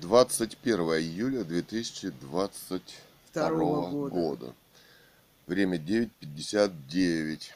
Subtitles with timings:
[0.00, 2.80] 21 июля 2022
[3.30, 4.14] Второго года.
[4.14, 4.54] года.
[5.46, 7.52] Время 9.59.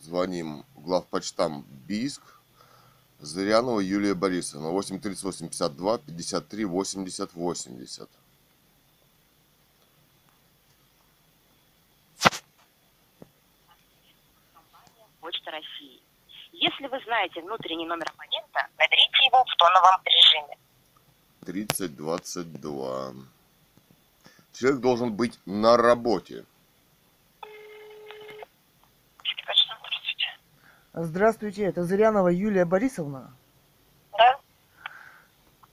[0.00, 2.22] Звоним главпочтам Бийск.
[3.20, 4.70] Зырянова Юлия Борисовна.
[4.70, 8.08] 838 52 53 80 80.
[15.20, 16.00] Почта России.
[16.52, 20.56] Если вы знаете внутренний номер абонента, наберите его в тоновом режиме.
[21.48, 23.12] 3022.
[24.52, 26.44] Человек должен быть на работе.
[30.92, 33.32] Здравствуйте, это Зырянова Юлия Борисовна.
[34.12, 34.38] Да?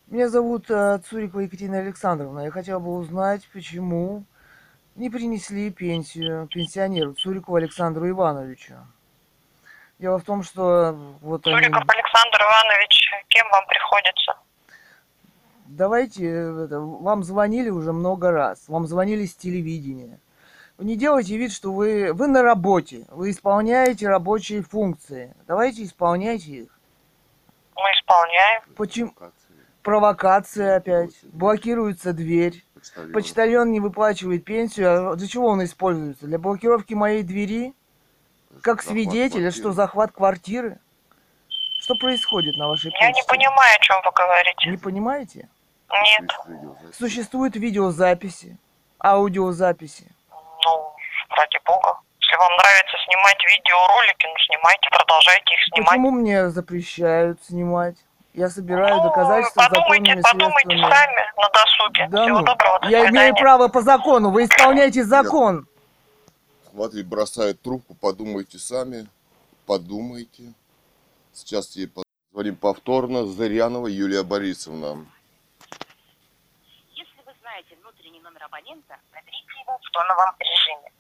[0.07, 2.41] Меня зовут э, Цурикова Екатерина Александровна.
[2.41, 4.23] Я хотела бы узнать, почему
[4.95, 8.75] не принесли пенсию пенсионеру Цурикову Александру Ивановичу.
[9.99, 14.44] Дело в том, что вот они- Цуриков Александр Иванович, кем вам приходится?
[15.75, 20.19] Давайте, э, это, вам звонили уже много раз, вам звонили с телевидения.
[20.77, 25.35] Вы не делайте вид, что вы, вы на работе, вы исполняете рабочие функции.
[25.47, 26.79] Давайте исполняйте их.
[27.75, 28.61] Мы исполняем.
[28.77, 29.13] Почему?
[29.83, 31.11] Провокация опять.
[31.23, 32.63] Блокируется дверь.
[32.73, 33.11] Почтальон.
[33.11, 35.11] Почтальон не выплачивает пенсию.
[35.11, 36.25] А для чего он используется?
[36.25, 37.73] Для блокировки моей двери?
[38.61, 39.45] Как Захват свидетель?
[39.45, 39.75] Это что, квартиры.
[39.75, 40.79] захват квартиры?
[41.79, 43.27] Что происходит на вашей Я не почте?
[43.29, 44.69] понимаю, о чем вы говорите.
[44.71, 45.49] Не понимаете?
[45.91, 46.31] Нет.
[46.93, 48.57] Существуют видеозаписи,
[49.03, 50.11] аудиозаписи.
[50.31, 50.93] Ну,
[51.29, 51.99] ради бога.
[52.19, 55.89] Если вам нравится снимать видеоролики, ну снимайте, продолжайте их снимать.
[55.89, 57.95] Почему мне запрещают снимать?
[58.33, 60.93] Я собираю Ну, доказательства подумайте, законными подумайте средствами.
[60.93, 62.07] сами на досуге.
[62.09, 63.33] Да Всего ну, доброго, до я имею свидания.
[63.41, 64.31] право по закону.
[64.31, 65.67] Вы исполняйте закон.
[66.71, 69.07] Смотри, бросает трубку, подумайте сами,
[69.65, 70.51] подумайте.
[71.31, 71.89] Сейчас ей
[72.33, 73.25] позвоним повторно.
[73.25, 75.05] Зырянова Юлия Борисовна.
[76.93, 80.91] Если вы знаете внутренний номер абонента, наберите его в тоновом режиме.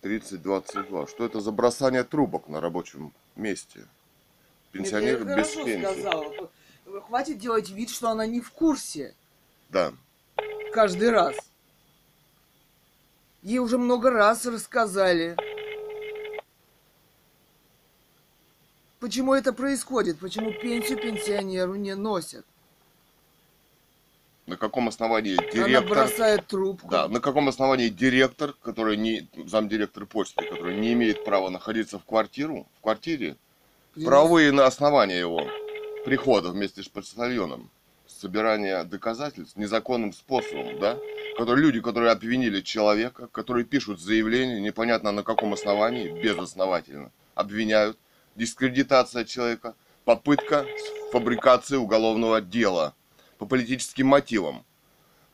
[0.00, 1.06] Тридцать двадцать два.
[1.06, 3.86] Что это за бросание трубок на рабочем месте?
[4.72, 5.82] Пенсионер Я без пенсии.
[5.82, 6.50] сказала.
[7.06, 9.14] Хватит делать вид, что она не в курсе
[9.68, 9.92] Да.
[10.72, 11.36] каждый раз.
[13.42, 15.36] Ей уже много раз рассказали.
[19.02, 20.20] Почему это происходит?
[20.20, 22.46] Почему пенсию пенсионеру не носят?
[24.46, 25.88] На каком основании Она директор...
[25.88, 26.88] бросает трубку.
[26.88, 32.04] Да, на каком основании директор, который не замдиректор почты, который не имеет права находиться в
[32.04, 33.36] квартиру, в квартире,
[33.96, 35.48] Принес- правовые на основания его
[36.04, 37.70] прихода вместе с почтальоном,
[38.06, 40.96] собирания доказательств незаконным способом, да,
[41.36, 47.98] которые люди, которые обвинили человека, которые пишут заявление, непонятно на каком основании, безосновательно, обвиняют,
[48.34, 50.66] дискредитация человека, попытка
[51.12, 52.94] фабрикации уголовного дела
[53.38, 54.64] по политическим мотивам.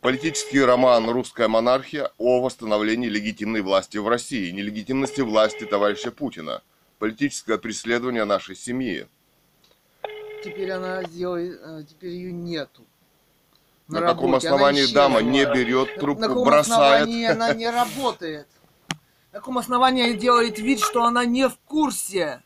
[0.01, 6.63] Политический роман «Русская монархия» о восстановлении легитимной власти в России, нелегитимности власти товарища Путина,
[7.01, 9.09] политическое преследование нашей семьи.
[10.45, 12.85] Теперь она сделает, э, теперь ее нету.
[13.89, 14.47] На, каком работе.
[14.49, 15.03] Она основании исчезла.
[15.03, 17.03] дама не берет На- трубку, на каком бросает?
[17.03, 18.47] основании она не работает?
[19.33, 22.43] На каком основании делает вид, что она не в курсе?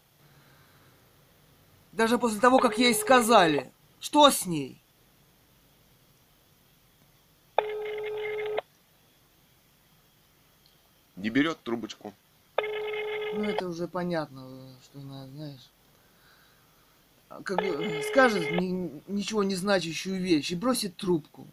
[1.92, 3.70] Даже после того, как ей сказали.
[4.00, 4.80] Что с ней?
[11.16, 12.14] Не берет трубочку.
[13.34, 14.48] Ну, это уже понятно,
[14.82, 15.70] что она, знаешь...
[17.44, 17.60] Как
[18.10, 21.46] скажет ни- ничего не значащую вещь и бросит трубку.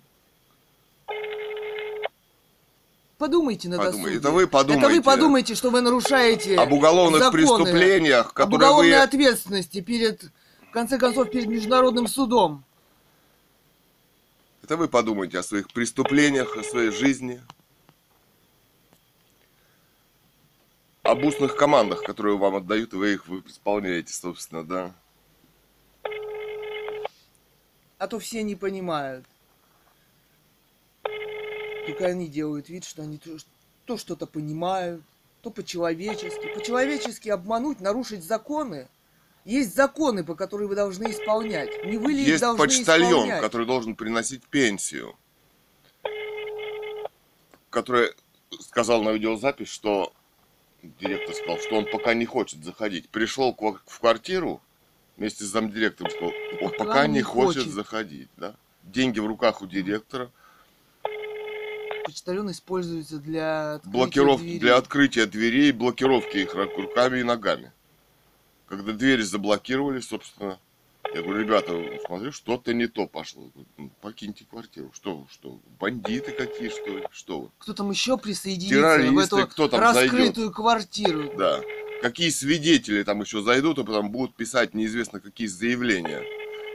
[3.19, 3.97] Подумайте на Подумай.
[3.97, 4.17] досуге.
[4.17, 4.85] Это вы подумайте.
[4.85, 9.01] Это вы подумайте, что вы нарушаете Об уголовных законы, преступлениях, об которые уголовной вы...
[9.01, 10.23] ответственности перед,
[10.69, 12.63] в конце концов, перед международным судом.
[14.63, 17.41] Это вы подумайте о своих преступлениях, о своей жизни.
[21.03, 24.95] Об устных командах, которые вам отдают, и вы их вы исполняете, собственно, да.
[27.97, 29.25] А то все не понимают.
[31.89, 33.35] Только они делают вид, что они то,
[33.85, 35.01] то что-то понимают,
[35.41, 36.53] то по-человечески.
[36.53, 38.87] По-человечески обмануть, нарушить законы.
[39.43, 41.83] Есть законы, по которым вы должны исполнять.
[41.85, 43.41] Не вы ли Есть должны почтальон, исполнять?
[43.41, 45.15] который должен приносить пенсию.
[47.71, 48.11] Который
[48.59, 50.13] сказал на видеозапись, что
[50.83, 53.09] директор сказал, что он пока не хочет заходить.
[53.09, 54.61] Пришел в квартиру
[55.17, 57.63] вместе с замдиректором, сказал, он пока пока, не не хочет.
[57.63, 57.73] хочет.
[57.73, 58.29] заходить.
[58.37, 58.55] Да?
[58.83, 60.29] Деньги в руках у директора.
[62.09, 64.59] Почтальон используется для Блокировки двери.
[64.59, 67.71] для открытия дверей, блокировки их ру- руками и ногами.
[68.67, 70.59] Когда двери заблокировали, собственно,
[71.13, 71.71] я говорю, ребята,
[72.07, 73.51] смотрю, что-то не то пошло.
[73.77, 74.91] «Ну, Покиньте квартиру.
[74.93, 77.03] Что, что, бандиты какие, что ли?
[77.11, 77.49] Что вы?
[77.59, 81.31] Кто там еще присоединится в эту кто там раскрытую квартиру?
[81.37, 81.61] Да.
[82.01, 86.23] Какие свидетели там еще зайдут, и потом будут писать неизвестно какие заявления.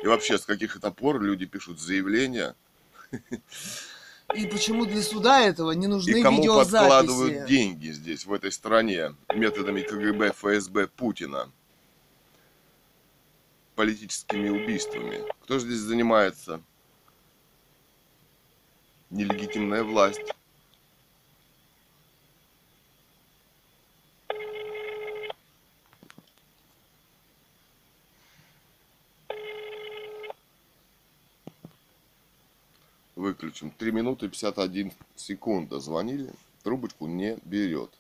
[0.03, 2.55] И вообще, с каких это пор люди пишут заявления,
[4.33, 7.57] И почему для суда этого не нужны и кому подкладывают видеозаписи?
[7.57, 11.51] деньги здесь, в этой стране, методами КГБ, ФСБ Путина,
[13.77, 15.23] политическими убийствами.
[15.43, 16.63] Кто же здесь занимается?
[19.11, 20.35] Нелегитимная власть.
[33.25, 33.71] Выключим.
[33.71, 35.81] 3 минуты 51 секунда.
[35.81, 36.31] Звонили.
[36.63, 37.91] Трубочку не берет.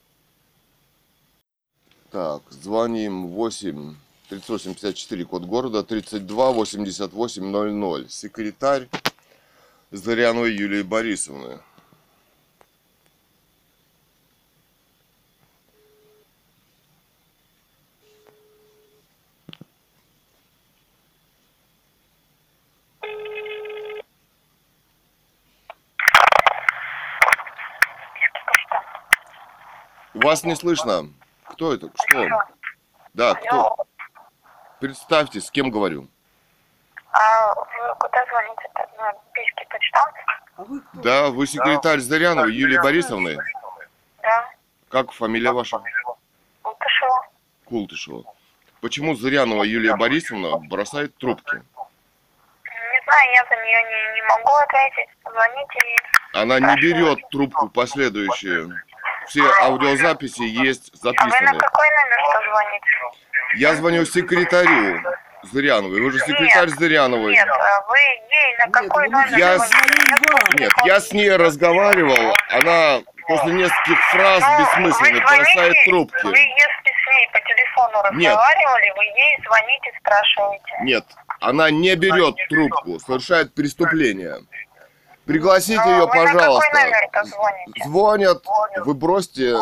[2.11, 3.97] Так, звоним 8
[4.29, 8.09] 3854, код города, 32 88 00.
[8.11, 8.91] Секретарь
[9.91, 11.59] Заряновой Юлии Борисовны.
[30.35, 31.11] Вас не слышно.
[31.45, 31.91] Кто это?
[31.95, 32.29] Что?
[33.13, 33.77] Да, кто?
[34.81, 36.09] Представьте, с кем говорю.
[37.13, 38.85] а вы куда звоните-то?
[38.99, 40.15] На Бийский почтамт?
[40.57, 41.01] А вы кто?
[41.03, 43.39] Да, вы секретарь Заряновой Юлии Борисовны.
[44.23, 44.51] Да.
[44.89, 45.81] Как фамилия ваша?
[46.65, 47.29] Утышева.
[47.67, 48.25] Култышева.
[48.81, 51.55] Почему Зырянова Юлия Борисовна бросает трубки?
[51.55, 55.11] Не знаю, я за нее не, не могу ответить.
[55.23, 56.43] Звоните ей.
[56.43, 58.83] Она не берет трубку последующие.
[59.29, 61.59] Все аудиозаписи есть А вы на записаны.
[61.59, 62.87] какой номер что звоните?
[63.57, 65.01] Я звоню секретарю
[65.53, 66.01] Зыряновой.
[66.01, 67.33] Вы же секретарь Зыряновой.
[67.33, 69.69] Нет, а вы ей на какой вы номер Я- вам.
[70.59, 72.35] Нет, я с ней разговаривал.
[72.51, 76.25] Она после нескольких фраз Ну, бессмысленных вы бросает трубки.
[76.25, 78.33] Вы если с ней по телефону Нет.
[78.33, 80.75] разговаривали, вы ей звоните, спрашиваете.
[80.83, 81.05] Нет,
[81.41, 84.37] она не берет трубку, совершает преступление.
[85.27, 86.71] Пригласите Ну, ее, вы на пожалуйста.
[86.71, 87.85] какой номер-то звоните?
[87.87, 88.43] Звонят,
[88.85, 89.57] вы бросьте,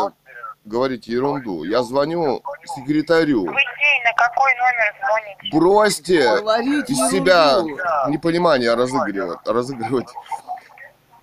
[0.64, 1.64] говорите ерунду.
[1.64, 2.43] Я звоню
[2.76, 3.44] секретарю.
[3.47, 5.56] Вы ей на какой номер звоните?
[5.56, 7.17] Бросьте Говорите из ерунду.
[7.17, 9.38] себя непонимание разыгрывать.
[9.47, 10.09] разыгрывать.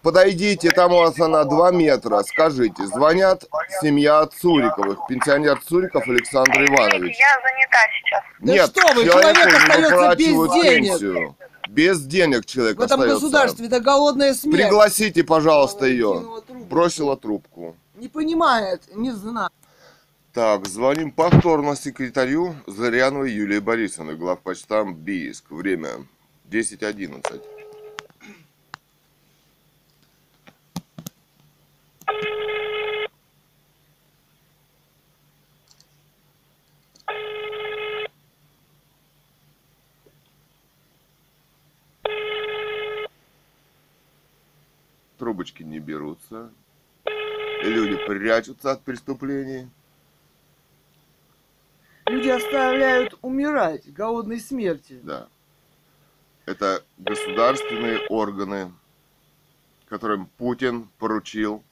[0.01, 3.43] Подойдите, там у вас она 2 метра, скажите, звонят
[3.81, 7.17] семья Цуриковых, пенсионер Цуриков Александр Иванович.
[7.19, 8.23] Я занята сейчас.
[8.39, 10.89] Да Нет, что вы, человек остается без денег.
[10.99, 11.35] пенсию.
[11.69, 13.25] Без денег человек В этом остается.
[13.25, 14.63] государстве это голодная смерть.
[14.63, 16.25] Пригласите, пожалуйста, ее.
[16.67, 17.75] Бросила трубку.
[17.95, 19.51] Не понимает, не знает.
[20.33, 25.51] Так, звоним повторно секретарю Заряновой Юлии Борисовны, главпочтам Бийск.
[25.51, 26.07] Время
[26.49, 27.39] 10.11.
[45.39, 46.49] Трубочки не берутся.
[47.63, 49.69] Люди прячутся от преступлений.
[52.05, 54.99] Люди оставляют умирать голодной смерти.
[55.01, 55.29] Да.
[56.45, 58.73] Это государственные органы,
[59.87, 61.63] которым Путин поручил.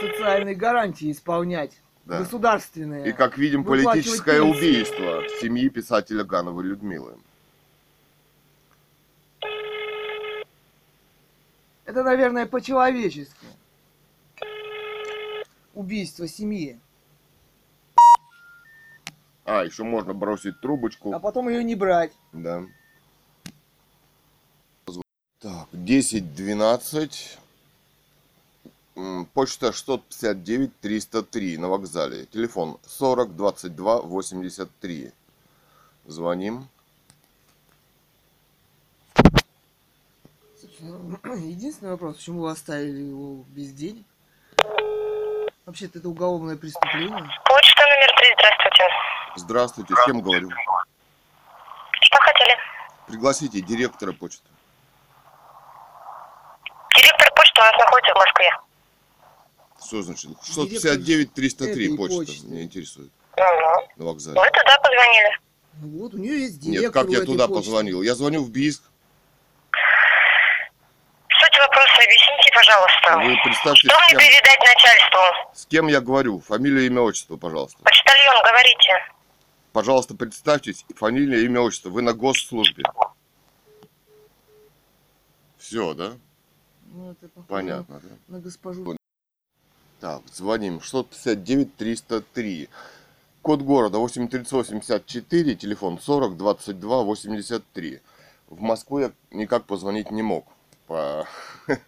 [0.00, 1.80] Социальные гарантии исполнять.
[2.04, 2.18] Да.
[2.18, 3.08] Государственные.
[3.08, 7.18] И, как видим, политическое убийство семьи писателя Гановой Людмилы.
[11.84, 13.46] Это, наверное, по-человечески.
[15.74, 16.78] Убийство семьи.
[19.44, 21.12] А, еще можно бросить трубочку.
[21.12, 22.12] А потом ее не брать.
[22.32, 22.64] Да.
[25.40, 27.38] Так, 10-12.
[28.96, 32.24] М, Почта 659-303 на вокзале.
[32.26, 35.12] Телефон 40 22 83.
[36.06, 36.66] Звоним.
[40.58, 40.73] Собственно,
[41.24, 44.04] Единственный вопрос, почему вы оставили его без денег?
[45.64, 47.10] Вообще-то это уголовное преступление.
[47.44, 48.84] Почта номер три, здравствуйте.
[49.36, 50.50] Здравствуйте, с кем говорю?
[52.02, 52.52] Что хотели?
[53.06, 54.46] Пригласите директора почты.
[56.94, 58.50] Директор почты у нас находится в Москве.
[59.86, 60.30] Что значит?
[61.00, 62.16] Директор 659-303 этой почта.
[62.18, 62.46] почты.
[62.46, 63.10] Меня интересует.
[63.36, 63.92] Угу.
[63.96, 64.38] На вокзале.
[64.38, 65.38] Вы туда позвонили.
[65.80, 67.62] Ну Вот, у нее есть Нет, директор как у я туда почты.
[67.64, 68.02] позвонил?
[68.02, 68.82] Я звоню в БИСК.
[72.74, 73.18] Пожалуйста.
[73.28, 75.20] Вы представьте, Что с мне кем, передать начальству?
[75.54, 76.40] с кем я говорю.
[76.40, 77.78] Фамилия, имя, отчество, пожалуйста.
[77.82, 78.92] Почтальон, говорите.
[79.72, 81.90] пожалуйста, представьтесь, фамилия, имя, отчество.
[81.90, 82.84] Вы на госслужбе.
[85.58, 86.12] Все, да?
[86.92, 88.08] Ну, это похоже Понятно, да?
[88.28, 88.96] на госпожу.
[90.00, 90.80] Так, звоним.
[90.80, 92.68] 659 303.
[93.42, 98.00] Код города 83854, телефон 40 22 83.
[98.48, 100.46] В Москву я никак позвонить не мог
[100.86, 101.26] по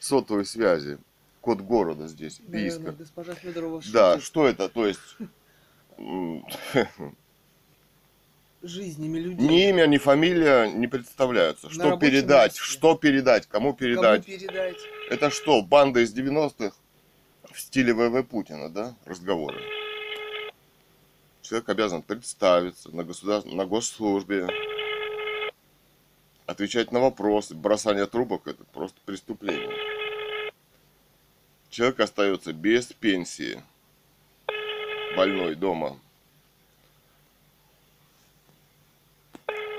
[0.00, 0.98] сотовой связи.
[1.40, 2.92] Код города здесь, Наверное, Бийска.
[2.92, 4.68] госпожа Федорова Да, шутит что это?
[4.68, 5.00] То есть
[8.62, 9.46] жизнями людей.
[9.48, 11.68] ни имя, ни фамилия не представляются.
[11.68, 12.52] На Что передать?
[12.52, 12.60] месте.
[12.64, 13.46] Что передать?
[13.46, 14.26] Кому Кому передать?
[14.26, 14.76] передать?
[15.10, 16.74] Это что, банда из 90-х
[17.52, 18.94] в стиле ВВ Путина, да?
[19.04, 19.60] Разговоры.
[21.42, 23.44] Человек обязан представиться на, государ...
[23.44, 24.48] на госслужбе,
[26.46, 27.54] отвечать на вопросы.
[27.54, 29.76] Бросание трубок– это просто преступление.
[31.68, 33.62] Человек остается без пенсии,
[35.16, 35.98] больной дома.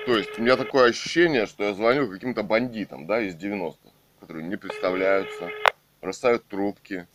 [0.05, 3.77] То есть у меня такое ощущение, что я звоню каким-то бандитам, да, из 90-х,
[4.21, 5.49] которые не представляются,
[6.01, 7.07] бросают трубки,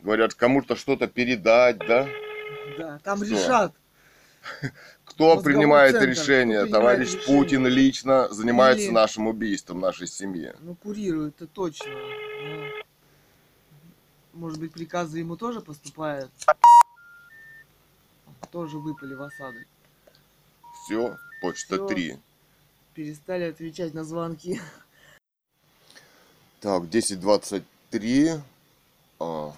[0.00, 2.08] говорят кому-то что-то передать, да.
[2.76, 3.34] Да, там Что?
[3.34, 3.74] решат.
[5.18, 6.62] Кто принимает центр, решение?
[6.62, 7.26] кто Товарищ решение?
[7.26, 10.54] Путин лично занимается Или- нашим убийством нашей семьи.
[10.60, 11.90] Ну, курирует, это точно.
[11.90, 12.68] Но,
[14.32, 16.30] Может быть, приказы ему тоже поступают?
[18.52, 19.66] Тоже выпали в осадок.
[20.84, 21.88] Все, почта Всё.
[21.88, 22.16] 3.
[22.94, 24.60] Перестали отвечать на звонки.
[26.60, 28.40] Так, 10.23.
[29.18, 29.52] А,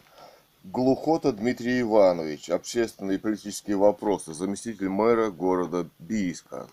[0.64, 2.50] Глухота Дмитрий Иванович.
[2.50, 4.34] Общественные и политические вопросы.
[4.34, 6.68] Заместитель мэра города Бийска.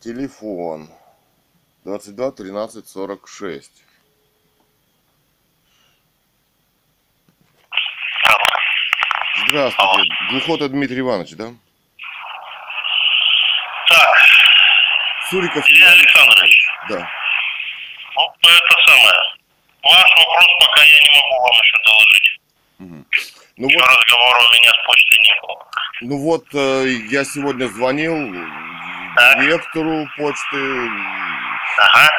[0.00, 0.88] Телефон.
[1.84, 3.84] 22 13 46.
[9.48, 10.12] Здравствуйте.
[10.30, 11.52] Глухота Дмитрий Иванович, да?
[13.88, 14.08] Так,
[15.28, 17.10] Суриков Илья Александрович, Да.
[18.16, 19.39] ну это самое.
[19.82, 22.40] Ваш вопрос пока я не могу вам еще доложить.
[22.78, 23.06] Мгм.
[23.56, 25.66] Ну Еще вот, разговора у меня с почтой не было.
[26.02, 28.34] ну вот э, я сегодня звонил
[29.16, 29.40] Так.
[29.40, 30.88] директору почты,
[31.78, 32.10] Ага.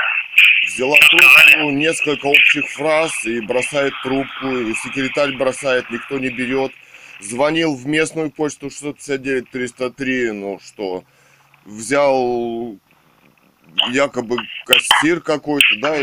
[0.67, 1.51] взяла Что сказали?
[1.53, 6.71] трубку, несколько общих фраз и бросает трубку, и секретарь бросает, никто не берет.
[7.19, 11.03] Звонил в местную почту 659-303, ну что,
[11.65, 12.77] взял
[13.91, 15.95] якобы кассир какой-то, да,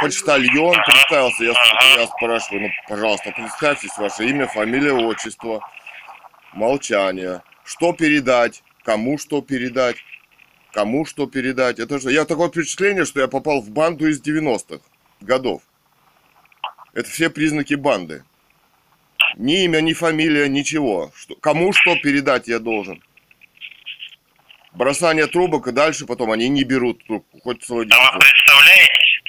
[0.00, 5.60] почтальон представился, я, с- я спрашиваю, ну, пожалуйста, представьтесь, ваше имя, фамилия, отчество,
[6.52, 9.96] молчание, что передать, кому что передать,
[10.72, 14.80] кому что передать, это же, я такое впечатление, что я попал в банду из 90-х
[15.20, 15.62] годов,
[16.92, 18.24] это все признаки банды,
[19.36, 23.02] ни имя, ни фамилия, ничего, что, кому что передать я должен.
[24.74, 27.96] Бросание трубок и дальше потом они не берут трубку, хоть целый день.
[27.96, 29.22] А вы представляетесь?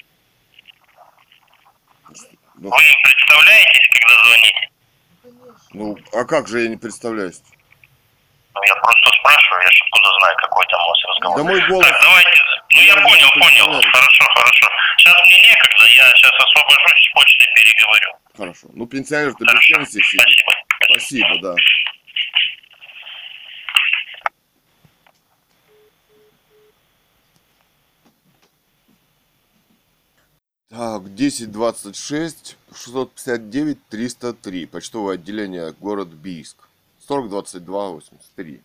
[2.57, 4.69] Ну, Вы им представляетесь, когда звоните?
[5.73, 7.41] ну, а как же я не представляюсь?
[8.55, 11.37] Ну, я просто спрашиваю, я ж откуда знаю, какой там у вас разговор.
[11.37, 11.87] Да мой голос...
[11.87, 12.41] Так, давайте.
[12.71, 13.81] Ну, я Я понял, не понял.
[13.91, 14.69] Хорошо, хорошо.
[14.97, 18.09] Сейчас мне некогда, я сейчас освобожусь с почтой переговорю.
[18.37, 18.67] Хорошо.
[18.73, 20.51] Ну, пенсионер-то без Хорошо, пенсии спасибо.
[20.89, 21.55] Спасибо, да.
[30.69, 34.65] Так, 1026 659 303.
[34.65, 36.57] Почтовое отделение город Бийск.
[37.07, 38.61] 40 22 83.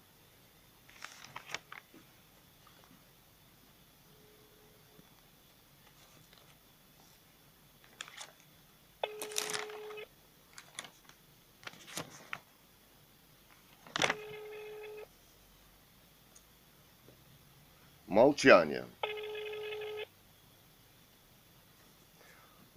[18.07, 18.87] Молчание.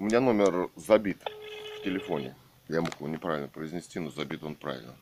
[0.04, 1.24] У меня номер забит
[1.80, 2.36] в телефоне.
[2.68, 4.98] Я мог его неправильно произнести, но забит он правильно.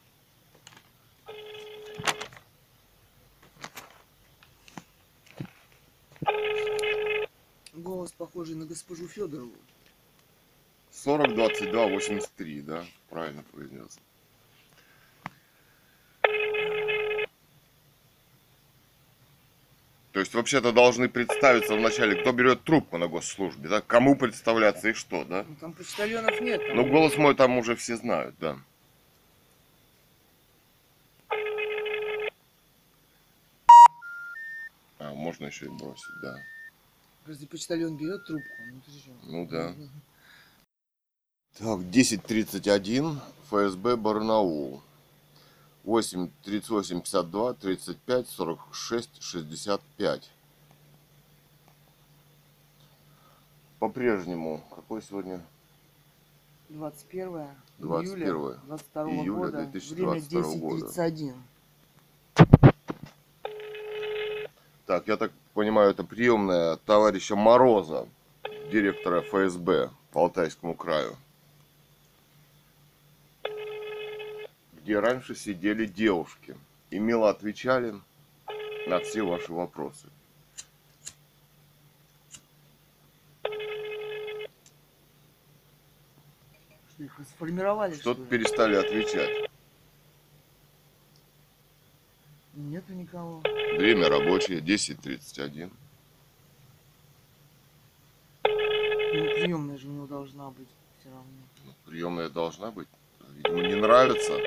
[7.73, 9.55] Голос похожий на госпожу Федорову.
[10.91, 12.85] 40 22 83, да?
[13.09, 13.97] Правильно произнес.
[20.10, 23.81] То есть вообще-то должны представиться вначале, кто берет трубку на госслужбе, да?
[23.81, 25.45] Кому представляться и что, да?
[25.47, 26.61] Ну, там почтальонов нет.
[26.65, 28.57] там Ну, голос мой там уже все знают, да.
[34.99, 36.35] А, можно еще и бросить, да.
[37.27, 39.11] Если почтальон берет трубку, ну ты что?
[39.23, 39.75] Ну да.
[41.57, 44.81] Так, 10.31, ФСБ Барнаул.
[45.83, 50.31] 8 38 52 35 46 65.
[53.79, 55.41] По-прежнему, какой сегодня
[56.69, 57.47] 21
[57.79, 60.85] 21 июля 22 июля года, 2022 время года.
[60.85, 61.35] 10.31.
[64.85, 68.07] Так, я так понимаю, это приемная товарища Мороза,
[68.71, 71.15] директора ФСБ по Алтайскому краю.
[74.83, 76.57] Где раньше сидели девушки
[76.89, 77.93] и мило отвечали
[78.87, 80.07] на все ваши вопросы.
[86.89, 88.27] Что их сформировали, что Что-то ли?
[88.27, 89.49] перестали отвечать.
[92.53, 93.41] Нету никого.
[93.77, 95.71] Время рабочее, 10.31.
[98.43, 100.67] Ну, приемная же у него должна быть
[100.99, 101.23] все равно.
[101.65, 102.87] Ну, приемная должна быть.
[103.37, 104.37] Видимо, не нравится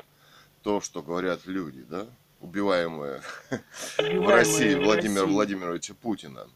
[0.65, 2.07] то, что говорят люди, да?
[2.41, 3.21] Убиваемые
[3.99, 5.31] в России Владимира России.
[5.31, 6.47] Владимировича Путина.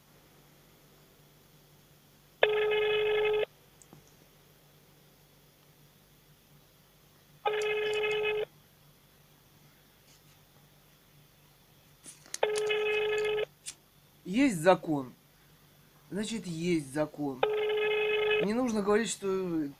[14.26, 15.14] Есть закон.
[16.10, 17.42] Значит, есть закон.
[18.44, 19.28] Не нужно говорить, что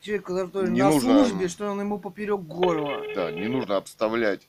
[0.02, 1.26] человек, который Не на нужно.
[1.26, 3.02] службе, что он ему поперек горла.
[3.16, 4.48] Да, не нужно обставлять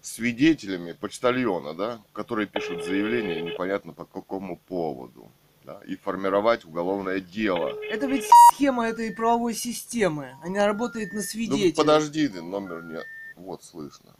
[0.00, 5.30] свидетелями почтальона, да, которые пишут заявление непонятно по какому поводу,
[5.64, 7.78] да, и формировать уголовное дело.
[7.90, 10.34] Это ведь схема этой правовой системы.
[10.42, 11.72] Она работает на Ну, свидетелей.
[11.72, 13.04] подожди, ты, номер нет.
[13.36, 14.14] Вот, слышно.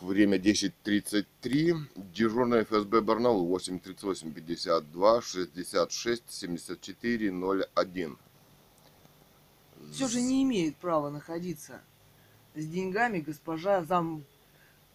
[0.00, 1.74] Время 10.33.
[2.12, 7.32] Дежурный ФСБ Барнаул 838 52 66 74
[7.76, 8.18] 01.
[9.92, 11.80] Все же не имеет права находиться
[12.54, 14.24] с деньгами госпожа зам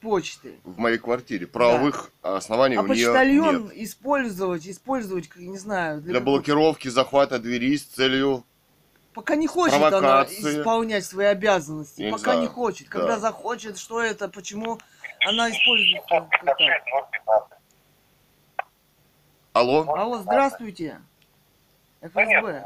[0.01, 0.59] почты.
[0.63, 1.47] В моей квартире.
[1.47, 3.73] Правовых оснований А у нее почтальон нет.
[3.75, 8.43] использовать, использовать, как, не знаю, для, Для блокировки захвата двери с целью
[9.19, 10.61] Пока не хочет она провокации.
[10.61, 11.99] исполнять свои обязанности.
[12.03, 12.39] Я не Пока знаю.
[12.39, 12.87] не хочет.
[12.87, 13.19] Когда Да.
[13.19, 14.79] захочет, что это, почему
[15.27, 16.01] она использует.
[19.51, 19.81] Алло?
[19.93, 21.01] Алло, здравствуйте.
[22.01, 22.63] ФСБ.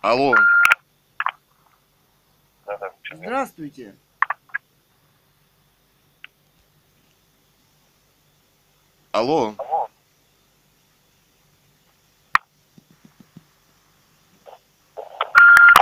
[0.00, 0.34] Алло?
[3.12, 3.96] Здравствуйте.
[9.10, 9.56] Алло?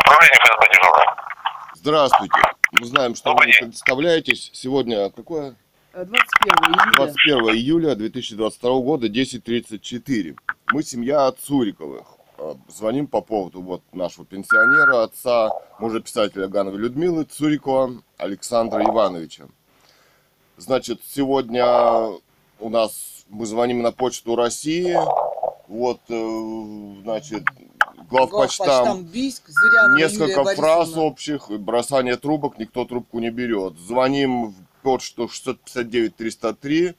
[0.06, 1.16] Управление ФСБ дежурное.
[1.74, 2.34] Здравствуйте.
[2.72, 3.68] Мы знаем, что Добрый вы день.
[3.70, 4.50] представляетесь.
[4.52, 5.56] Сегодня какое?
[5.94, 6.96] Э, 21 июля.
[6.96, 10.36] 21 июля 2022 года, 10.34.
[10.70, 12.06] Мы семья от Цуриковых.
[12.38, 19.46] Э, Звоним по поводу вот нашего пенсионера, отца, мужа писателя Гановой Людмилы Цурикова Александра Ивановича.
[20.56, 21.66] Значит, сегодня
[22.60, 24.96] у нас мы звоним на почту России.
[25.66, 27.42] Вот, э, значит,
[28.10, 29.42] главпочтам Бийск,
[29.96, 33.74] несколько фраз общих, бросание трубок, никто трубку не берет.
[33.78, 36.94] Звоним в почту 659-303,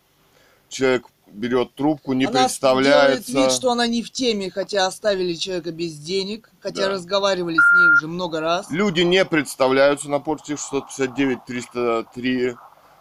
[0.69, 3.31] человек берет трубку, не она представляется.
[3.31, 6.89] делает вид, что она не в теме, хотя оставили человека без денег, хотя Да.
[6.89, 8.69] разговаривали с ней уже много раз.
[8.71, 12.55] Люди не представляются на почте 659-303.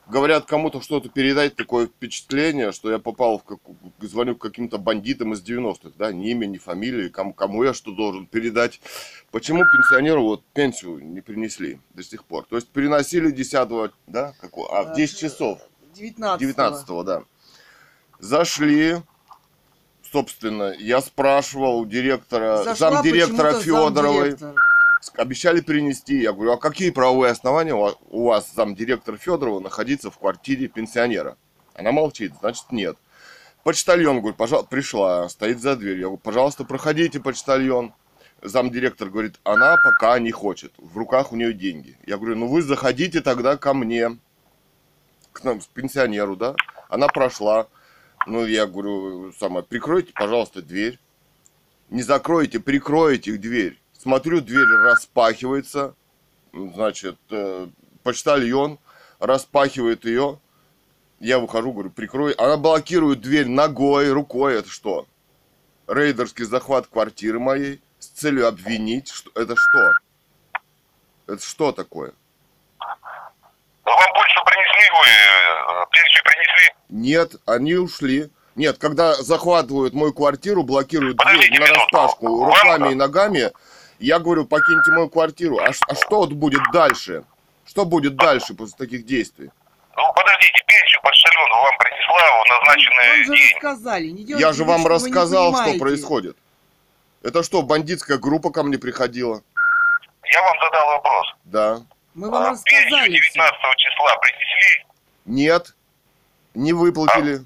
[0.09, 3.59] Говорят кому-то что-то передать, такое впечатление, что я попал в как...
[4.01, 7.91] звоню к каким-то бандитам из 90-х, да, ни имя, ни фамилии, кому, кому я что
[7.91, 8.81] должен передать.
[9.33, 12.47] Почему пенсионеру вот пенсию не принесли до сих пор?
[12.49, 14.79] То есть переносили 10 да, какого?
[14.79, 15.59] а в 10 часов.
[15.97, 17.23] 19 19 да.
[18.21, 18.99] Зашли,
[20.13, 24.55] собственно, я спрашивал у директора, Зашла замдиректора Федоровой, замдиректора.
[25.15, 26.21] Обещали принести.
[26.21, 30.69] Я говорю, а какие правовые основания у вас- у вас, замдиректора Федорова, находиться в квартире
[30.69, 31.37] пенсионера?
[31.75, 32.97] Она молчит, значит нет.
[33.65, 35.99] Почтальон, говорю, пожалуйста, пришла, стоит за дверью.
[35.99, 37.93] Я говорю, пожалуйста, проходите, почтальон.
[38.43, 41.97] Замдиректор говорит, она пока не хочет, в руках у нее деньги.
[42.07, 44.19] Я говорю, ну вы заходите тогда ко мне,
[45.33, 46.55] к нам, к пенсионеру, да?
[46.89, 47.67] Она прошла.
[48.27, 50.99] Ну, я говорю, самое, прикройте, пожалуйста, дверь.
[51.91, 53.81] Не закройте, прикройте дверь.
[54.07, 55.97] Смотрю, дверь распахивается.
[56.53, 57.67] Значит, э,
[58.05, 58.79] почтальон
[59.19, 60.39] распахивает ее.
[61.19, 62.31] Я выхожу, говорю, прикрой.
[62.35, 64.61] Она блокирует дверь ногой, рукой.
[64.61, 65.07] Это что?
[65.89, 69.09] Рейдерский захват квартиры моей с целью обвинить.
[69.09, 69.93] Что, это что?
[71.27, 72.13] Это что такое?
[72.81, 76.75] Ну, вам почту принесли, вы э, пенсию принесли?
[76.91, 78.31] Нет, они ушли.
[78.55, 81.81] Нет, когда захватывают мою квартиру, блокируют дверь Подождите на минуту.
[81.81, 83.53] распашку Вам- руками и ногами,
[83.99, 85.59] Я говорю, покиньте мою квартиру.
[85.59, 87.25] А, а что вот будет дальше?
[87.67, 89.51] Что будет дальше после таких действий?
[89.97, 93.55] Ну, подождите, пенсию почтальону вам принесла в назначенный Вам же день.
[93.55, 94.07] рассказали.
[94.09, 96.37] Не делайте Я же вам рассказал, что происходит.
[97.23, 99.43] Это что, бандитская группа ко мне приходила?
[100.33, 101.27] Я вам задал вопрос.
[101.45, 101.83] Да.
[102.15, 103.75] Мы вам А, Пенсию рассказали 19 всё.
[103.77, 104.87] числа принесли,
[105.25, 105.75] Нет.
[106.55, 107.37] Не выплатили.
[107.37, 107.45] а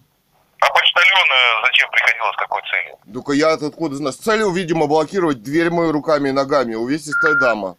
[0.69, 2.99] почтальон э, зачем приходил, с какой целью?
[3.07, 4.13] Ну-ка я откуда знаю?
[4.13, 6.75] С целью, видимо, блокировать дверь мою руками и ногами.
[6.75, 7.77] Увесистая дама.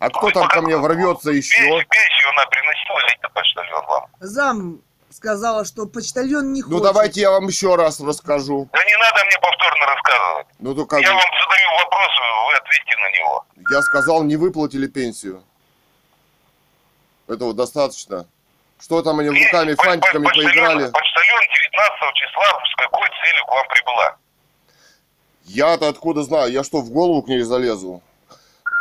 [0.00, 1.56] А кто там ко мне ворвется еще?
[1.56, 4.06] Пенсию, пенсию она приносила, или это почтальон вам?
[4.20, 6.82] Зам сказала, что почтальон не Ну хочет.
[6.82, 8.68] давайте я вам еще раз расскажу.
[8.72, 10.46] Да не надо мне повторно рассказывать.
[10.60, 12.08] Ну то как Я вам задаю вопрос,
[12.48, 13.44] вы ответьте на него.
[13.70, 15.42] Я сказал, не выплатили пенсию.
[17.26, 18.26] Этого достаточно.
[18.80, 20.90] Что там они руками, По- по- фантиками почтальон- поиграли?
[20.90, 24.16] Почтальон 19 числа с какой целью к вам прибыла?
[25.44, 26.52] Я-то откуда знаю?
[26.52, 28.02] Я что, в голову к ней залезу?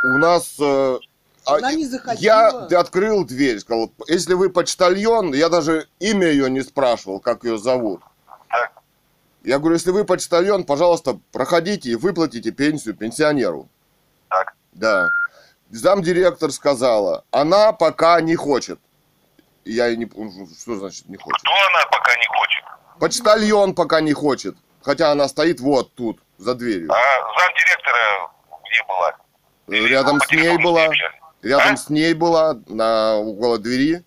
[0.04, 0.56] У нас...
[0.60, 1.00] э,
[1.46, 2.68] а, Она не заходила.
[2.70, 7.58] Я открыл дверь, сказал, если вы почтальон, я даже имя ее не спрашивал, как ее
[7.58, 8.02] зовут.
[8.50, 8.72] Так.
[9.44, 13.68] Я говорю, если вы почтальон, пожалуйста, проходите и выплатите пенсию пенсионеру.
[14.30, 14.54] Так.
[14.74, 15.10] Да.
[15.72, 18.80] Замдиректор сказала, она пока не хочет.
[19.68, 20.10] Я и не...
[20.16, 21.40] ну, Что значит не хочет?
[21.42, 22.64] Кто она пока не хочет?
[23.00, 24.56] Почтальон пока не хочет.
[24.82, 26.90] Хотя она стоит вот тут, за дверью.
[26.92, 28.32] А замдиректора
[28.64, 29.16] где была?
[29.68, 30.86] Или Рядом по с ней была.
[30.86, 31.20] общались?
[31.42, 31.78] Рядом А?
[31.78, 34.04] с ней была, на около двери.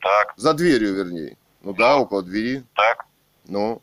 [0.00, 1.36] Так, За дверью, вернее.
[1.62, 2.64] Ну да, около двери.
[2.74, 3.04] так.
[3.46, 3.80] Ну,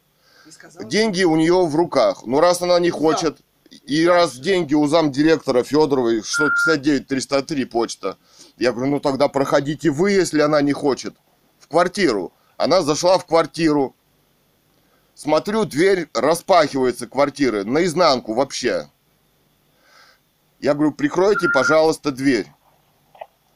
[0.82, 2.24] деньги у нее в руках.
[2.26, 3.40] Ну, раз она не хочет,
[3.88, 8.18] и раз деньги у замдиректора Федоровой, 659-303 почта,
[8.58, 11.16] я говорю, ну тогда проходите вы, если она не хочет,
[11.60, 12.32] в квартиру.
[12.58, 13.96] Она зашла в квартиру.
[15.14, 18.90] Смотрю, дверь распахивается квартиры наизнанку вообще.
[20.60, 22.48] Я говорю, прикройте, пожалуйста, дверь.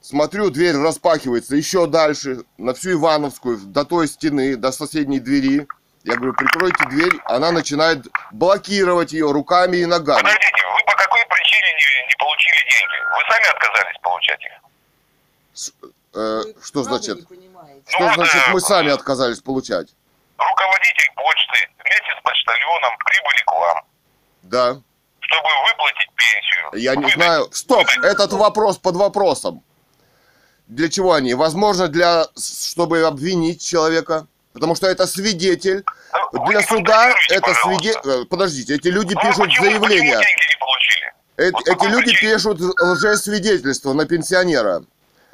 [0.02, 5.68] Смотрю, дверь распахивается еще дальше, на всю Ивановскую, до той стены, до соседней двери.
[6.04, 7.20] Я говорю, прикройте дверь.
[7.26, 10.22] Она начинает блокировать ее руками и ногами.
[10.22, 12.98] Подождите, вы по какой причине не, не получили деньги?
[13.12, 14.69] Вы сами отказались получать их?
[16.15, 17.17] Э, вы что значит?
[17.17, 17.50] не.
[17.88, 19.88] Что Ну, значит мы сами отказались получать?
[20.38, 23.84] Руководитель почты вместе с почтальоном прибыли к вам,
[24.43, 24.82] Да.
[25.19, 26.84] чтобы выплатить пенсию.
[26.84, 27.50] Я не Выдать- знаю.
[27.52, 29.63] Стоп, выдать- этот вопрос под вопросом.
[30.67, 31.34] Для чего они?
[31.34, 34.28] Возможно, для чтобы обвинить человека.
[34.54, 35.84] Потому что это свидетель.
[36.32, 38.26] Вы Для не суда это свидетель.
[38.26, 40.17] Подождите, эти люди Ну, пишут почему- заявление.
[40.17, 41.13] Почему деньги не получили?
[41.38, 44.84] Э- Вот Эти люди пишут лжесвидетельство на пенсионера.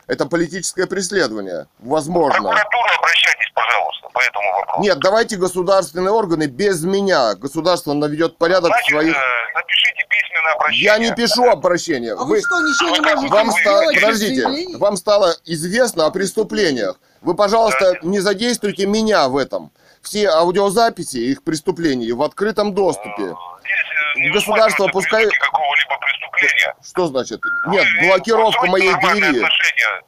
[0.07, 1.67] Это политическое преследование.
[1.79, 2.37] В Возможно.
[2.49, 4.81] прокуратуру обращайтесь, пожалуйста, по этому вопросу.
[4.81, 7.33] Нет, давайте государственные органы без меня.
[7.35, 9.15] Государство наведет порядок в Значит, своих...
[9.15, 9.19] э,
[9.55, 10.83] напишите письменное обращение.
[10.85, 12.13] Я не пишу обращения.
[12.13, 16.11] А вы, что, ничего не Вы- можете Вам Вы- ста- Подождите, вам стало известно о
[16.11, 16.99] преступлениях.
[17.21, 17.99] Вы, пожалуйста, Да.
[18.07, 19.71] не задействуйте меня в этом.
[20.03, 23.23] Все аудиозаписи их преступлений в открытом доступе.
[23.23, 26.75] Здесь э, не Государство пускай- какого-либо преступления.
[26.84, 27.41] Что значит?
[27.67, 29.38] Нет, Вы блокировка моей двери.
[29.38, 30.01] отношения,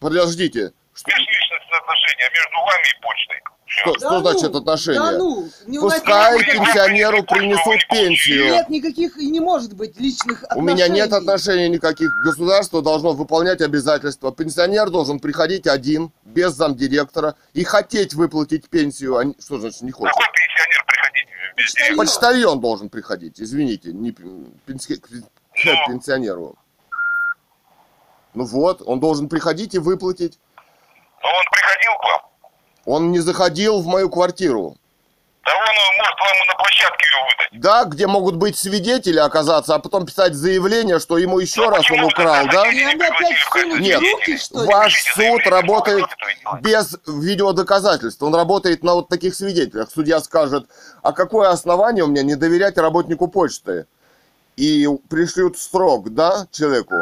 [0.00, 0.72] Подождите.
[0.94, 3.40] Что, межличностные отношения между вами и почтой.
[3.66, 4.98] Что, Да что ну, значит отношения?
[5.00, 6.52] Да ну, не Пускай уносите.
[6.52, 8.44] пенсионеру принесут пенсию.
[8.52, 10.66] Нет никаких и не может быть личных У отношений.
[10.74, 12.10] меня нет отношений никаких.
[12.24, 14.30] Государство должно выполнять обязательства.
[14.32, 19.16] Пенсионер должен приходить один, без замдиректора, и хотеть выплатить пенсию.
[19.16, 20.14] а не- Что значит не хочет?
[20.14, 21.03] Какой пенсионер приходить без
[21.56, 21.96] Почтальон.
[21.98, 25.24] Почтальон должен приходить, извините, не пен- пенси- пен-
[25.64, 25.92] Ну.
[25.92, 26.56] пенсионеру.
[28.34, 30.38] Ну вот, он должен приходить и выплатить.
[31.22, 32.50] Но он приходил к вам.
[32.86, 34.76] Он не заходил в мою квартиру.
[35.44, 35.64] Да он,
[35.98, 37.60] может, вам и на площадке ее выдать.
[37.60, 41.90] Да, где могут быть свидетели оказаться, а потом писать заявление, что ему еще Ну, раз
[41.90, 42.64] он украл, да?
[43.80, 44.00] Нет.
[44.00, 44.38] руки?
[44.52, 46.06] Ваш суд работает
[46.60, 48.22] без видеодоказательств.
[48.22, 49.88] Он работает на вот таких свидетелях.
[49.94, 50.66] Судья скажет,
[51.02, 53.86] а какое основание у меня не доверять работнику почты?
[54.56, 56.94] И пришлют срок, да, человеку?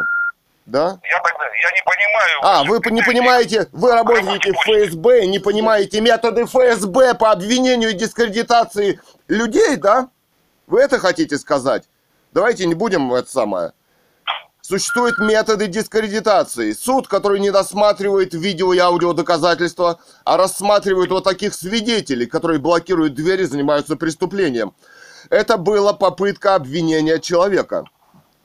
[0.66, 1.00] Да?
[1.02, 2.38] Я тогда, я не понимаю.
[2.42, 7.94] А, вы не понимаете, вы работаете в ФСБ, не понимаете методы ФСБ по обвинению и
[7.94, 10.08] дискредитации людей, да?
[10.66, 11.84] Вы это хотите сказать?
[12.32, 13.72] Давайте не будем это самое.
[14.62, 16.72] Существуют методы дискредитации.
[16.72, 23.14] Суд, который не досматривает видео и аудио доказательства, а рассматривает вот таких свидетелей, которые блокируют
[23.14, 24.72] двери и занимаются преступлением.
[25.30, 27.84] Это была попытка обвинения человека.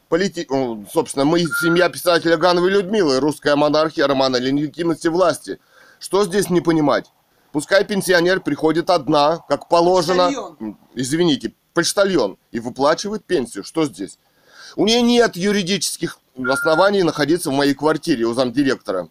[0.10, 0.48] Полити...
[0.92, 5.60] Собственно, мы семья писателя Гановой Людмилы, русская монархия романа легитимности власти.
[6.00, 7.12] Что здесь не понимать?
[7.52, 10.78] Пускай пенсионер приходит одна, как положено, Почтальон.
[10.96, 13.64] извините, почтальон, и выплачивает пенсию.
[13.64, 14.20] Что здесь?
[14.76, 19.10] У нее нет юридических оснований находиться в моей квартире у замдиректора.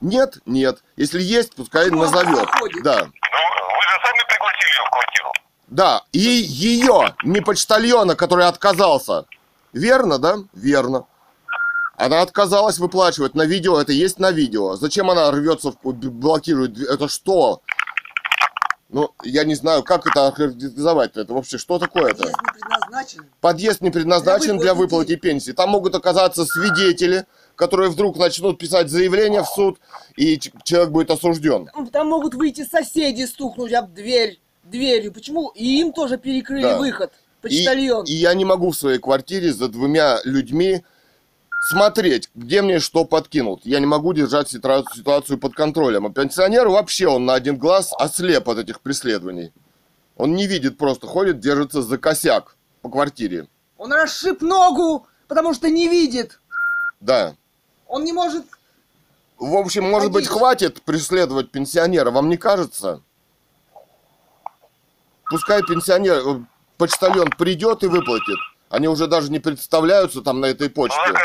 [0.00, 0.38] Нет?
[0.46, 0.82] Нет.
[0.96, 2.48] Если есть, пускай назовет.
[2.82, 3.04] Да.
[3.04, 5.32] Ну, вы же сами пригласили ее в квартиру.
[5.68, 9.26] Да, и ее, не почтальона, который отказался.
[9.72, 10.38] Верно, да?
[10.52, 11.06] Верно.
[11.96, 14.76] Она отказалась выплачивать на видео, это есть на видео.
[14.76, 16.78] Зачем она рвется, блокирует?
[16.78, 17.60] Это что?
[18.88, 21.16] Ну, я не знаю, как это охарактеризовать.
[21.16, 22.22] Это вообще что такое это?
[22.22, 23.26] Подъезд не предназначен.
[23.40, 25.52] Подъезд не предназначен Для для выплаты выплаты пенсии.
[25.52, 29.78] Там могут оказаться свидетели, которые вдруг начнут писать заявление в суд,
[30.16, 31.68] и человек будет осужден.
[31.92, 35.12] Там могут выйти соседи, стукнуть об дверь, дверью.
[35.12, 35.52] Почему?
[35.54, 36.78] И им тоже перекрыли Да.
[36.78, 37.12] выход.
[37.42, 38.04] И, Почтальон.
[38.04, 40.82] и я не могу в своей квартире за двумя людьми
[41.70, 43.60] смотреть, где мне что подкинут.
[43.64, 46.06] Я не могу держать ситуацию под контролем.
[46.06, 49.52] А пенсионер вообще, он на один глаз ослеп от этих преследований.
[50.16, 53.46] Он не видит просто, ходит, держится за косяк по квартире.
[53.78, 56.40] Он расшиб ногу, потому что не видит.
[57.00, 57.34] Да.
[57.86, 58.44] Он не может...
[59.38, 60.38] В общем, может быть, Ходить.
[60.38, 63.02] хватит преследовать пенсионера, вам не кажется?
[65.30, 66.44] Пускай пенсионер,
[66.84, 68.38] почтальон придет и выплатит.
[68.70, 70.96] Они уже даже не представляются там на этой Ну, почте.
[70.96, 71.20] так, э, вы-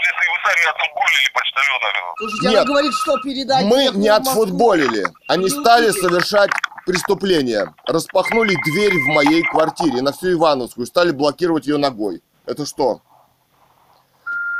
[0.00, 2.56] если вы сами отфутболили почтальона, Слушайте, Нет.
[2.56, 3.64] она говорит, что передать.
[3.66, 5.06] Мы всех не отфутболили.
[5.28, 6.50] Они стали совершать
[6.84, 7.72] преступление.
[7.86, 12.20] Распахнули дверь в моей квартире на всю Ивановскую, стали блокировать ее ногой.
[12.46, 13.00] Это что?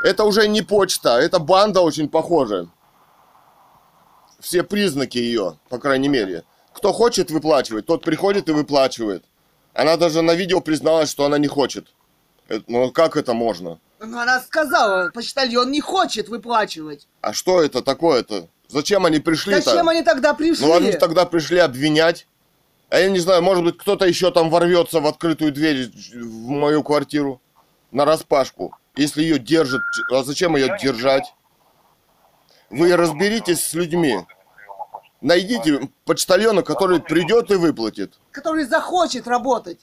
[0.05, 2.67] Это уже не почта, это банда очень похожая.
[4.39, 6.43] Все признаки ее, по крайней мере.
[6.73, 9.25] Кто хочет выплачивать, тот приходит и выплачивает.
[9.79, 11.87] Она даже на видео призналась, что она не хочет.
[12.49, 13.79] Это- Ну как это можно?
[13.99, 17.07] Ну, она сказала, почтальон не хочет выплачивать.
[17.21, 18.49] А что это такое-то?
[18.67, 19.61] Зачем они пришли-то?
[19.61, 20.65] Зачем они тогда пришли?
[20.65, 22.27] Ну они тогда пришли обвинять.
[22.89, 26.83] А я не знаю, может быть, кто-то еще там ворвется в открытую дверь в мою
[26.83, 27.41] квартиру
[27.91, 28.75] на распашку.
[28.97, 31.33] Если ее держат, а зачем ее держать?
[32.69, 34.25] Вы разберитесь с людьми.
[35.21, 38.17] Найдите почтальона, который придет и выплатит.
[38.31, 39.79] Который захочет работать.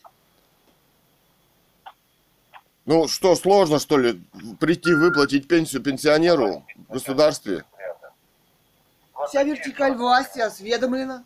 [2.86, 4.22] Ну что, сложно что ли
[4.60, 7.64] прийти выплатить пенсию пенсионеру в государстве?
[9.28, 11.24] Вся вертикаль власти осведомлена,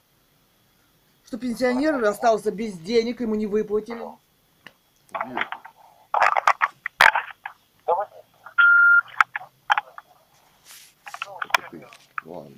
[1.27, 4.03] что пенсионер остался без денег, ему не выплатили.
[12.25, 12.57] Ладно.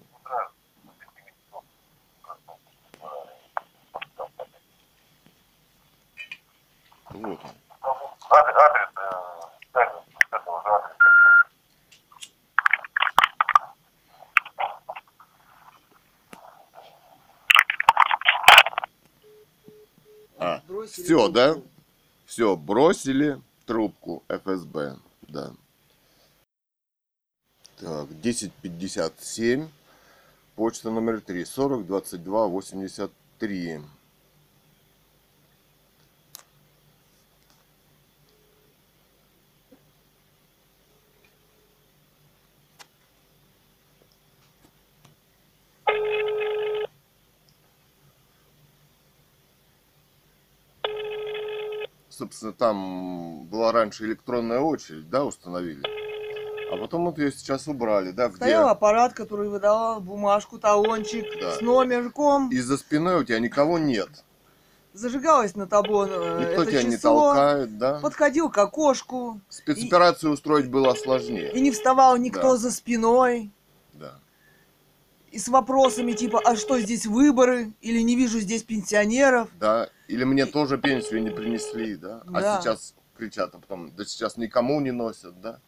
[7.14, 7.50] Вот он.
[8.30, 9.10] адрес, адрес, э,
[9.74, 11.04] дай мне с этого же адреса.
[20.38, 21.56] А, Бросили все, да?
[22.26, 24.96] Все, бросили трубку ФСБ,
[25.28, 25.52] да.
[27.78, 29.68] Так, 1057,
[30.54, 33.80] почта номер 3, 40 22 83.
[52.42, 55.80] Собственно, там была раньше электронная очередь, да, установили.
[56.72, 58.36] А потом вот ее сейчас убрали, да, где?
[58.36, 61.52] Стоял аппарат, который выдавал бумажку, талончик Да.
[61.52, 62.50] с номерком.
[62.50, 64.08] И за спиной у тебя никого нет.
[64.92, 67.32] Зажигалось на табло э, Никто это тебя не число.
[67.34, 68.00] толкает, да?
[68.00, 69.40] Подходил к окошку.
[69.48, 71.52] Спецоперацию устроить было сложнее.
[71.52, 72.56] И не вставал никто Да.
[72.56, 73.52] за спиной.
[75.32, 77.72] И с вопросами типа, а что здесь выборы?
[77.80, 79.48] Или не вижу здесь пенсионеров.
[79.58, 79.88] Да.
[80.06, 82.20] Или мне тоже пенсию не принесли, да?
[82.26, 82.58] Да.
[82.58, 85.58] А сейчас кричат, а потом, да сейчас никому не носят, да?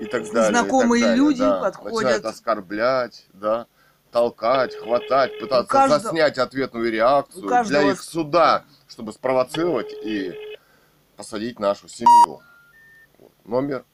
[0.00, 0.50] И так далее.
[0.50, 1.60] и так далее, люди да.
[1.60, 1.94] подходят.
[1.94, 3.66] Начинают оскорблять, да?
[4.12, 10.32] Толкать, хватать, пытаться каждого- заснять ответную реакцию у каждого для их суда, чтобы спровоцировать и
[11.16, 12.40] посадить нашу семью.
[13.18, 13.32] Вот.
[13.44, 13.84] Номер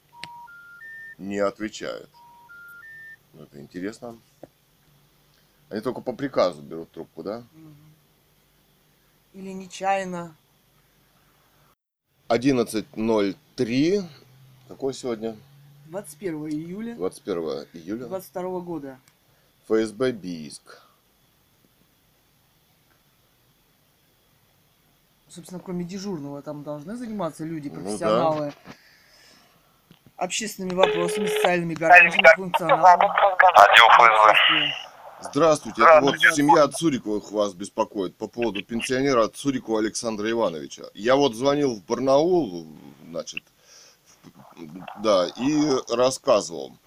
[1.17, 2.09] не отвечает.
[3.33, 4.19] Ну, это интересно.
[5.69, 7.43] Они только по приказу берут трубку, да?
[9.33, 10.35] Или нечаянно.
[12.29, 14.03] 11.03.
[14.67, 15.35] Какой сегодня?
[15.85, 17.37] 21 июля 21
[17.73, 18.05] июля.
[18.05, 18.99] 22 года.
[19.67, 20.81] ФСБ Бийск.
[25.27, 27.81] Собственно, кроме дежурного, там должны заниматься люди, Ну да.
[27.81, 28.53] профессионалы.
[30.17, 33.11] Общественными вопросами, социальными гарантиями, функционалом.
[33.11, 34.88] Отдел ФСБ.
[35.21, 40.83] Здравствуйте, это вот семья Цуриковых вас беспокоит по поводу пенсионера Цурикова Александра Ивановича.
[40.93, 42.67] Я вот звонил в Барнаул,
[43.09, 43.43] значит,
[45.03, 46.77] да, и рассказывал.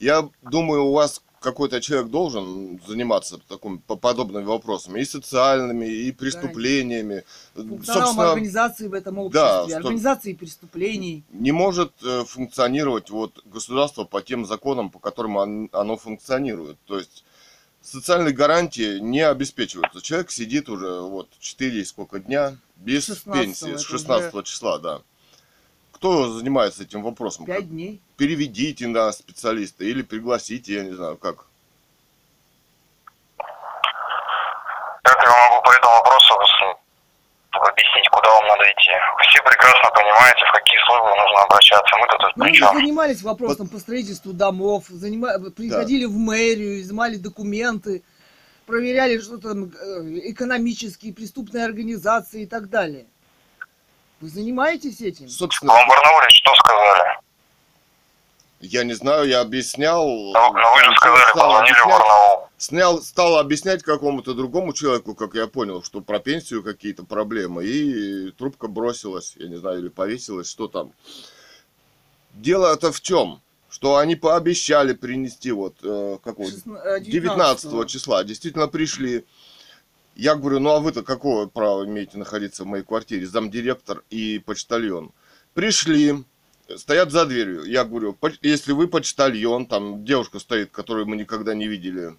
[0.00, 6.12] Я думаю, у вас какой-то человек должен заниматься таким, по- подобными вопросами, и социальными, и
[6.12, 7.24] преступлениями.
[7.54, 11.24] Функционалом организации в этом да, обществе, что- организации преступлений.
[11.32, 16.78] не может э, функционировать вот государство по тем законам, по которым он- оно функционирует.
[16.86, 17.24] То есть
[17.82, 20.00] социальные гарантии не обеспечиваются.
[20.00, 25.00] Человек сидит уже вот 4 сколько дня без 16-го, пенсии, с это 16 числа, да.
[25.92, 27.46] Кто занимается этим вопросом?
[27.46, 28.00] Пять дней.
[28.16, 31.46] Переведите на специалиста или пригласите, я не знаю, как.
[35.02, 36.34] Как я могу по этому вопросу
[38.22, 38.90] куда вам надо идти?
[39.16, 41.96] Вы все прекрасно понимаете, в какие службы нужно обращаться.
[41.96, 42.74] Мы тут Мы при уже чем?
[42.74, 48.02] занимались вопросом по строительству домов, занима- приходили в мэрию, изымали документы,
[48.66, 53.06] проверяли, что там э, экономические, преступные организации и так далее.
[54.20, 55.28] Вы занимаетесь этим?
[55.28, 57.18] Собственно, Вам в Барнауле что сказали?
[58.62, 60.06] Я не знаю, я объяснял.
[60.06, 62.02] Ну, ну вы же сказали, стал объяснять.
[62.56, 68.30] Снял, стал объяснять какому-то другому человеку, как я понял, что про пенсию какие-то проблемы, и
[68.30, 70.92] трубка бросилась, я не знаю, или повесилась, что там.
[72.34, 73.42] Дело это в чем?
[73.68, 79.24] Что они пообещали принести вот э, какого, Шестна- э, 19 числа, действительно пришли.
[80.14, 83.26] Я говорю, ну а вы-то какое право имеете находиться в моей квартире?
[83.26, 85.10] Замдиректор и почтальон.
[85.54, 86.22] Пришли,
[86.78, 87.64] стоят за дверью.
[87.64, 92.16] Я говорю, «Поч- если вы почтальон, там девушка стоит, которую мы никогда не видели,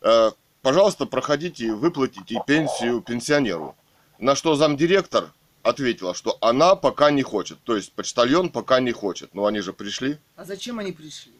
[0.00, 0.30] э,
[0.62, 3.76] пожалуйста, проходите и выплатите пенсию пенсионеру.
[4.18, 7.58] На что замдиректор ответила, что она пока не хочет.
[7.64, 9.34] То есть почтальон пока не хочет.
[9.34, 10.18] Ну они же пришли.
[10.36, 11.32] А зачем они пришли?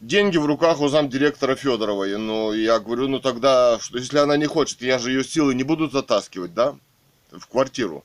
[0.00, 2.16] Деньги в руках у замдиректора Федоровой.
[2.16, 5.62] Ну, я говорю, ну тогда, что, если она не хочет, я же ее силы не
[5.62, 6.74] буду затаскивать, да,
[7.30, 8.04] в квартиру.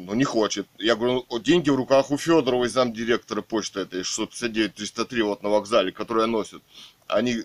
[0.00, 0.68] Ну, не хочет.
[0.78, 5.90] Я говорю, ну, деньги в руках у Федоровой, замдиректора почты этой 659-303 вот на вокзале,
[5.90, 6.62] которая носит.
[7.08, 7.42] Они,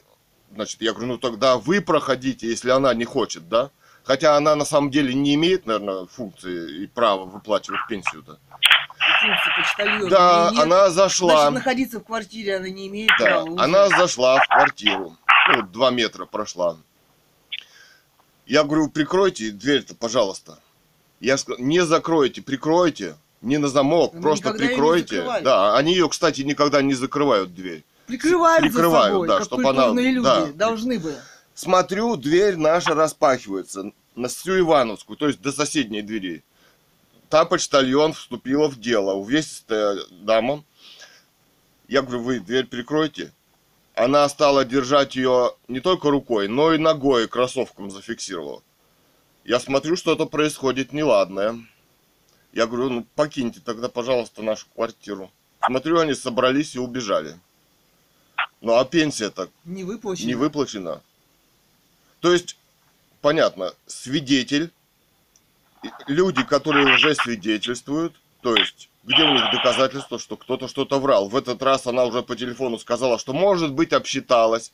[0.54, 3.72] значит, я говорю, ну тогда вы проходите, если она не хочет, да?
[4.04, 8.38] Хотя она на самом деле не имеет, наверное, функции и права выплачивать пенсию-то.
[10.10, 11.50] Да, она зашла.
[11.50, 13.50] Значит, находиться в квартире она не имеет Да, права.
[13.50, 13.64] уже.
[13.64, 15.18] она зашла в квартиру.
[15.50, 16.78] Ну, вот два метра прошла.
[18.46, 20.60] Я говорю, прикройте дверь-то, пожалуйста.
[21.24, 23.16] Я сказал, не закройте, прикройте.
[23.42, 25.24] Не на замок, Мы просто прикройте.
[25.42, 27.86] Да, они ее, кстати, никогда не закрывают дверь.
[28.08, 30.46] Прикрывают, прикрывают, за собой, да, как чтоб она- люди да.
[30.48, 31.16] должны бы.
[31.54, 36.44] Смотрю, дверь наша распахивается на всю Ивановскую, то есть до соседней двери.
[37.30, 40.64] Та почтальон вступила в дело, увесистая дама.
[41.88, 43.32] Я говорю, вы дверь прикройте.
[43.96, 48.62] Она стала держать ее не только рукой, но и ногой, кроссовком зафиксировала.
[49.44, 51.60] Я смотрю, что-то происходит неладное.
[52.54, 55.32] Я говорю, ну покиньте тогда, пожалуйста, нашу квартиру.
[55.66, 57.40] Смотрю, они собрались и убежали.
[58.62, 60.28] Ну а пенсия-то Не выплачено.
[60.28, 61.02] не выплачено.
[62.22, 62.58] То есть,
[63.22, 64.72] понятно, свидетель,
[66.08, 71.28] люди, которые уже свидетельствуют, то есть, где у них доказательства, что кто-то что-то врал.
[71.28, 74.72] В этот раз она уже по телефону сказала, что, может быть, обсчиталась,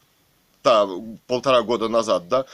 [0.62, 0.88] та,
[1.28, 2.46] полтора года назад, да,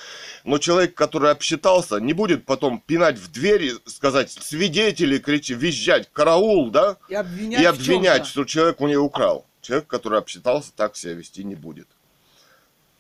[0.44, 6.70] но человек, который обсчитался, не будет потом пинать в двери, сказать, свидетели, кричи, визжать, караул,
[6.70, 9.46] да, И обвинять, и обвинять, что человек у нее украл.
[9.62, 11.88] Человек, который обсчитался, так себя вести не будет.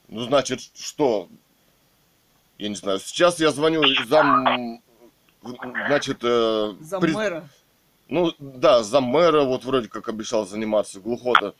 [0.08, 1.30] Ну, значит, что?
[2.58, 3.00] Я не знаю.
[3.00, 4.82] Сейчас я звоню зам...
[5.88, 7.48] Значит, э, За пред- мэра.
[8.08, 11.54] ну, да, за мэра, вот вроде как обещал заниматься, глухота.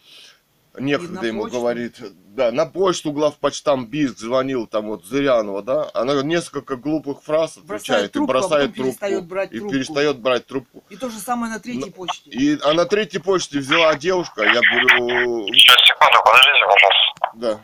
[0.80, 1.58] Некогда ему почту?
[1.60, 1.96] говорит.
[2.36, 5.90] Да, на почту главпочтам Биск звонил, там вот Зырянова, да.
[5.94, 8.84] Она несколько глупых фраз Бросает отвечает трубку, и а бросает трубку.
[8.84, 9.74] перестает брать и трубку.
[9.74, 10.84] перестает брать трубку.
[10.90, 12.30] И то же самое на третьей почте.
[12.30, 17.32] И, а на третьей почте взяла девушка, я говорю, Сейчас, секунду, подождите, пожалуйста.
[17.36, 17.62] да.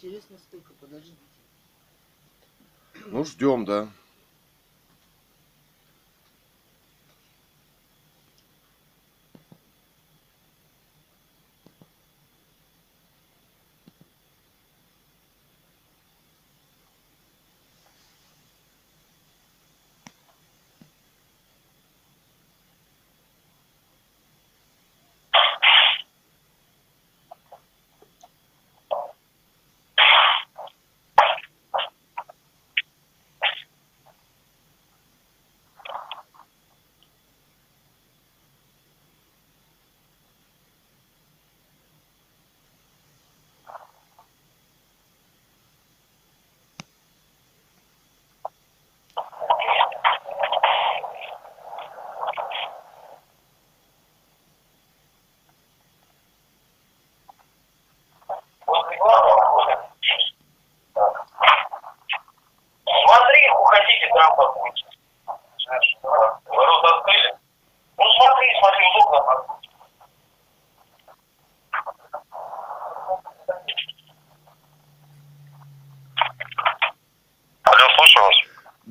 [0.00, 1.16] Интересно, сколько, подождите.
[3.06, 3.88] Ну, ждем, да.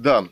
[0.08, 0.24] Да.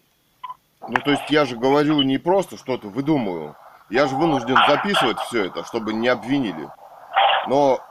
[0.88, 3.58] Ну, то есть я же говорю не просто что-то выдумываю.
[3.90, 6.70] Я же вынужден записывать все это, чтобы не обвинили.
[7.50, 7.82] Но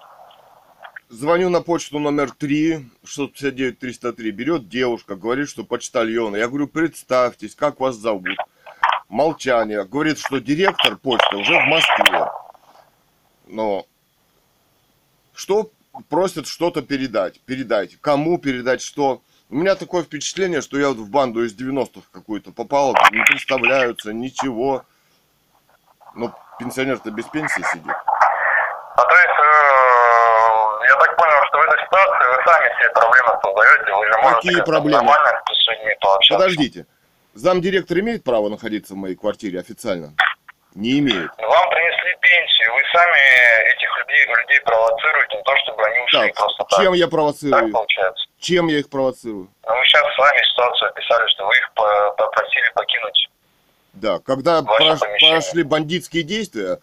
[1.11, 6.35] звоню на почту номер 3, 659-303, берет девушка, говорит, что почтальон.
[6.35, 8.39] Я говорю, представьтесь, как вас зовут?
[9.11, 9.85] Молчание.
[9.85, 12.31] Говорит, что директор почты уже в Москве.
[13.47, 13.85] Но
[15.35, 15.71] что
[16.09, 17.41] просят что-то передать?
[17.41, 17.99] Передать.
[18.01, 19.21] Кому передать что?
[19.51, 24.13] У меня такое впечатление, что я вот в банду из 90-х какую-то попал, не представляются,
[24.13, 24.85] ничего.
[26.15, 27.93] Но пенсионер-то без пенсии сидит.
[28.97, 33.29] А то есть, э, я так понял, что в этой ситуации вы сами все проблемы
[33.43, 35.03] создаете, вы же можете Какие проблемы?
[35.05, 36.35] нормально с людьми пообщаться.
[36.35, 36.87] Подождите.
[37.35, 40.15] Замдиректор имеет право находиться в моей квартире официально?
[40.75, 41.31] Не имеет.
[41.39, 46.35] Вам принесли пенсию, вы сами этих людей, людей провоцируете, не то чтобы они ушли Так,
[46.35, 46.81] просто так.
[46.81, 47.73] чем я Так провоцирую?
[47.73, 48.25] получается.
[48.45, 49.49] Чем я их провоцирую?
[49.67, 53.31] Но мы сейчас с вами ситуацию описали, что вы их по- попросили покинуть.
[53.95, 56.79] Да, когда прош- прошли бандитские действия,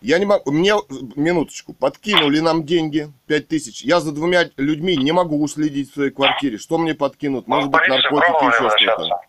[0.00, 0.72] я не могу, мне,
[1.14, 6.12] минуточку, подкинули нам деньги, 5 тысяч, я за двумя людьми не могу уследить в своей
[6.12, 9.20] квартире, что мне подкинут, Вы может в быть наркотики, еще что-то.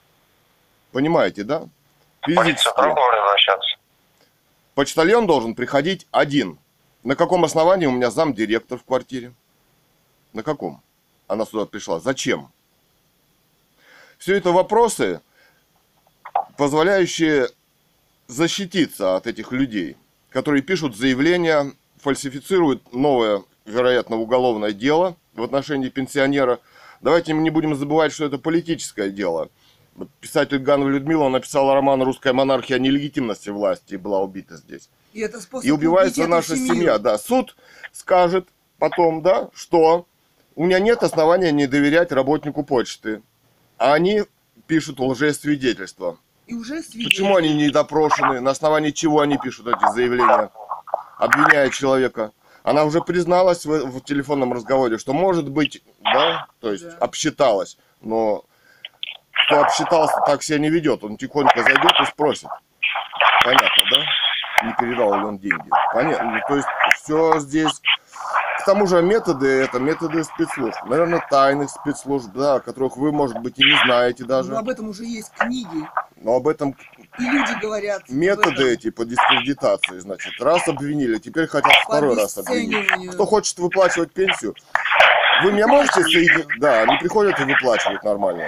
[0.93, 1.63] Понимаете, да?
[2.25, 2.79] Физически.
[4.73, 6.59] Почтальон должен приходить один.
[7.03, 9.34] На каком основании у меня замдиректор в квартире?
[10.31, 10.81] На каком?
[11.28, 11.99] Она сюда пришла.
[11.99, 12.49] Зачем?
[14.17, 15.21] Все это вопросы,
[16.57, 17.49] позволяющие
[18.28, 19.97] защититься от этих людей,
[20.30, 26.59] которые пишут заявления, фальсифицируют новое, вероятно, уголовное дело в отношении пенсионера.
[27.01, 29.49] Давайте мы не будем забывать, что это политическое дело.
[30.21, 34.89] Писатель Ганова Людмила написала роман «Русская монархия» о нелегитимности власти и была убита здесь.
[35.13, 36.76] И это способ И убивается наша семью.
[36.76, 36.97] семья.
[36.97, 37.55] Да, суд
[37.91, 38.47] скажет
[38.80, 40.07] потом, да, что
[40.55, 43.21] у меня нет основания не доверять работнику почты.
[43.77, 44.23] А они
[44.67, 46.17] пишут лжесвидетельства.
[46.47, 47.05] И уже свидетель.
[47.05, 48.39] Почему они не допрошены?
[48.41, 50.49] На основании чего они пишут эти заявления?
[51.17, 52.31] Обвиняя человека.
[52.63, 56.95] Она уже призналась в, в телефонном разговоре, что может быть, да, то есть Да.
[56.99, 58.45] обсчиталась, но
[59.45, 61.03] кто обсчитался, так себя не ведет.
[61.03, 62.47] Он тихонько зайдет и спросит.
[63.43, 64.67] Понятно, да?
[64.67, 65.69] Не передал ли он деньги.
[65.93, 66.31] Понятно.
[66.31, 67.81] Ну, То есть все здесь.
[68.64, 70.78] К тому же методы это методы спецслужб.
[70.86, 74.51] Наверное, тайных спецслужб, да, о которых вы, может быть, и не знаете даже.
[74.51, 75.86] Ну, об этом уже есть книги.
[76.16, 76.74] Но об этом
[77.20, 78.03] И люди говорят.
[78.07, 83.11] методы эти по дискредитации, значит, раз обвинили, теперь хотят По второй раз обвинить.
[83.11, 84.55] Кто хочет выплачивать пенсию,
[85.43, 86.47] вы меня можете соединить?
[86.61, 88.47] Да, они приходят и выплачивают нормально.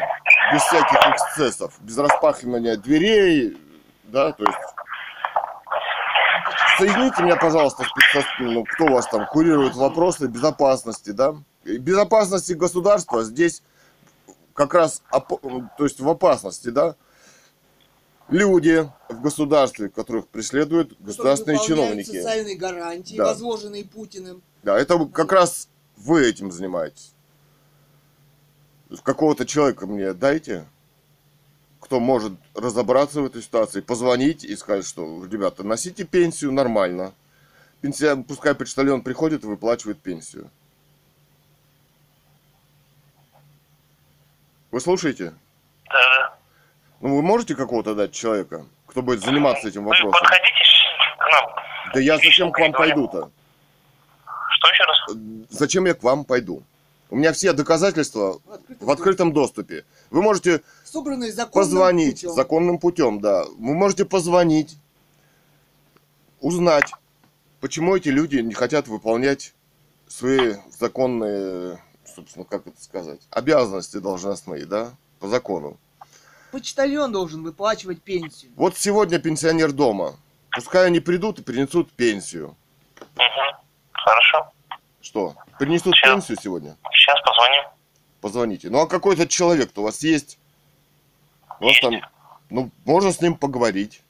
[0.54, 3.58] Без всяких эксцессов, без распахивания дверей,
[4.06, 4.60] да, то есть...
[6.78, 11.36] Соедините меня, пожалуйста, с ну, кто у вас там курирует вопросы безопасности, да?
[11.64, 13.64] Безопасности государства здесь
[14.54, 16.96] как раз, опо- то есть в опасности, да?
[18.30, 22.18] Люди в государстве, которых преследуют государственные чиновники.
[22.18, 23.26] социальные гарантии, Да.
[23.26, 24.42] возложенные Путиным.
[24.64, 27.14] Да, это как раз вы этим занимаетесь.
[29.04, 30.66] Какого-то человека мне дайте,
[31.86, 37.14] кто может разобраться в этой ситуации, позвонить и сказать, что, ребята, носите пенсию нормально.
[37.82, 40.50] Пенсия, пускай почтальон приходит и выплачивает пенсию.
[44.72, 45.34] Вы слушаете?
[45.86, 46.38] Да, да.
[47.02, 50.12] Ну, вы можете какого-то дать человека, кто будет заниматься этим Вы вопросом?
[50.12, 50.64] подходите
[51.20, 51.56] к нам.
[51.94, 53.30] Да я зачем к вам пойду-то?
[54.50, 55.52] Что еще раз?
[55.52, 56.64] Зачем я к вам пойду?
[57.10, 58.40] У меня все доказательства
[58.80, 59.86] В открытом доступе.
[60.10, 60.62] Вы можете.
[60.96, 62.32] Собранные законным позвонить путем.
[62.32, 63.44] законным путем, да.
[63.58, 64.78] Вы можете позвонить,
[66.40, 66.90] узнать,
[67.60, 69.54] почему эти люди не хотят выполнять
[70.08, 75.78] свои законные, собственно, как это сказать, обязанности должностные, да, по закону.
[76.54, 78.54] Почтальон должен выплачивать пенсию.
[78.56, 80.16] Вот сегодня пенсионер дома.
[80.52, 82.56] Пускай они придут и принесут пенсию.
[83.02, 83.66] Угу.
[83.92, 84.50] Хорошо.
[85.02, 85.36] Что?
[85.60, 86.10] Принесут Сейчас.
[86.14, 86.78] пенсию сегодня?
[86.94, 87.64] Сейчас позвоним.
[88.22, 88.70] Позвоните.
[88.70, 90.40] Ну а какой-то человек-то у вас есть?
[91.60, 92.04] Вас Есть.
[92.50, 94.02] ну, можно с ним поговорить.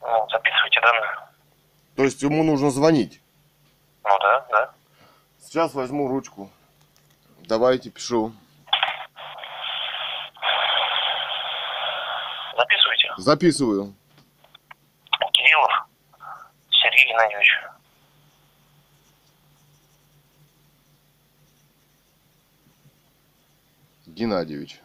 [0.00, 1.16] Ну, записывайте данные.
[1.96, 3.20] То есть ему нужно звонить.
[4.04, 4.74] Ну да, да.
[5.40, 6.50] Сейчас возьму ручку.
[7.40, 8.32] Давайте, пишу.
[12.56, 13.12] Записывайте.
[13.16, 13.94] Записываю.
[15.32, 15.86] Кириллов
[16.70, 17.58] Сергей Геннадьевич.
[24.06, 24.80] Геннадьевич.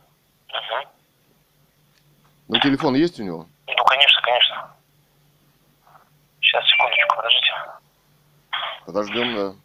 [0.54, 0.88] Угу.
[2.50, 3.48] Ну, телефон есть у него?
[3.68, 4.76] Ну, конечно, конечно.
[6.42, 7.54] Сейчас, секундочку, подождите.
[8.86, 9.56] Подождем, да.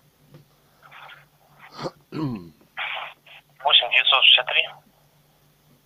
[2.11, 4.69] 8 963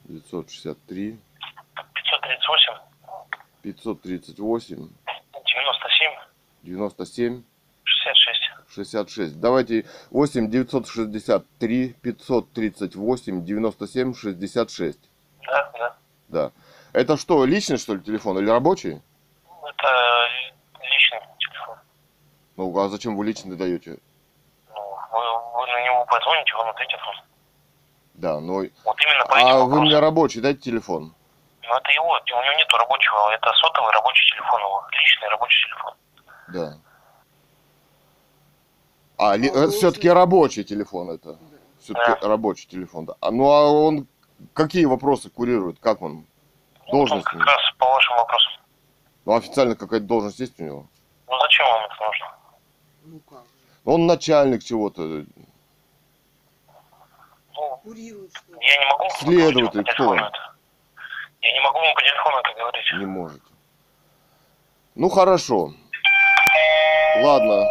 [0.04, 1.18] 963
[1.94, 2.78] 538
[3.62, 4.88] 538
[5.44, 6.12] 97
[6.62, 7.42] 97
[8.74, 9.32] 66.
[9.32, 9.40] 66.
[9.40, 14.98] Давайте 8 963 538 97 66.
[15.46, 15.96] Да, да.
[16.28, 16.52] Да.
[16.92, 19.00] Это что, личный, что ли, телефон или рабочий?
[19.64, 19.88] Это
[20.80, 21.76] личный телефон.
[22.56, 23.98] Ну, а зачем вы личный даете?
[24.68, 25.20] Ну, вы,
[25.54, 27.16] вы на него позвоните, он ответит вам.
[28.14, 28.68] Да, ну...
[28.84, 31.14] Вот именно по А вы мне рабочий, дайте телефон.
[31.62, 35.94] Ну, это его, у него нету рабочего, это сотовый рабочий телефон его, личный рабочий телефон.
[36.48, 36.91] Да.
[39.22, 41.38] А, ли- это все-таки рабочий телефон это.
[41.80, 43.14] Все-таки рабочий телефон, да.
[43.20, 44.08] А, ну а он
[44.52, 45.78] какие вопросы курирует?
[45.78, 46.24] Как он?
[46.88, 47.46] Ну, Должность как у него?
[47.46, 48.52] раз по вашим вопросам.
[49.24, 50.86] Ну, официально какая-то должность есть у него?
[51.28, 52.26] Ну, зачем вам это нужно?
[53.04, 53.42] Ну как?
[53.84, 55.02] Ну, Он начальник чего-то.
[55.02, 55.24] Ну,
[57.84, 60.18] Курирует я не могу Следователь, кто телефону он?
[60.18, 60.54] это.
[61.42, 62.92] Я не могу вам по телефону это говорить.
[62.98, 63.42] Не можете.
[64.96, 65.72] Ну, хорошо.
[67.22, 67.64] Ладно.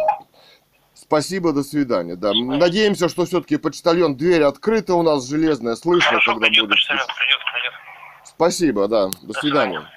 [1.12, 2.16] Спасибо, до свидания.
[2.16, 2.32] Да.
[2.32, 6.70] Надеемся, что все-таки почтальон, дверь открыта у нас железная, слышно, Хорошо, когда придет будет.
[6.70, 7.72] почтальон, придет, придет.
[8.24, 9.08] Спасибо, да.
[9.08, 9.90] До До свидания.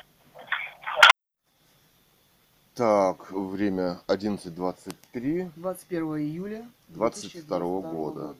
[2.74, 5.51] Так, время 11.23.
[5.55, 8.36] 21 июля 22 года.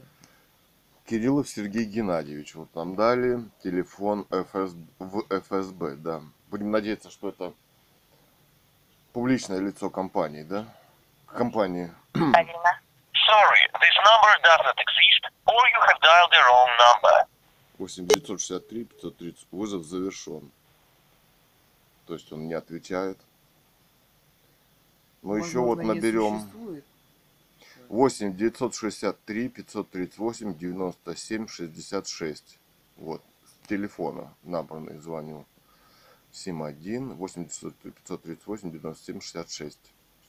[1.06, 2.56] Кириллов Сергей Геннадьевич.
[2.56, 4.74] Вот нам дали телефон ФС...
[5.00, 6.22] в ФСБ, да.
[6.52, 7.54] Будем надеяться, что это
[9.14, 10.68] публичное лицо компании, да?
[11.26, 11.90] Компании.
[12.16, 12.80] Правильно.
[13.28, 17.28] Sorry, this number does not exist, or you have dialed the wrong number.
[17.78, 19.48] 8 963 530.
[19.52, 20.52] Вызов завершен.
[22.08, 23.18] То есть он не отвечает.
[25.24, 26.40] Ну еще вот наберем.
[26.40, 26.86] существует.
[27.90, 32.60] 8 963 538 97 66.
[32.98, 35.46] Вот, с телефона набранный звоню.
[36.32, 39.80] 71 8 538 97 66.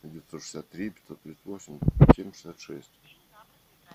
[0.02, 1.80] 963 538
[2.14, 2.90] 7 66.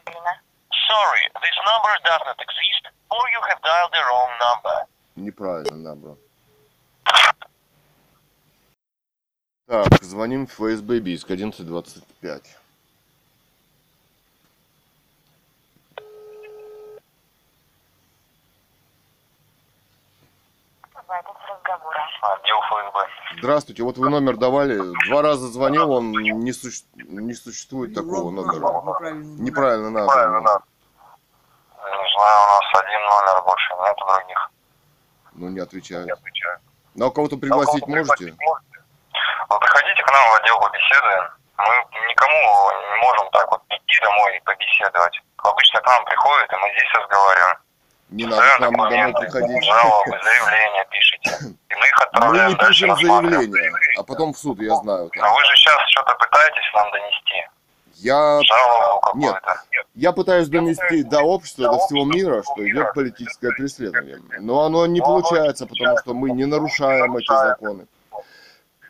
[0.05, 0.41] Правильно.
[0.87, 4.87] Sorry, this number does not exist, or you have dialed the wrong number.
[5.15, 6.17] Неправильно набрал.
[9.67, 12.57] Так, звоним в ФСБ Бийск 1125.
[21.07, 22.07] Запись разговора.
[22.21, 23.07] Отдел ФСБ.
[23.39, 24.77] Здравствуйте, вот вы номер давали,
[25.09, 28.65] два раза звонил, он не, суще- не существует такого Wrong номера.
[28.65, 29.41] number, Неправильно.
[29.41, 29.89] Неправильно
[30.41, 30.63] назван.
[31.83, 34.51] Не знаю, у нас один номер больше, нету других.
[35.33, 36.05] Ну, не отвечают.
[36.05, 36.59] Не отвечаю.
[36.95, 38.25] Ну, а кого-то пригласить можете?
[39.49, 41.29] Вы приходите к нам в отдел, побеседуем.
[41.57, 41.75] Мы
[42.09, 45.21] никому не можем так вот идти домой и побеседовать.
[45.37, 47.57] Обычно к нам приходят, и мы здесь разговариваем.
[48.11, 49.63] Не надо к нам домой приходить.
[49.63, 51.29] жалобы, заявления пишите.
[51.69, 55.09] И мы их Мы отправляем не дальше пишем заявление, а потом в суд, я знаю.
[55.13, 55.33] А там.
[55.33, 57.47] вы же сейчас что-то пытаетесь нам донести?
[57.95, 58.41] Я,
[59.13, 59.35] Нет.
[59.93, 64.19] я пытаюсь донести до общества, до всего мира, что идет политическое преследование.
[64.39, 67.85] Но оно не получается, потому что мы не нарушаем эти законы.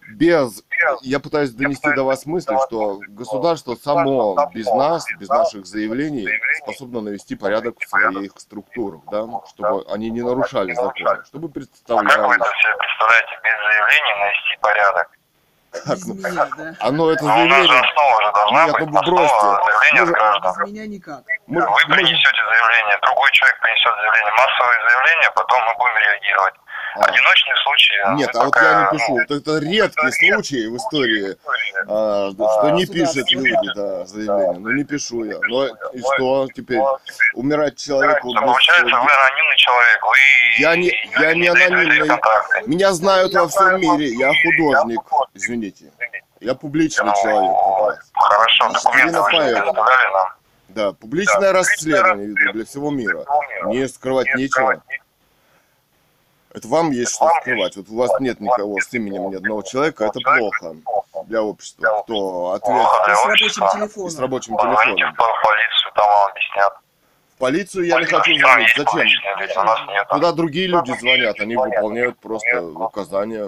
[0.09, 0.63] Без,
[1.01, 6.27] я пытаюсь донести до вас мысль, что государство само, без нас, без наших заявлений,
[6.63, 11.35] способно навести порядок в своих структурах, да, чтобы они не нарушали законы, чтобы А как
[11.37, 12.35] вы представляли.
[12.35, 15.07] это себе представляете без заявления навести порядок?
[15.71, 16.75] Как, ну, меня, да?
[16.83, 19.45] оно это Ну, заявление, основа же должна Нет, быть, ну, бросьте.
[19.45, 20.51] Мы от же- граждан.
[20.51, 21.23] Без меня никак.
[21.47, 26.55] мы- Вы мы- принесете заявление, другой человек принесет заявление, массовые заявления, потом мы будем реагировать.
[26.95, 28.15] А, Одиночные случаи...
[28.15, 29.13] Нет, мы а вот пока, я не ну, пишу.
[29.13, 31.37] Вот это редкий случай в истории,
[31.87, 34.59] а, что не пишут люди, да, заявление.
[34.59, 35.39] Ну не пишу я.
[35.47, 36.81] Ну и что теперь?
[37.33, 40.17] Умирать человеку без- Получается, вы анонимный человек, вы...
[40.59, 42.09] Я не- я не анонимный.
[42.67, 44.09] Меня знают во всем мире.
[44.09, 45.01] Я художник.
[45.33, 45.91] Извините.
[46.39, 48.01] Я публичный Ну, человек.
[48.13, 50.33] Хорошо, документы вы нам.
[50.69, 53.25] Да, публичное расследование веду для всего мира.
[53.63, 54.81] Мне скрывать нечего.
[56.53, 57.75] Это вам есть что скрывать.
[57.77, 60.75] Вот у вас нет никого с именем ни одного человека, это плохо
[61.27, 62.01] для общества.
[62.03, 64.19] Кто ответ И с рабочим и с телефоном.
[64.19, 65.13] рабочим телефоном.
[65.13, 66.73] в полицию, там вам объяснят.
[67.35, 68.69] В полицию я не хочу звонить.
[68.77, 69.07] Зачем?
[70.09, 73.47] Туда другие люди звонят, они выполняют просто указания.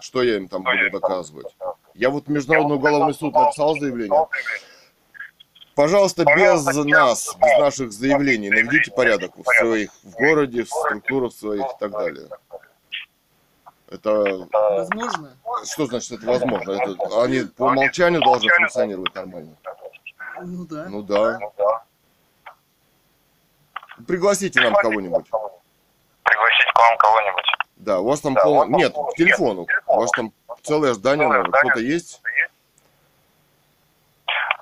[0.00, 1.56] Что я им там буду доказывать?
[1.94, 4.26] Я вот Международный уголовный суд написал заявление.
[5.82, 11.64] Пожалуйста, без нас, без наших заявлений, наведите порядок в своих, в городе, в структурах своих
[11.64, 12.28] и так далее.
[13.90, 15.36] Это, Возможно.
[15.64, 16.70] что значит это возможно?
[16.70, 19.56] Это, они по умолчанию должны функционировать нормально.
[20.44, 20.86] Ну да.
[20.88, 21.40] Ну да.
[24.06, 25.26] Пригласите нам кого-нибудь.
[26.22, 27.44] Пригласить к вам кого-нибудь.
[27.74, 28.66] Да, у вас там Да, пол...
[28.68, 29.66] Нет, к телефону.
[29.88, 31.50] У вас там целое здание, наверное.
[31.50, 31.72] здание.
[31.72, 32.22] Кто-то есть?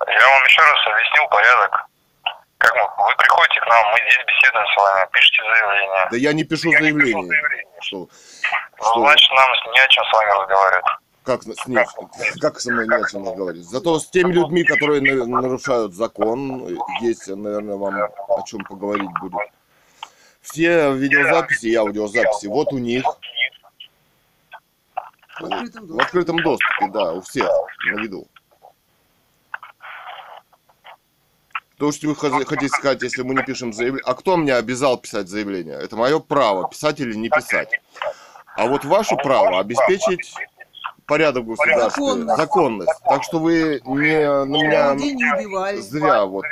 [0.07, 1.85] Я вам еще раз объяснил порядок.
[2.57, 6.07] Как мы, вы приходите к нам, мы здесь беседуем с вами, пишите заявление.
[6.11, 7.27] Да я не пишу Я не пишу заявление.
[7.27, 7.81] заявление.
[7.81, 7.97] Что?
[7.97, 8.07] Ну,
[8.77, 8.99] Что?
[9.01, 10.85] значит, нам не о чем с вами разговаривать.
[11.23, 11.85] Как с ней,
[12.41, 13.65] как со мной не о чем разговаривать?
[13.65, 16.67] Зато с теми людьми, которые на- нарушают закон,
[17.01, 17.95] есть, наверное, вам
[18.27, 19.39] о чем поговорить будет.
[20.41, 23.03] Все видеозаписи и аудиозаписи, вот у них,
[25.39, 27.47] В открытом доступе, да, у всех
[27.85, 28.27] на виду.
[31.81, 34.03] То, что вы хо- хотите сказать, если мы не пишем заявление.
[34.05, 35.79] А кто меня обязал писать заявление?
[35.81, 37.71] Это мое право, писать или не писать.
[38.55, 40.31] А вот ваше право обеспечить
[41.07, 42.37] порядок в государстве, Законность.
[42.37, 42.91] законность.
[43.03, 46.45] Так что вы не на меня не зря вот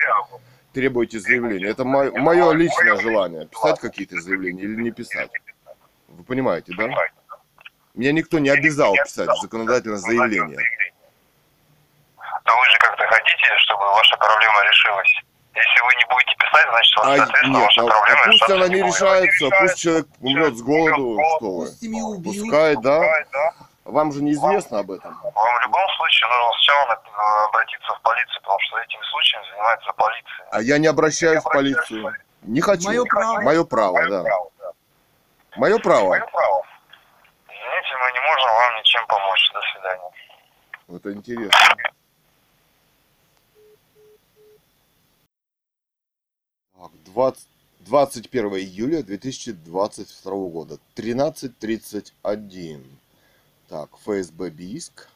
[0.74, 1.68] требуете заявления.
[1.68, 5.30] Это мое личное желание, писать какие-то заявления или не писать.
[6.08, 6.90] Вы понимаете, да?
[7.94, 10.58] Меня никто не обязал писать законодательно заявление.
[12.50, 15.14] Но вы же как-то хотите, чтобы ваша проблема решилась.
[15.54, 18.50] Если вы не будете писать, значит, вот, А соответственно, нет, ваша а, проблема а пусть
[18.50, 18.94] она не будет.
[18.96, 21.68] решается, пусть человек умрет с голоду, что вы.
[21.70, 22.24] Убьют.
[22.24, 23.02] Пускай, да.
[23.86, 25.14] Вам же неизвестно об этом.
[25.22, 29.94] Вам в любом случае нужно сначала на- обратиться в полицию, потому что этими случаями занимается
[29.94, 30.48] полиция.
[30.52, 32.14] А я не обращаюсь в полицию.
[32.44, 32.88] Не хочу.
[32.88, 33.42] Мое право.
[33.42, 34.24] Мое право, да.
[35.56, 36.10] Мое право.
[36.10, 36.64] Мое право.
[37.48, 39.52] Извините, мы не можем вам ничем помочь.
[39.54, 40.12] До свидания.
[40.98, 41.76] Это интересно.
[47.06, 47.48] 20
[47.86, 52.84] 21 июля 2022 года, 13.31.
[53.68, 55.08] Так, ФСБ Бийск.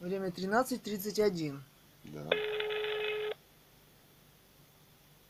[0.00, 1.58] Время 13.31.
[2.04, 2.30] Да.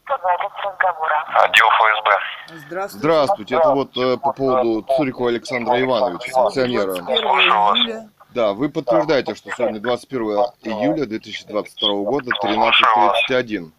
[0.08, 1.24] Запись разговора.
[1.44, 2.58] Отдел ФСБ.
[2.66, 2.98] Здравствуйте.
[2.98, 6.94] Здравствуйте, это вот э, по поводу Цурикова Александра Ивановича, пенсионера.
[6.94, 8.08] 21 июля.
[8.30, 10.20] Да, вы подтверждаете, что сегодня 21
[10.62, 13.70] июля 2022 года, 13.31.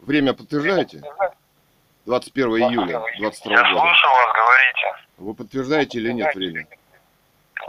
[0.00, 1.02] Время подтверждаете?
[2.06, 3.80] 21 июля 2022 Я года.
[3.80, 4.94] слушаю вас, говорите.
[5.18, 6.66] Вы подтверждаете или нет время?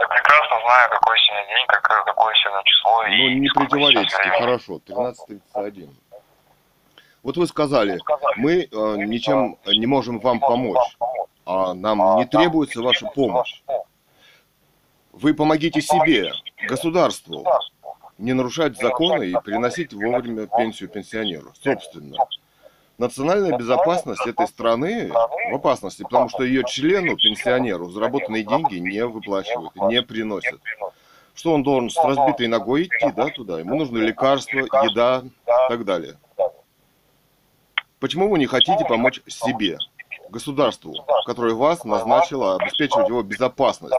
[0.00, 3.02] Я прекрасно знаю, какой сегодня день, как- какое сегодня число.
[3.02, 5.90] Ну, и не противоречите, хорошо, 13.31.
[7.24, 7.98] Вот вы сказали,
[8.36, 10.96] мы э, ничем не можем вам помочь,
[11.46, 13.62] а нам не требуется ваша помощь.
[15.10, 16.32] Вы помогите себе,
[16.68, 17.46] государству,
[18.18, 22.18] не нарушать законы и приносить вовремя пенсию пенсионеру, собственно.
[22.98, 25.10] Национальная безопасность этой страны
[25.50, 30.60] в опасности, потому что ее члену, пенсионеру, заработанные деньги не выплачивают, не приносят.
[31.34, 33.60] Что он должен с разбитой ногой идти, да, туда?
[33.60, 36.18] Ему нужны лекарства, еда и так далее.
[38.04, 39.78] Почему вы не хотите помочь себе,
[40.28, 40.94] государству,
[41.24, 43.94] которое вас назначило обеспечивать его безопасность?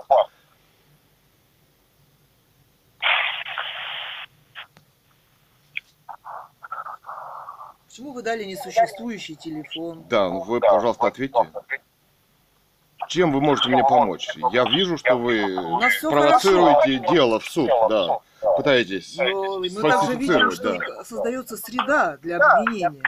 [7.88, 10.06] Почему вы дали несуществующий телефон?
[10.08, 11.40] Да, ну вы, пожалуйста, ответьте.
[13.08, 14.30] Чем вы можете мне помочь?
[14.52, 15.48] Я вижу, что вы
[16.04, 18.20] провоцируете дело в суд, да.
[18.58, 21.04] Пытаетесь Но мы также видим, что да.
[21.04, 23.02] создается среда для обвинения.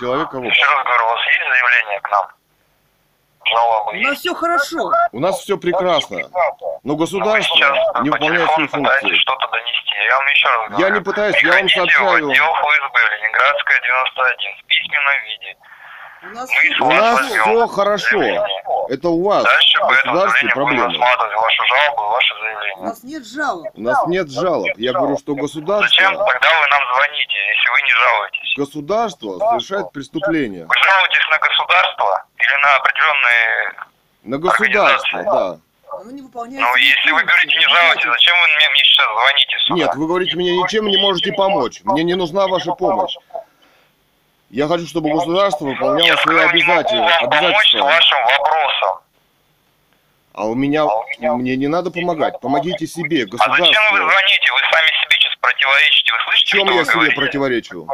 [0.00, 2.26] Человека в Еще раз говорю, у вас есть заявление к нам?
[3.44, 4.90] Жалобы У нас все хорошо.
[5.12, 6.18] У нас все прекрасно,
[6.84, 9.14] но государство сейчас не по выполняет свои функции.
[9.16, 9.94] что-то донести.
[10.08, 10.86] Я вам еще раз говорю.
[10.86, 12.30] Я не пытаюсь, я вам Приходите в сообщаю.
[12.30, 15.56] отдел ФСБ Ленинградская 91 в письменном виде.
[16.22, 18.22] У нас Мы У вас нас все хорошо.
[18.90, 20.84] Это у вас, Дальше по этому заявлению будем проблемы.
[20.84, 22.34] рассматривать вашу жалобу и ваше
[22.76, 23.66] У нас нет жалоб.
[23.74, 24.68] У нас нет жалоб.
[24.76, 28.54] Я говорю, что Зачем государство, тогда вы нам звоните, если вы не жалуетесь?
[28.56, 30.66] государство совершает преступление.
[30.66, 33.72] Вы жалуетесь на государство или на определенные...
[34.24, 35.58] На государство, да.
[36.00, 39.58] Оно не выполняет Ну, если вы говорите не жалуетесь, зачем вы мне, мне сейчас звоните
[39.58, 39.74] сюда?
[39.76, 41.80] Нет, вы говорите, мне ничем не можете помочь.
[41.84, 43.16] Мне не нужна ваша помощь.
[44.50, 47.06] Я хочу, чтобы государство выполняло Я свои обязательства.
[47.18, 47.82] обязательства.
[47.84, 49.04] вашим вопросом.
[50.32, 50.86] А у меня,
[51.36, 52.40] мне не надо помогать.
[52.40, 53.96] Помогите себе, А зачем вы государство.
[53.96, 54.52] звоните?
[54.52, 56.12] Вы сами себе сейчас противоречите.
[56.12, 57.16] Вы В слышите, чем что я вы себе говорите?
[57.16, 57.86] противоречу?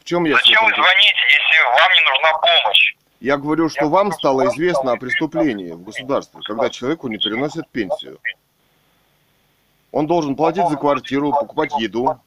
[0.00, 0.82] В чем я себе Зачем вы противоречу?
[0.82, 2.94] звоните, если вам не нужна помощь?
[3.20, 8.18] Я говорю, что вам стало известно о преступлении в государстве, когда человеку не переносят пенсию.
[9.92, 12.18] Он должен платить за квартиру, покупать еду.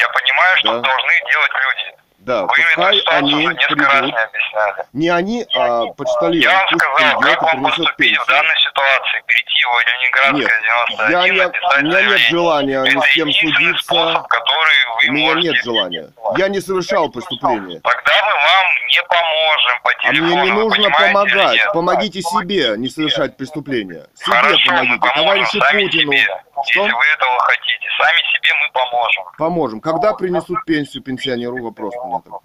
[0.00, 0.80] Я понимаю, что Да.
[0.80, 1.94] должны делать люди.
[2.18, 4.86] Да, Вы пускай они уже несколько раз придут.
[4.94, 6.32] Не они, а почтальон.
[6.40, 8.24] Я вам Пусть сказал, придет как вам поступить в пенсию.
[8.28, 9.22] данной ситуации.
[9.26, 13.32] Перейти в Ленинградская Нет, 91, я не, написать у меня нет желания ни с кем
[13.32, 13.84] судиться.
[13.84, 16.08] способ, который вы У меня нет желания.
[16.38, 17.80] Я не совершал преступления.
[17.84, 20.36] Тогда мы вам не поможем по А телефону.
[20.36, 21.52] мне не нужно помогать.
[21.56, 21.72] нет?
[21.74, 24.06] Помогите себе не совершать преступления.
[24.14, 24.98] Себе Хорошо, мы помогите.
[25.00, 26.12] поможем Товарищу сами Путину.
[26.12, 26.42] себе.
[26.70, 26.80] Что?
[26.82, 29.24] Если вы этого хотите, сами себе мы поможем.
[29.38, 29.80] Поможем.
[29.80, 31.62] Когда принесут пенсию пенсионеру?
[31.62, 32.40] Вопрос у меня такой.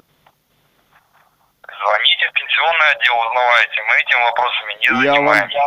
[1.81, 3.81] Звоните в пенсионный отдел, узнавайте.
[3.87, 5.59] Мы этими вопросами не Я вам занимаемся.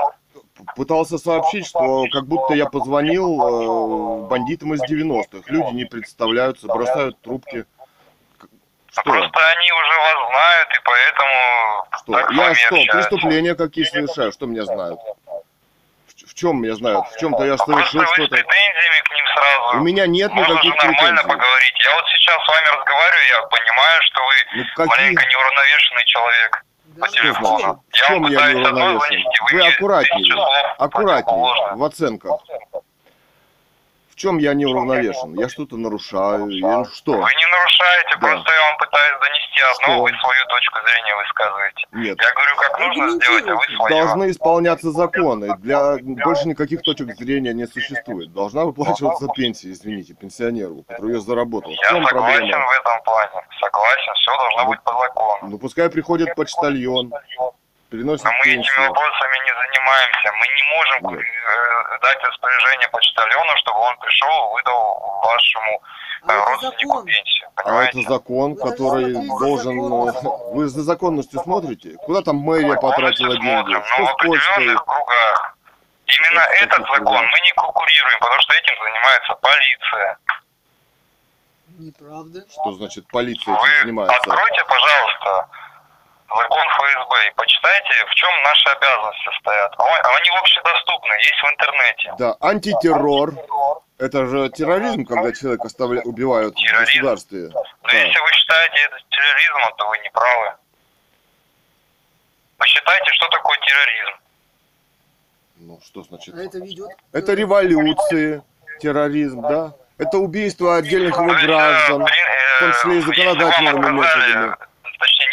[0.76, 5.44] пытался сообщить, что как будто я позвонил э, бандитам из 90-х.
[5.46, 7.64] Люди не представляются, бросают трубки.
[8.90, 9.02] Что?
[9.04, 12.12] Просто они уже вас знают, и поэтому Что?
[12.12, 12.96] так Я что, общаются.
[12.98, 14.32] преступления какие совершаю?
[14.32, 15.00] Что меня знают?
[16.32, 17.06] В, чем меня знают?
[17.08, 18.36] В чем-то я Просто совершил вы с что-то.
[18.36, 19.76] претензиями к ним сразу.
[19.76, 21.28] У меня нет Можно же никаких нормально претензий.
[21.28, 21.74] поговорить.
[21.84, 24.86] Я вот сейчас с вами разговариваю, я понимаю, что вы Ну какие?
[24.88, 26.64] маленько неуравновешенный человек
[27.00, 27.84] по телефону.
[27.92, 30.34] Я вам я пытаюсь одно донести, вы, Вы аккуратнее.
[30.78, 32.40] Аккуратнее в оценках.
[32.40, 32.91] В
[34.22, 35.34] чем я неуравновешен?
[35.34, 36.48] Я что-то нарушаю?
[36.48, 37.12] Я ну что?
[37.12, 38.18] Вы не нарушаете, Да.
[38.20, 40.02] просто я вам пытаюсь донести одно, Что?
[40.02, 41.86] вы свою точку зрения высказываете.
[41.92, 42.18] Нет.
[42.22, 43.90] Я говорю, как нужно сделать, а вы свое.
[43.90, 45.56] Должны исполняться законы.
[45.58, 48.32] Для больше никаких точек зрения не существует.
[48.32, 51.72] Должна выплачиваться пенсия, извините, пенсионеру, который ее заработал.
[51.72, 52.66] Я согласен проблема?
[52.66, 53.46] в этом плане.
[53.60, 55.38] Согласен, все должно быть по закону.
[55.50, 57.12] Ну пускай приходит почтальон,
[57.92, 58.88] переносит Но мы этими пенсию.
[58.88, 60.32] вопросами не занимаемся.
[60.32, 61.20] Мы не можем Нет.
[61.20, 67.04] э, дать распоряжение почтальону, чтобы он пришел и выдал вашему э, А это родственнику закон.
[67.04, 67.48] пенсию.
[67.56, 68.00] А Понимаете?
[68.00, 69.74] это закон, который за должен...
[69.82, 70.54] законом.
[70.54, 71.96] Вы за законностью смотрите?
[72.06, 73.44] Куда там мэрия потратила деньги?
[73.52, 75.56] смотрим, Что но в определенных кругах.
[76.06, 80.18] Именно каких этот закон мы не конкурируем, потому что этим занимается полиция.
[81.78, 82.40] Неправда.
[82.50, 84.16] Что значит полиция Вы этим занимается?
[84.16, 85.48] откройте, пожалуйста,
[86.36, 89.72] закон ФСБ и почитайте, в чем наши обязанности стоят.
[89.78, 92.14] А он- Они общедоступны, есть в интернете.
[92.18, 93.32] Да, антитеррор.
[93.98, 96.00] Это же терроризм, когда человека оставля...
[96.02, 97.02] убивают в Терроризм?
[97.02, 97.48] государстве.
[97.52, 97.96] Но Да.
[97.96, 100.52] если вы считаете это терроризмом, то вы не правы.
[102.58, 104.16] Посчитайте, что такое терроризм.
[105.56, 106.34] Ну, что значит?
[106.34, 106.90] А это ведет.
[107.12, 108.42] Это революции,
[108.80, 109.72] терроризм, да?
[109.98, 112.02] Это убийство отдельных его То есть, граждан.
[112.02, 112.06] э,
[112.56, 114.56] в том числе и законодательными методами.
[114.98, 115.28] Точнее,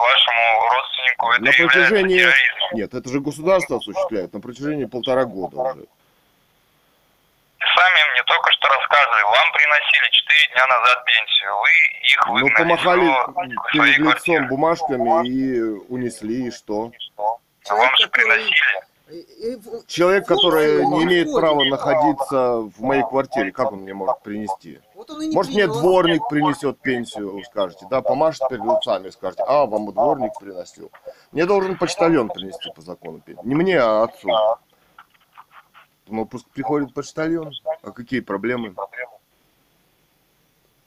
[0.00, 2.18] вашему родственнику, это На протяжении...
[2.18, 2.70] терроризмом.
[2.72, 5.82] Нет, это же государство осуществляет на протяжении полтора года уже.
[5.82, 11.68] И сами мне только что рассказывали, вам приносили 4 дня назад пенсию, вы
[12.08, 16.90] их Ну, выгнали помахали в своей перед лицом бумажками и унесли, и что?
[17.64, 18.89] Человек, вам же приносили.
[19.86, 24.80] Человек, который не имеет права находиться в моей квартире, как он мне может принести?
[25.32, 30.32] Может, мне дворник принесет пенсию, вы скажете, да, помашет перед лицами, скажете, а, вам дворник
[30.38, 30.90] приносил.
[31.32, 33.46] Мне должен почтальон принести по закону пенсию.
[33.46, 34.28] Не мне, а отцу.
[36.06, 37.52] Ну, пусть приходит почтальон.
[37.82, 38.74] А какие проблемы?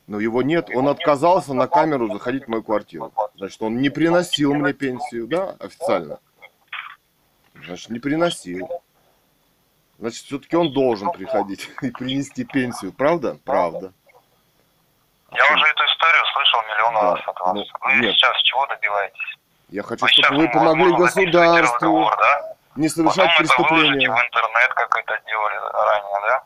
[0.05, 3.11] Но его нет, он отказался на камеру заходить в мою квартиру.
[3.35, 6.19] Значит, он не приносил мне пенсию, да, официально.
[7.65, 8.67] Значит, не приносил.
[9.99, 13.37] Значит, все-таки он должен приходить и принести пенсию, правда?
[13.45, 13.93] Правда.
[15.31, 17.55] Я уже эту историю слышал миллион Да, раз от вас.
[17.55, 18.13] ну, вы нет.
[18.15, 19.37] сейчас чего добиваетесь?
[19.69, 22.55] Я хочу, Вы чтобы вы помогли государству да?
[22.75, 24.09] не Потом совершать это выложите преступления.
[24.09, 26.43] в интернет, как это делали ранее, да?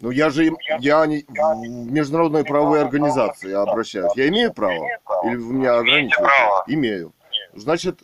[0.00, 0.50] Ну я же
[0.80, 4.12] я не, в международные правовые организации обращаюсь.
[4.16, 4.86] Я имею право?
[5.24, 6.32] Или вы меня ограничиваете?
[6.68, 7.12] Имею.
[7.52, 8.00] Значит,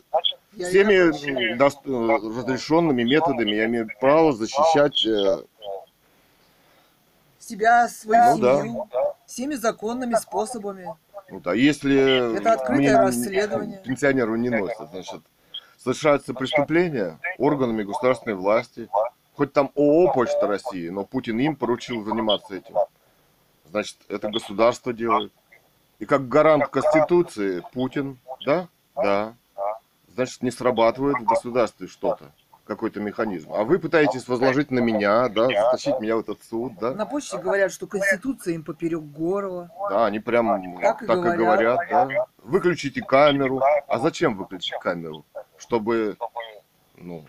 [0.65, 5.43] всеми м, дос- э, разрешенными методами я имею право защищать э,
[7.39, 8.57] Себя, свою Ну да.
[8.61, 8.89] семью.
[9.25, 10.87] Всеми законными способами.
[11.29, 13.77] Ну да, если Это открытое мне расследование.
[13.83, 15.21] пенсионеру не носят, значит,
[15.77, 18.89] совершаются преступления органами государственной власти,
[19.35, 22.75] хоть там ООО Почта России, но Путин им поручил заниматься этим.
[23.69, 25.31] Значит, это государство делает.
[25.99, 28.67] И как гарант Конституции Путин, да?
[28.95, 29.33] Да.
[30.19, 32.33] Значит, не срабатывает в государстве что-то,
[32.65, 33.53] какой-то механизм.
[33.53, 36.91] А вы пытаетесь возложить на меня, да, затащить меня в этот суд, да?
[36.91, 39.71] На почте говорят, что Конституция им поперек горла.
[39.89, 41.77] Да, они прям Так и так и говорят.
[41.77, 42.25] говорят, да.
[42.43, 43.61] Выключите камеру.
[43.87, 45.23] А зачем выключить камеру?
[45.57, 46.17] Чтобы,
[46.97, 47.23] ну,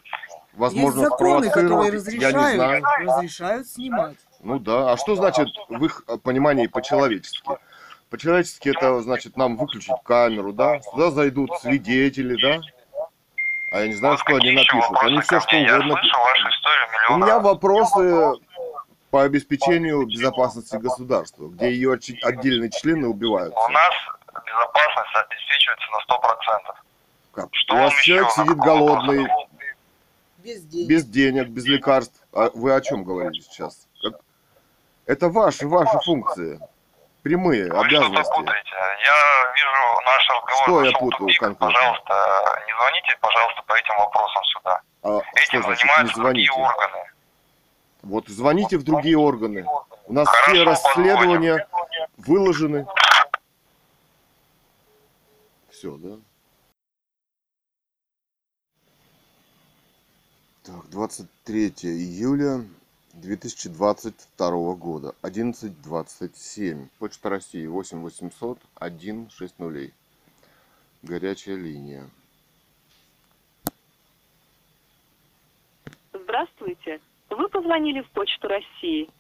[0.55, 2.83] возможно, Есть законы, которые спровоцировать, я не знаю.
[2.83, 4.17] разрешают, разрешают снимать.
[4.41, 7.51] Ну да, а что значит в их понимании по-человечески?
[8.09, 10.81] По-человечески это значит нам выключить камеру, да?
[10.81, 12.61] Сюда зайдут свидетели, да?
[13.71, 14.97] А я не знаю, Вот что они еще напишут.
[15.03, 15.57] Они все что?
[15.57, 15.93] Я угодно.
[16.01, 18.33] слышал вашу историю У меня вопросы
[19.11, 21.93] по обеспечению безопасности государства, где ее
[22.23, 23.59] отдельные члены убиваются.
[23.59, 23.93] У нас
[24.45, 26.85] безопасность обеспечивается на 100%.
[27.33, 27.49] Как?
[27.53, 29.29] Что У вас еще человек на сидит голодный?
[30.39, 30.89] Без денег.
[30.89, 32.21] без денег, без лекарств.
[32.33, 33.87] А вы о чем говорите сейчас?
[34.03, 34.15] Как-
[35.07, 36.59] Это ваши, ваши функции.
[37.23, 38.33] Прямые Вы обязанности.
[38.35, 38.71] путаете.
[39.05, 41.41] Я вижу наш разговор Что я путаю тупик.
[41.41, 41.67] конкретно?
[41.67, 44.81] Пожалуйста, не звоните, пожалуйста, по этим вопросам сюда.
[45.03, 46.73] А Этим что значит не занимаются другие звоните?
[46.73, 47.11] органы.
[48.03, 49.67] Вот звоните в другие органы.
[50.07, 52.07] У нас Хорошо, все расследования позвоним.
[52.17, 52.87] выложены.
[55.71, 56.17] Все, да?
[60.65, 62.65] Так, 23 июля
[63.21, 66.89] 2022 года, 11.27.
[66.99, 69.93] Почта России, 8 800 1 6 нулей.
[71.03, 72.09] Горячая линия.
[76.13, 77.01] Здравствуйте.
[77.29, 79.11] Вы позвонили в Почту России.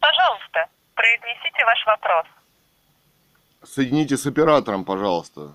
[0.00, 2.26] Пожалуйста, произнесите ваш вопрос.
[3.62, 5.54] Соедините с оператором, пожалуйста.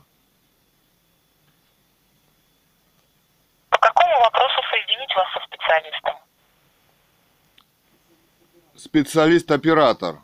[3.70, 4.61] По какому вопросу
[5.02, 6.16] соединить вас со специалистом?
[8.76, 10.20] Специалист-оператор.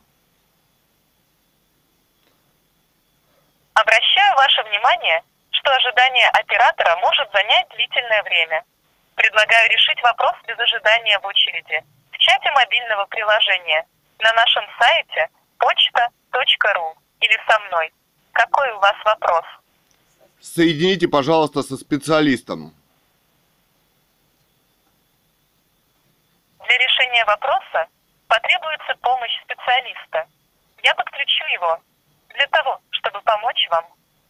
[3.73, 8.63] Обращаю ваше внимание, что ожидание оператора может занять длительное время.
[9.15, 13.86] Предлагаю решить вопрос без ожидания в очереди в чате мобильного приложения
[14.19, 17.91] на нашем сайте почта.ру или со мной.
[18.32, 19.45] Какой у вас вопрос?
[20.39, 22.76] Соедините, пожалуйста, со специалистом.
[26.68, 27.88] Для решения вопроса
[28.28, 30.28] потребуется помощь специалиста.
[30.84, 31.80] Я подключу его.
[32.36, 33.86] Для того, чтобы помочь вам,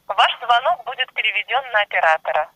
[0.06, 2.52] ваш звонок будет переведен на оператора.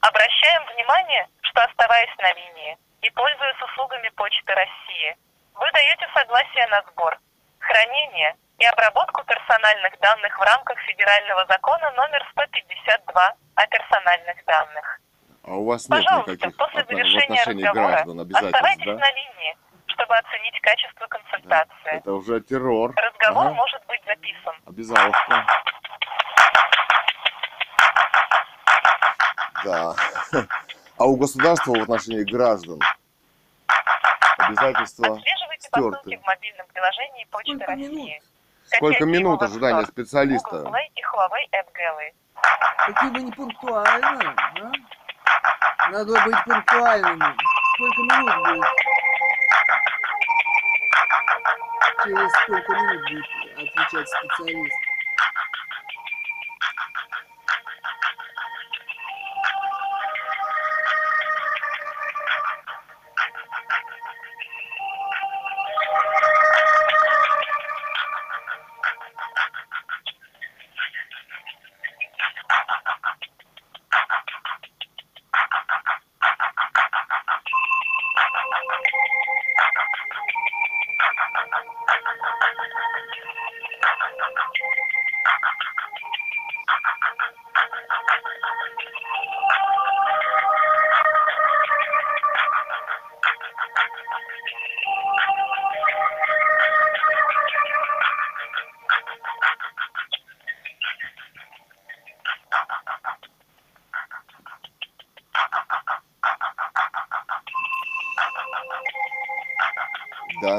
[0.00, 5.16] Обращаем внимание, что оставаясь на линии и пользуясь услугами Почты России,
[5.54, 7.16] вы даете согласие на сбор,
[7.60, 15.00] хранение и обработку персональных данных в рамках федерального закона номер 152 о персональных данных.
[15.46, 18.92] А у вас нет Пожалуйста, никаких после завершения отношении разговора граждан обязательств, оставайтесь да?
[18.94, 21.90] на линии, чтобы оценить качество консультации.
[21.90, 22.94] Это уже террор.
[22.96, 24.54] Разговор Ага, может быть записан.
[24.66, 25.46] Обязаловка.
[29.64, 29.94] Да.
[30.96, 32.78] А у государства в отношении граждан
[34.38, 36.18] обязательства Отслеживайте стерты.
[36.18, 37.88] в мобильном приложении Почты Сколько России.
[37.88, 38.22] минут?
[38.66, 40.50] Сколько минут ожидания специалиста?
[40.58, 42.12] Google Play и Huawei App Gallery.
[42.86, 44.72] Какие вы непунктуальны, а?
[45.90, 47.36] Надо быть пунктуальными.
[47.74, 48.66] Сколько минут будет?
[52.04, 53.24] Через сколько минут будет
[53.58, 54.83] отвечать специалист?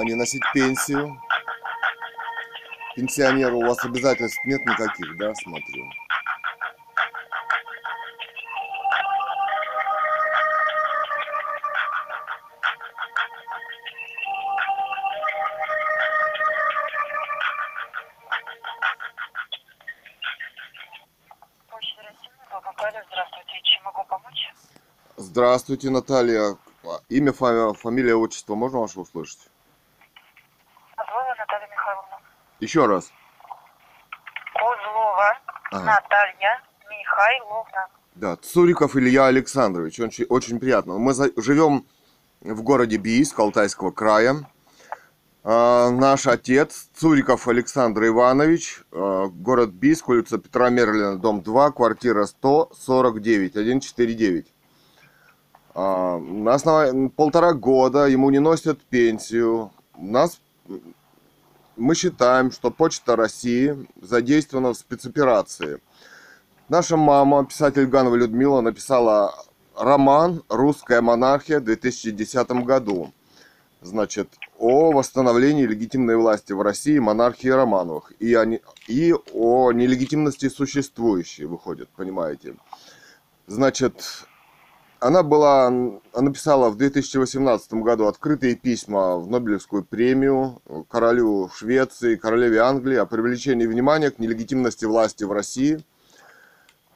[0.05, 1.19] Не носить пенсию.
[2.95, 5.85] Пенсионеру у вас обязательств нет никаких, да, смотрю.
[25.35, 25.89] Здравствуйте.
[25.89, 26.55] Наталья.
[27.09, 29.39] Имя, фами- фамилия, отчество можно ваше услышать?
[30.97, 32.19] Узлова Наталья Михайловна.
[32.65, 33.11] Еще раз.
[34.55, 35.37] Узлова
[35.71, 35.85] Ага.
[35.85, 36.59] Наталья
[36.89, 37.87] Михайловна.
[38.15, 39.99] Да, Цуриков Илья Александрович.
[39.99, 40.97] Очень, очень приятно.
[40.97, 41.85] Мы за- живем
[42.41, 44.49] в городе Бийск, Алтайского края.
[45.43, 52.25] А, наш отец Цуриков Александр Иванович, а, город Бийск, улица Петра Мерлина, дом 2, квартира
[52.25, 54.51] 149, 149.
[55.75, 59.71] А, на основании полтора года ему не носят пенсию.
[59.95, 60.41] Нас
[61.77, 65.81] мы считаем, что Почта России задействована в спецоперации.
[66.69, 69.35] Наша мама, писатель Ганова Людмила, написала
[69.77, 73.13] роман «Русская монархия» в 2010 году.
[73.81, 81.45] значит, о восстановлении легитимной власти в России монархии Романовых и о, и о нелегитимности существующей,
[81.45, 82.55] выходит, понимаете.
[83.47, 84.25] Значит,
[84.99, 92.59] она была, она написала в 2018 году открытые письма в Нобелевскую премию королю Швеции, королеве
[92.59, 95.83] Англии о привлечении внимания к нелегитимности власти в России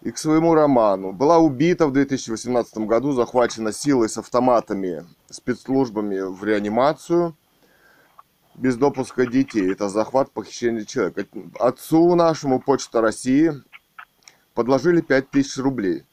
[0.01, 1.11] и к своему роману.
[1.11, 7.35] Была убита в 2018 году, захвачена силой с автоматами спецслужбами в реанимацию
[8.55, 9.71] без допуска детей.
[9.71, 11.25] Это захват, похищение человека.
[11.59, 13.53] Отцу нашему Почта России
[14.53, 16.05] подложили 5000 рублей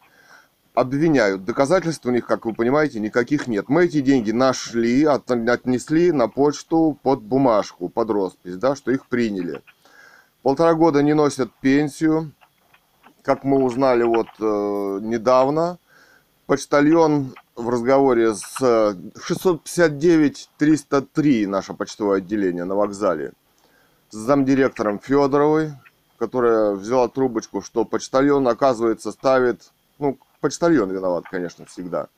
[0.76, 1.44] обвиняют.
[1.44, 3.68] Доказательств у них, как вы понимаете, никаких нет.
[3.68, 9.06] Мы эти деньги нашли, от- отнесли на почту под бумажку, под роспись, да, что их
[9.06, 9.62] приняли.
[10.42, 12.32] Полтора года не носят пенсию.
[13.22, 15.78] Как мы узнали вот э, недавно,
[16.46, 23.32] почтальон в разговоре с э, 659-303 наше почтовое отделение на вокзале
[24.10, 25.72] с замдиректором Федоровой,
[26.18, 32.08] которая взяла трубочку, что почтальон, оказывается, ставит, ну, почтальон виноват, конечно, всегда,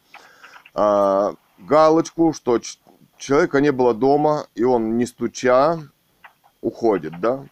[0.74, 2.60] а, галочку, что
[3.16, 5.78] человека не было дома, и он, не стуча,
[6.60, 7.44] уходит, да?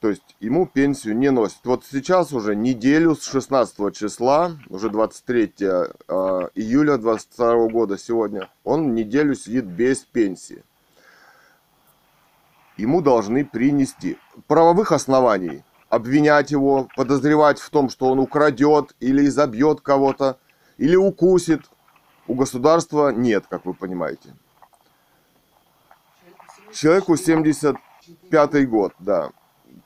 [0.00, 1.60] То есть ему пенсию не носит.
[1.62, 8.94] Вот сейчас уже неделю с 16 числа, уже 23 а, июля 22 года сегодня, он
[8.94, 10.64] неделю сидит без пенсии.
[12.76, 15.62] Ему должны принести правовых оснований
[15.92, 20.38] обвинять его, подозревать в том, что он украдет или изобьет кого-то,
[20.78, 21.60] или укусит.
[22.26, 24.34] У государства нет, как вы понимаете.
[26.72, 29.32] Человеку 75 год, да.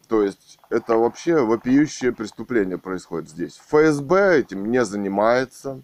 [0.07, 3.61] То есть это вообще вопиющее преступление происходит здесь.
[3.66, 5.82] ФСБ этим не занимается.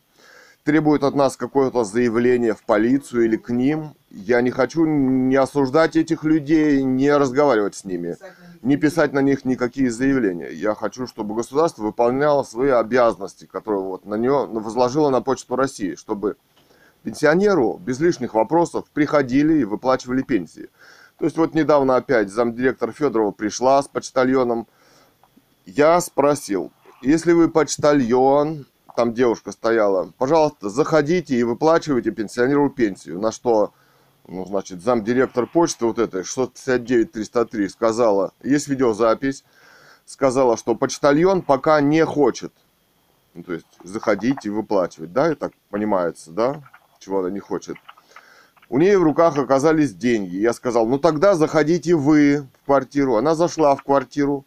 [0.65, 3.95] Требует от нас какое-то заявление в полицию или к ним.
[4.11, 8.17] Я не хочу не осуждать этих людей, не разговаривать с ними,
[8.63, 10.53] не писать на них никакие заявления.
[10.53, 15.97] Я хочу, чтобы государство выполняло свои обязанности, которые вот на нее возложило на Почту России,
[15.97, 16.37] чтобы
[17.03, 20.69] пенсионеру без лишних вопросов приходили и выплачивали пенсии.
[21.19, 24.69] То есть вот недавно опять замдиректор Федорова пришла с почтальоном.
[25.67, 33.21] Я спросил, если вы почтальон, там девушка стояла, пожалуйста, заходите и выплачивайте пенсионеру пенсию.
[33.21, 33.73] На что,
[34.27, 39.45] ну, значит, замдиректор почты вот этой 659-303 сказала, есть видеозапись,
[40.05, 42.53] сказала, что почтальон пока не хочет.
[43.35, 46.63] Ну, то есть заходить и выплачивать, да, и так понимается, да,
[46.99, 47.77] чего она не хочет.
[48.69, 50.37] У нее в руках оказались деньги.
[50.37, 53.17] Я сказал, ну тогда заходите вы в квартиру.
[53.17, 54.47] Она зашла в квартиру.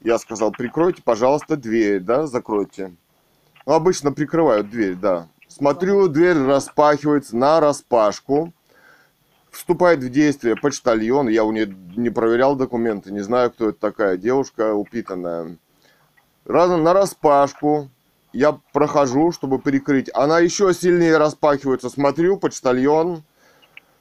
[0.00, 2.96] Я сказал, прикройте, пожалуйста, дверь, да, закройте.
[3.66, 5.28] Ну, обычно прикрывают дверь, да.
[5.48, 8.52] Смотрю, дверь распахивается на распашку.
[9.50, 11.28] Вступает в действие почтальон.
[11.28, 15.58] Я у нее не проверял документы, не знаю, кто это такая девушка упитанная.
[16.46, 17.90] Раз на распашку.
[18.32, 20.10] Я прохожу, чтобы прикрыть.
[20.14, 21.90] Она еще сильнее распахивается.
[21.90, 23.24] Смотрю, почтальон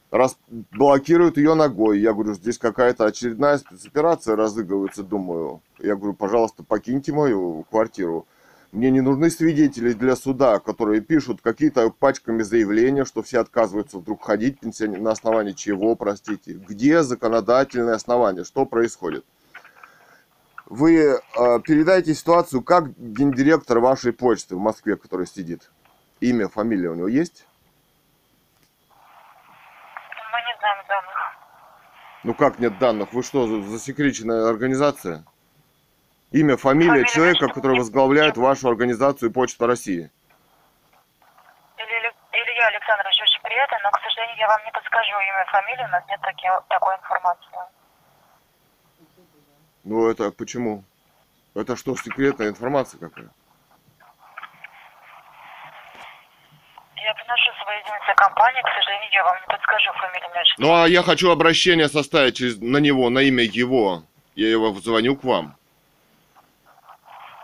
[0.09, 0.37] рас...
[0.47, 1.99] блокирует ее ногой.
[1.99, 5.61] Я говорю, здесь какая-то очередная спецоперация разыгрывается, думаю.
[5.79, 8.25] Я говорю, пожалуйста, покиньте мою квартиру.
[8.71, 14.23] Мне не нужны свидетели для суда, которые пишут какие-то пачками заявления, что все отказываются вдруг
[14.23, 16.53] ходить пенсионер на основании чего, простите.
[16.53, 18.45] Где законодательное основание?
[18.45, 19.25] Что происходит?
[20.67, 21.19] Вы э,
[21.65, 25.69] передайте ситуацию как гендиректор вашей почты в Москве, который сидит.
[26.21, 27.45] Имя, фамилия у него есть?
[30.31, 31.17] Мы не знаем данных.
[32.23, 33.11] Ну как нет данных?
[33.11, 35.25] Вы что, за- засекреченная организация?
[36.31, 40.09] Имя, фамилия Фамилия человека, который возглавляет вашу организацию Почта России.
[41.77, 45.87] Илья, Илья Александрович, очень приятно, но, к сожалению, я вам не подскажу имя и фамилию,
[45.87, 47.49] у нас нет таки- такой информации.
[49.83, 50.85] Ну это почему?
[51.53, 53.29] Это что, секретная информация какая?
[56.95, 61.03] Я приношу свои единицы компании, к сожалению, я вам не подскажу фамилию Ну а я
[61.03, 64.03] хочу обращение составить через, на него, на имя его.
[64.35, 65.57] Я его звоню к вам.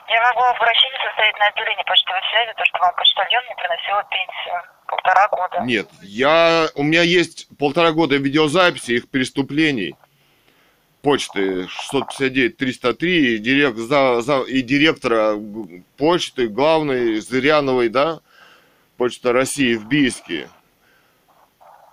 [0.09, 4.63] Я могу обращение составить на отделение почтовой связи, то, что вам почтальон не приносила пенсию
[4.87, 5.59] полтора года.
[5.65, 9.95] Нет, я, у меня есть полтора года видеозаписи их преступлений.
[11.01, 15.35] Почты 659-303 и, дирек, за, за, и директора
[15.97, 18.19] почты главной Зыряновой, да,
[18.97, 20.49] Почта России в Бийске.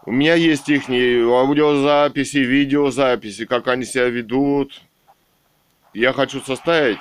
[0.07, 4.83] У меня есть их аудиозаписи, видеозаписи, как они себя ведут.
[5.93, 7.01] Я хочу составить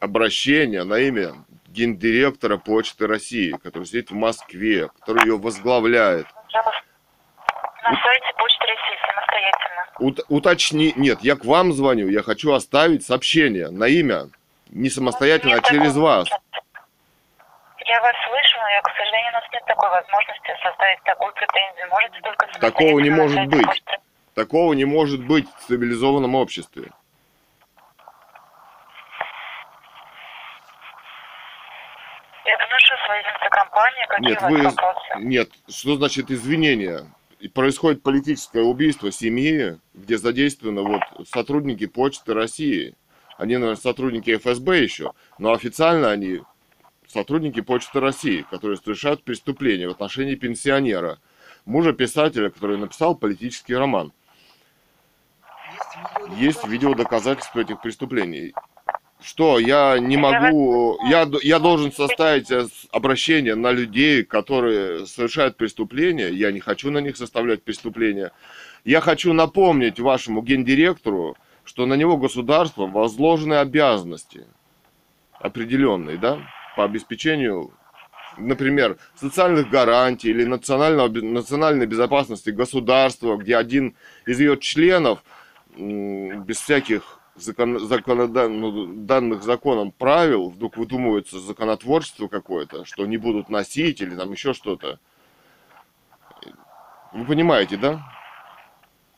[0.00, 1.34] обращение на имя
[1.68, 6.26] гендиректора Почты России, который сидит в Москве, который ее возглавляет.
[7.82, 9.86] На сайте Почты России самостоятельно.
[10.00, 10.92] Ут- уточни...
[10.96, 14.28] Нет, я к вам звоню, я хочу оставить сообщение на имя.
[14.70, 16.28] Не самостоятельно, а Нет через такой вас.
[17.86, 21.88] Я вас слышу, но, я, к сожалению, у нас нет такой возможности составить такую претензию.
[21.90, 23.66] Можете только Такого не может быть.
[23.66, 23.98] Почты.
[24.34, 26.90] Такого не может быть в цивилизованном обществе.
[32.50, 34.62] Я доношу своей компании, какие Нет, у вас вы...
[34.64, 35.08] вопросы.
[35.20, 37.06] Нет, что значит извинения?
[37.54, 42.96] Происходит политическое убийство семьи, где задействованы вот сотрудники Почты России.
[43.38, 46.40] Они, наверное, сотрудники ФСБ еще, но официально они
[47.06, 51.18] сотрудники Почты России, которые совершают преступления в отношении пенсионера,
[51.64, 54.12] мужа писателя, который написал политический роман.
[56.36, 58.52] Есть видеодоказательства этих преступлений.
[59.22, 66.28] Что, я не могу, я, я должен составить э, обращение на людей, которые совершают преступления,
[66.28, 68.32] я не хочу на них составлять преступления.
[68.84, 74.46] Я хочу напомнить вашему гендиректору, что на него государством возложены обязанности
[75.38, 76.38] определенные, да,
[76.74, 77.72] по обеспечению,
[78.38, 83.94] например, социальных гарантий или национального, национальной безопасности государства, где один
[84.26, 85.22] из ее членов
[85.76, 93.48] без всяких закон, законода- ну, данных законом правил вдруг выдумывается законотворчество какое-то, что не будут
[93.48, 94.98] носить или там еще что-то.
[97.12, 98.00] Вы понимаете, да?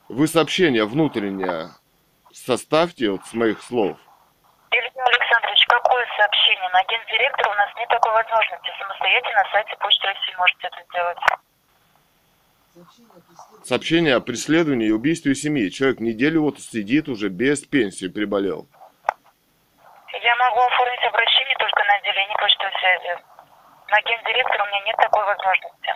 [0.09, 1.69] Вы сообщение внутреннее
[2.31, 3.97] составьте вот с моих слов.
[4.71, 6.69] Илья Александрович, какое сообщение?
[6.69, 8.69] На гендиректора у нас нет такой возможности.
[8.79, 11.17] Самостоятельно на сайте Почты России можете это сделать.
[12.73, 13.09] Сообщение
[14.17, 15.69] о преследовании и убийстве семьи.
[15.69, 18.67] Человек неделю вот сидит уже без пенсии, приболел.
[20.11, 23.23] Я могу оформить обращение только на отделении почтовой связи.
[23.89, 25.93] На гендиректора у меня нет такой возможности.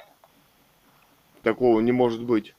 [1.43, 2.55] Такого не может быть.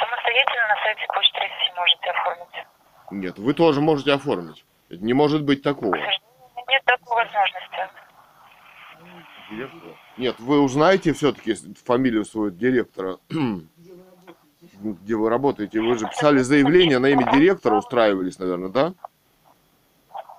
[0.00, 2.66] Самостоятельно на сайте Почты России можете оформить.
[3.12, 4.64] Нет, вы тоже можете оформить.
[4.88, 5.94] Это Не может быть такого.
[5.94, 7.88] Нет такой возможности.
[10.18, 11.54] Нет, вы узнаете все-таки
[11.84, 15.80] фамилию своего директора, где вы работаете.
[15.80, 18.92] Вы же писали заявление на имя директора, устраивались, наверное, да?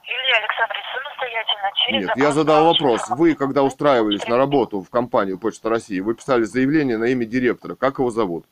[0.05, 3.09] Илья Александрович, самостоятельно через Нет, я задал вопрос.
[3.09, 7.75] Вы, когда устраивались на работу в компанию Почта России, вы писали заявление на имя директора.
[7.75, 8.45] Как его зовут?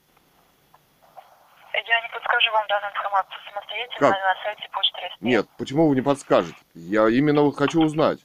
[1.73, 4.11] Я не подскажу вам данную информацию самостоятельно Как?
[4.11, 5.17] на сайте Почты России.
[5.19, 6.57] Нет, почему вы не подскажете?
[6.73, 8.19] Я именно хочу узнать,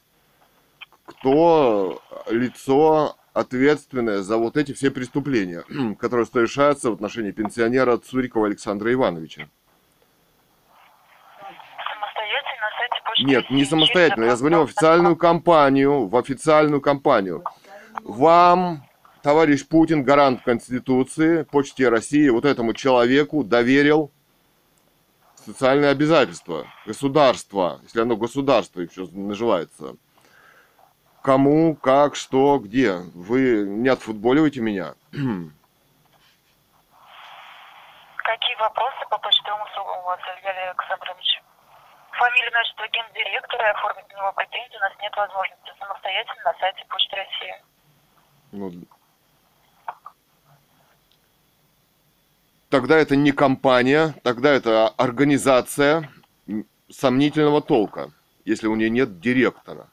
[1.07, 5.65] кто лицо ответственное за вот эти все преступления,
[5.99, 9.49] которые совершаются в отношении пенсионера Цурикова Александра Ивановича.
[13.19, 14.24] Нет, не самостоятельно.
[14.24, 17.45] Я закон звоню в официальную компанию, в официальную компанию.
[18.03, 18.85] Вам,
[19.23, 24.11] товарищ Путин, гарант Конституции, Почте России, вот этому человеку доверил
[25.47, 29.97] социальные обязательства государства, если оно государство еще называется.
[31.27, 32.98] Кому, как, что, где.
[33.12, 34.94] Вы не отфутболиваете меня.
[35.11, 35.51] Какие
[38.61, 41.43] вопросы по почтовым услугам у вас, Илья Александрович?
[42.12, 46.85] Фамилия, значит, гендиректора и оформить на него претензии у нас нет возможности самостоятельно на сайте
[46.89, 47.57] Почты России.
[48.53, 48.70] Ну,
[52.70, 56.09] тогда это не компания, тогда это организация
[56.89, 58.12] сомнительного толка,
[58.44, 59.89] если у нее нет директора.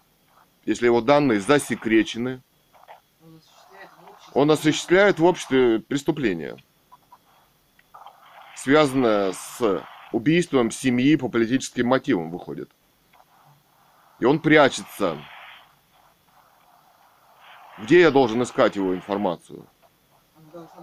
[0.66, 2.42] Если его данные засекречены,
[4.34, 6.58] он осуществляет в обществе преступление,
[8.56, 12.72] связанное с убийством семьи по политическим мотивам, выходит.
[14.20, 15.18] И он прячется.
[17.80, 19.68] Где я должен искать его информацию?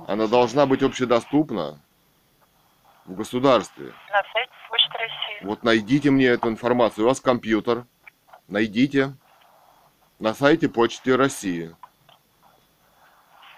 [0.06, 1.80] Она должна быть общедоступна
[3.06, 3.94] в государстве.
[4.10, 5.46] На сайте Почты России.
[5.46, 7.04] Вот найдите мне эту информацию.
[7.04, 7.86] У вас компьютер.
[8.48, 9.14] Найдите
[10.20, 11.74] на сайте Почты России.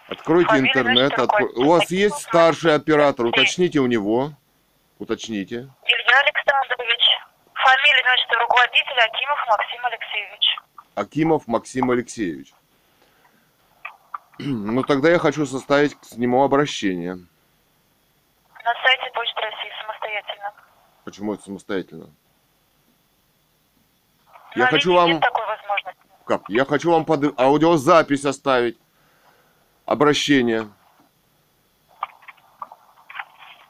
[0.09, 1.19] Откройте Фамилия, интернет.
[1.19, 1.49] откро-?
[1.57, 3.27] У вас есть старший оператор.
[3.27, 4.33] Уточните у него.
[4.99, 5.57] Уточните.
[5.57, 7.03] Илья Александрович.
[7.55, 10.59] Фамилия, значит, руководителя Акимов Максим Алексеевич.
[10.95, 12.55] Акимов Максим Алексеевич.
[14.39, 17.15] Ну тогда я хочу составить к нему обращение.
[18.65, 20.53] На сайте Почты России самостоятельно.
[21.05, 22.11] Почему это самостоятельно?
[24.55, 25.21] На Я хочу вам...
[25.21, 25.42] Такой.
[26.25, 26.43] Как?
[26.49, 28.79] Я хочу вам под аудиозапись оставить.
[29.87, 30.69] Обращение.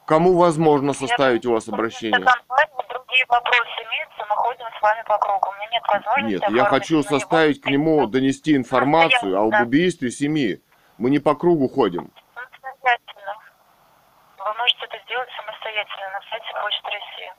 [0.05, 2.19] Кому возможно составить у вас обращение?
[2.19, 5.49] компания, другие вопросы имеются что мы ходим с вами по кругу.
[5.49, 9.63] У меня нет возможности Нет, я хочу составить к нему, донести информацию об Да.
[9.63, 10.61] убийстве семьи.
[10.97, 12.11] Мы не по кругу ходим.
[12.35, 13.35] Самостоятельно.
[14.37, 17.33] Вы можете это сделать самостоятельно на сайте Почты России.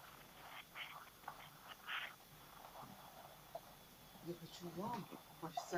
[4.26, 5.04] Я хочу вам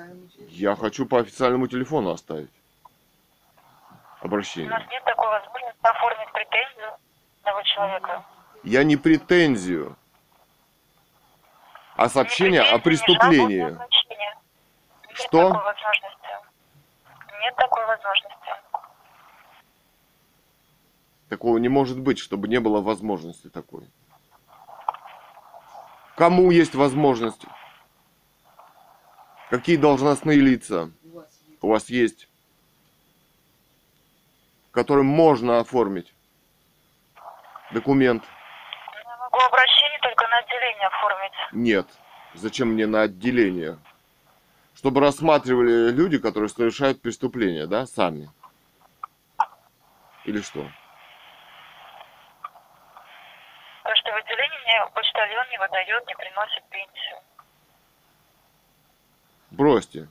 [0.05, 0.31] телефону.
[0.49, 2.51] Я хочу по официальному телефону оставить
[4.23, 4.71] У обращение.
[4.71, 6.93] нас нет такой возможности оформить претензию
[7.43, 8.25] этого человека.
[8.65, 9.97] Я не претензию,
[11.97, 13.63] а сообщение Ни о преступлении.
[13.63, 13.79] Нет
[15.13, 15.49] Что?
[15.51, 16.29] такой возможности.
[17.41, 18.37] Нет такой возможности.
[21.29, 23.89] Такого не может быть, чтобы не было возможности такой.
[26.17, 27.45] Кому есть возможность?
[29.51, 31.63] Какие должностные лица У вас есть.
[31.63, 32.29] у вас есть,
[34.73, 36.13] которым можно оформить
[37.73, 38.25] документ?
[39.05, 41.33] Я могу обращение только на отделение оформить.
[41.53, 41.87] Нет.
[42.35, 43.79] Зачем мне на отделение?
[44.75, 48.29] Чтобы рассматривали люди, которые совершают преступления, да, сами?
[50.25, 50.69] Или что?
[53.83, 57.17] Потому что в отделении мне почтальон не выдает, не приносит пенсию.
[59.57, 60.07] Бросьте.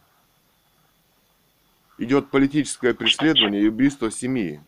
[1.99, 4.59] Идет политическое преследование и убийство семьи.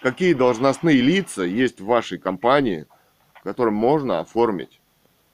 [0.00, 2.86] Какие должностные лица есть в вашей компании,
[3.42, 4.80] которым можно оформить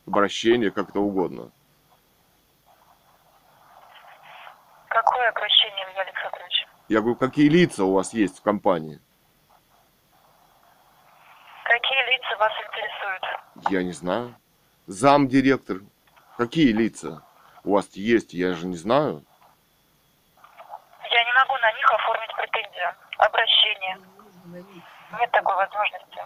[0.06, 1.52] обращение как-то угодно?
[4.88, 6.66] Какое обращение, Илья Александрович?
[6.88, 8.98] Я говорю, какие лица у вас есть в компании?
[11.64, 13.70] Какие лица вас интересуют?
[13.70, 14.34] Я не знаю.
[14.86, 15.80] Замдиректор.
[16.36, 17.22] Какие лица
[17.64, 19.24] у вас есть, я же не знаю.
[21.10, 22.94] Я не могу на них оформить претензию.
[23.18, 23.98] Обращение.
[25.18, 26.20] Нет такой возможности.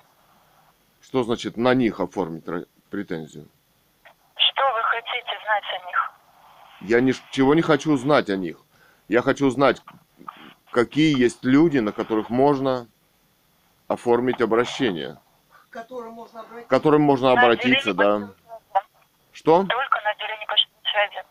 [1.00, 2.44] Что значит на них оформить
[2.90, 3.48] претензию?
[4.36, 6.12] Что вы хотите знать о них?
[6.82, 8.58] Я ничего не хочу знать о них.
[9.08, 9.80] Я хочу знать,
[10.70, 12.88] какие есть люди, на которых можно
[13.88, 15.18] оформить обращение.
[15.48, 16.68] К которым можно обратиться.
[16.68, 18.34] Которым можно обратиться, отделение да.
[19.40, 19.64] Что?
[19.64, 21.24] Только на отделении почтовой связи.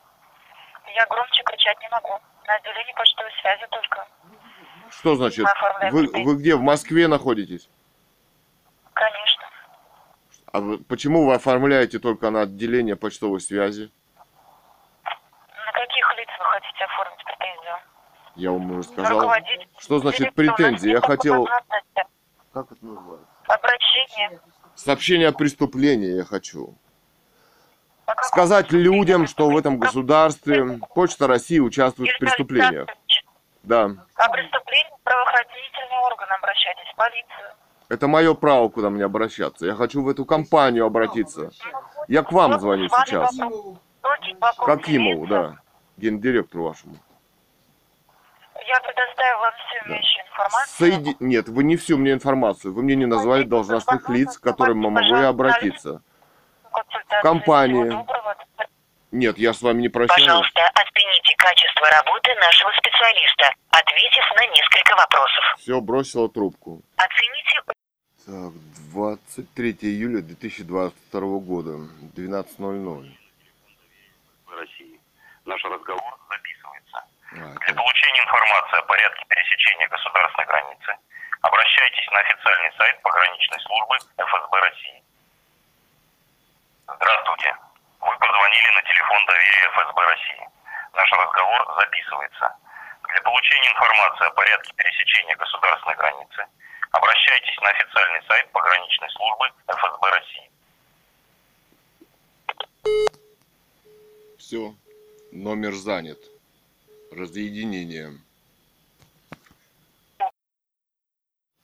[0.96, 2.20] Я громче кричать не могу.
[2.48, 4.08] На отделении почтовой связи только.
[4.90, 5.46] Что значит?
[5.92, 6.56] Вы, вы где?
[6.56, 7.70] В Москве находитесь?
[8.94, 9.44] Конечно.
[10.52, 13.92] А вы- почему вы оформляете только на отделение почтовой связи?
[15.06, 17.76] На каких лиц вы хотите оформить претензию?
[18.38, 19.20] Я вам уже сказал.
[19.20, 19.68] Руководитель.
[19.78, 20.90] Что значит претензии?
[20.90, 21.48] Я хотел...
[22.54, 23.28] Как это называется?
[23.46, 24.42] Обращение.
[24.74, 26.76] Сообщение о преступлении я хочу.
[28.24, 32.88] Сказать людям, что в этом государстве Почта России участвует в преступлениях.
[33.64, 33.86] Да.
[34.16, 37.50] О преступлении в правоохранительные органы обращайтесь, полицию.
[37.90, 39.66] Это мое право, куда мне обращаться.
[39.66, 41.52] Я хочу в эту компанию обратиться.
[42.08, 43.34] Я к вам звоню сейчас.
[43.34, 43.80] Акимову.
[44.04, 45.30] Многие вопросы К Акимову, есть.
[45.30, 45.58] да.
[45.98, 46.96] Гендиректору вашему.
[48.68, 50.78] Я предоставила вам всю имеющую информацию.
[50.78, 51.18] Соеди...
[51.20, 52.74] Нет, вы не всю мне информацию.
[52.74, 56.02] Вы мне не назвали должностных лиц, к которым я могу и обратиться.
[56.72, 57.22] Консультации.
[57.90, 58.36] доброго.
[59.12, 60.22] Нет, я с вами не прощаюсь.
[60.22, 65.44] Пожалуйста, оцените качество работы нашего специалиста, ответив на несколько вопросов.
[65.58, 66.82] Все, бросила трубку.
[66.96, 67.62] Оцените
[68.26, 68.54] Так,
[68.94, 71.72] 23 июля 2022 года,
[72.16, 73.18] 12.00.
[74.56, 75.00] России.
[75.46, 76.98] Наш разговор записывается.
[77.32, 80.92] А, Для получения информации о порядке пересечения государственной границы
[81.42, 85.04] обращайтесь на официальный сайт пограничной службы ФСБ России.
[86.96, 87.56] Здравствуйте.
[88.02, 90.50] Вы позвонили на телефон доверия ФСБ России.
[90.94, 92.56] Наш разговор записывается.
[93.08, 96.46] Для получения информации о порядке пересечения государственной границы
[96.92, 100.52] обращайтесь на официальный сайт пограничной службы ФСБ России.
[104.38, 104.74] Все,
[105.32, 106.20] номер занят.
[107.12, 108.18] Разъединение.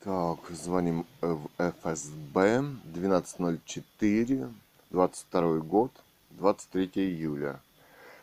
[0.03, 2.61] Так, звоним в ФСБ.
[2.93, 4.53] 12.04,
[4.95, 5.91] 22 год,
[6.31, 7.59] 23 июля.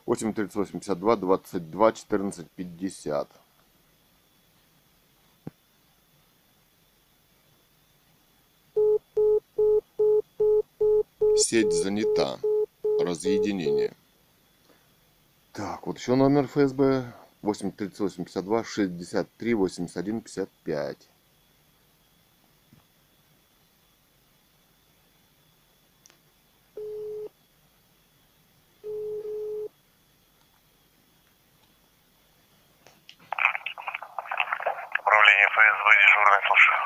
[0.07, 3.29] 8 38 52 22 14 50.
[11.37, 12.39] Сеть занята.
[12.99, 13.93] Разъединение.
[15.53, 17.13] Так, вот еще номер ФСБ
[17.43, 20.97] 8 38 52 63 81 55.
[35.01, 36.83] Управление ФСБ дежурный слушаю.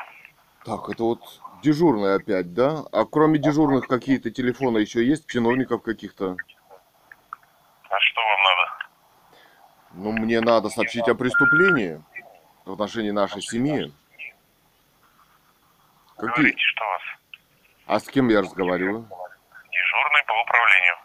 [0.87, 1.19] Так, это вот
[1.63, 2.85] Дежурный опять, да?
[2.91, 5.27] А кроме дежурных какие-то телефоны еще есть?
[5.27, 6.37] Чиновников каких-то?
[7.89, 8.91] А что вам надо?
[9.93, 12.01] Ну, мне надо сообщить о преступлении
[12.63, 13.91] в отношении нашей семьи.
[16.15, 16.29] Какие?
[16.29, 17.01] Говорите, что у вас?
[17.87, 19.07] А с кем я разговариваю?
[19.71, 20.95] Дежурный по управлению.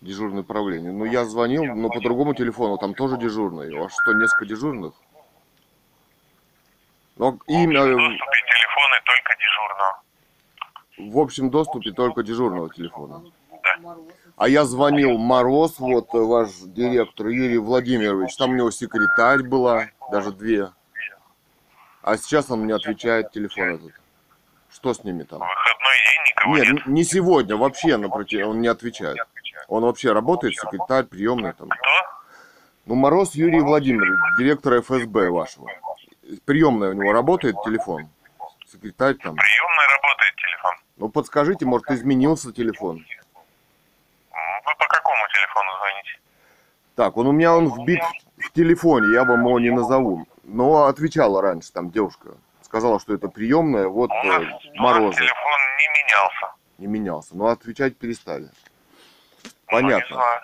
[0.00, 0.92] Дежурное управление.
[0.92, 3.72] Ну, я звонил, но по другому телефону, там тоже дежурный.
[3.72, 4.94] У вас что, несколько дежурных?
[7.16, 10.02] Но В имя общем доступе телефоны только дежурного.
[10.98, 13.22] в общем доступе только дежурного телефона.
[13.82, 13.96] Да.
[14.36, 19.86] А я звонил Мороз, вот э, ваш директор Юрий Владимирович, там у него секретарь была,
[20.10, 20.70] даже две.
[22.02, 23.92] А сейчас он мне отвечает телефон этот.
[24.70, 25.38] Что с ними там?
[25.40, 29.18] Выходной день никого Нет, не сегодня, вообще напротив, он не отвечает.
[29.68, 31.68] Он вообще работает, секретарь, приемный там.
[31.68, 31.78] Кто?
[32.86, 35.68] Ну, Мороз Юрий Владимирович, директор ФСБ вашего.
[36.44, 38.08] Приемная у него работает телефон?
[38.66, 39.36] Секретарь там.
[39.36, 40.72] Приемной работает телефон.
[40.96, 43.04] Ну, подскажите, может, изменился телефон?
[44.30, 46.20] Вы по какому телефону звоните?
[46.94, 48.00] Так, он у меня он вбит
[48.38, 50.26] в телефоне, я вам его не назову.
[50.44, 52.36] Но отвечала раньше там девушка.
[52.62, 56.54] Сказала, что это приемная, вот У э, нас, у нас телефон не менялся.
[56.78, 57.36] Не менялся.
[57.36, 58.48] Но отвечать перестали.
[59.44, 60.16] Ну, Понятно.
[60.16, 60.40] знаю.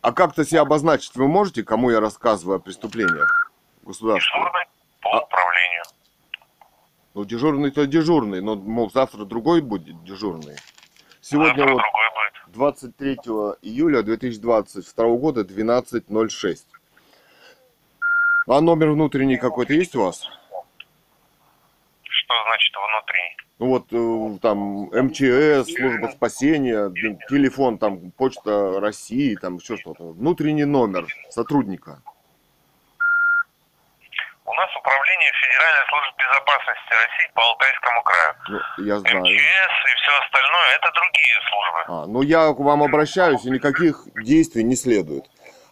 [0.00, 3.50] А как-то себя обозначить вы можете, кому я рассказываю о преступлениях
[3.82, 4.38] государства?
[4.38, 4.64] Дежурный
[5.04, 5.82] по А- управлению.
[7.14, 10.56] Ну, дежурный-то дежурный, но, мол, завтра другой будет дежурный.
[11.20, 12.54] Сегодня Завтра вот другой будет.
[12.54, 13.14] 23
[13.62, 16.66] июля 2022 года 12.06.
[18.46, 20.28] А номер внутренний какой-то есть у вас?
[22.02, 23.36] Что значит внутренний?
[23.60, 24.58] Ну вот э, там
[25.06, 26.90] МЧС, служба спасения,
[27.28, 30.12] телефон, там почта России, там еще что-то.
[30.12, 32.02] Внутренний номер сотрудника.
[34.54, 38.34] У нас управление Федеральной службы безопасности России по Алтайскому краю.
[38.48, 39.18] Ну, я знаю.
[39.24, 41.80] МЧС и все остальное это другие службы.
[41.88, 45.24] А, ну я к вам обращаюсь, и никаких действий не следует.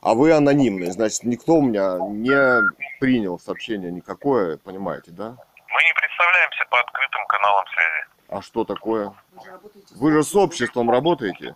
[0.03, 2.61] А вы анонимный, значит, никто у меня не
[2.99, 5.37] принял сообщение никакое, понимаете, да?
[5.69, 8.05] Мы не представляемся по открытым каналам связи.
[8.31, 9.13] А что такое?
[9.95, 11.55] Вы же с обществом работаете.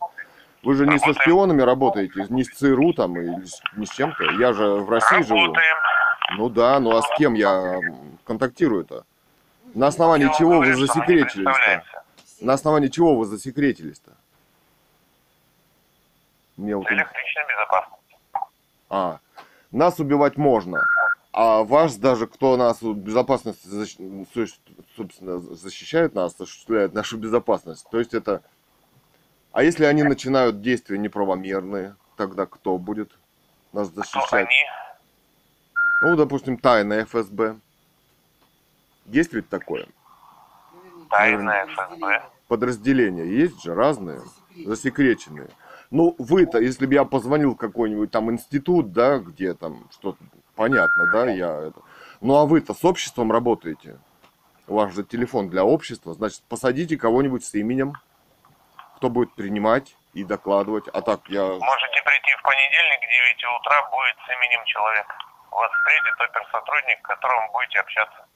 [0.63, 1.23] Вы же не со Работаем.
[1.23, 4.23] шпионами работаете, не с ЦРУ там с- не с чем-то.
[4.39, 5.53] Я же в России живу.
[6.33, 7.81] Ну да, ну а с кем я
[8.25, 9.05] контактирую-то?
[9.75, 11.85] На основании чего вы засекретились-то?
[12.41, 14.13] На основании чего вы засекретились-то?
[16.57, 16.87] Мне вот...
[16.87, 18.17] Для личной безопасности.
[18.89, 19.19] А,
[19.71, 20.81] нас убивать можно.
[21.33, 24.61] А вас даже, кто нас защ- су-
[24.97, 27.87] собственно, защищает нас, осуществляет нашу безопасность.
[27.91, 28.43] То есть это...
[29.53, 33.13] А если они начинают действия неправомерные, тогда кто будет
[33.73, 34.33] нас Кто защищать?
[34.33, 34.86] они?
[36.03, 37.57] Ну, допустим, тайная ФСБ.
[39.07, 39.87] Есть ведь такое?
[41.11, 42.23] Тайная ФСБ.
[42.49, 44.21] Подразделения есть же разные,
[44.57, 45.49] засекреченные.
[45.91, 50.19] Ну, вы-то, если бы я позвонил в какой-нибудь там институт, да, где там что-то
[50.55, 51.81] понятно, да, я это.
[52.21, 53.99] Ну, а вы-то с обществом работаете.
[54.67, 57.95] У вас же телефон для общества, значит, посадите кого-нибудь с именем,
[58.97, 60.89] кто будет принимать и докладывать.
[60.89, 61.43] А так я...
[61.43, 65.15] Можете прийти в понедельник к 9 утра, будет с именем человека.
[65.57, 68.27] Вас встретит оперсотрудник, к которому будете общаться.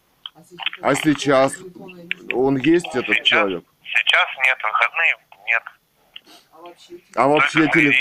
[0.83, 1.55] А сейчас
[2.33, 3.27] он есть, этот Сейчас?
[3.29, 3.65] человек?
[3.85, 5.63] Сейчас нет, выходные нет.
[7.17, 7.95] А вообще, теле-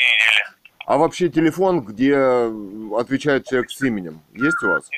[0.85, 2.15] а вообще телефон, где
[2.97, 4.89] отвечает человек с именем, есть у вас?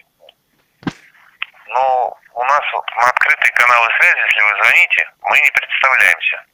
[1.68, 2.62] Ну, у нас
[2.98, 6.46] на открытые каналы связи, если вы звоните, мы не представляемся.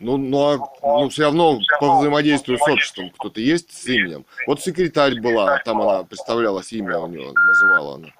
[0.00, 4.24] Ну, ну, а, ну, все равно по взаимодействию с обществом кто-то есть с именем.
[4.46, 8.06] Вот секретарь была, там она представлялась имя у нее, называла она.
[8.06, 8.12] Ну,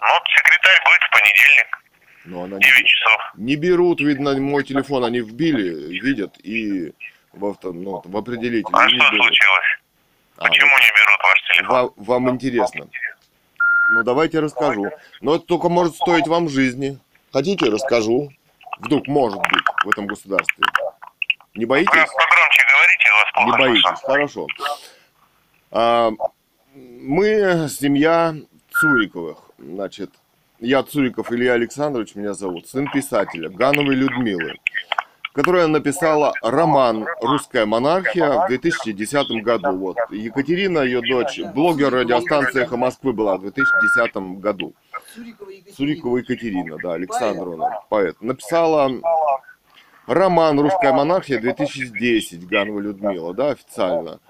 [0.00, 1.82] вот секретарь будет в понедельник,
[2.26, 3.20] Но она 9 не, часов.
[3.36, 6.92] не берут, видно, мой телефон они вбили, видят и
[7.32, 9.24] в, авто, ну, в определитель А что берут.
[9.24, 9.78] случилось?
[10.36, 11.74] А, Почему вот не берут ваш телефон?
[11.76, 12.88] ва- вам интересно.
[13.92, 14.90] Ну, давайте расскажу.
[15.22, 16.98] Но это только может стоить вам жизни.
[17.32, 18.30] Хотите, расскажу.
[18.80, 20.64] Вдруг может быть в этом государстве.
[21.54, 21.88] Не боитесь?
[21.90, 24.08] Погромче говорите, вас Не плохо боитесь, слышно.
[24.08, 24.46] хорошо.
[25.70, 26.10] А,
[26.74, 28.34] мы семья
[28.70, 29.38] Цуриковых.
[29.58, 30.10] Значит,
[30.58, 34.54] я Цуриков Илья Александрович, меня зовут, сын писателя Гановой Людмилы,
[35.32, 39.76] которая написала роман «Русская монархия» в 2010 году.
[39.78, 39.96] Вот.
[40.10, 44.74] Екатерина, ее дочь, блогер радиостанции «Эхо Москвы» была в 2010 году.
[45.76, 48.20] Цурикова Екатерина, да, Александровна, поэт.
[48.20, 48.90] Написала
[50.06, 54.20] роман «Русская монархия» 2010, Ганова Людмила, да, официально.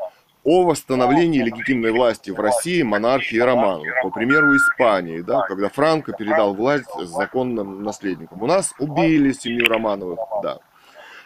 [0.44, 6.54] о восстановлении легитимной власти в России монархии Романовых, по примеру Испании, да, когда Франко передал
[6.54, 8.42] власть законным наследникам.
[8.42, 10.58] У нас убили семью Романовых, да.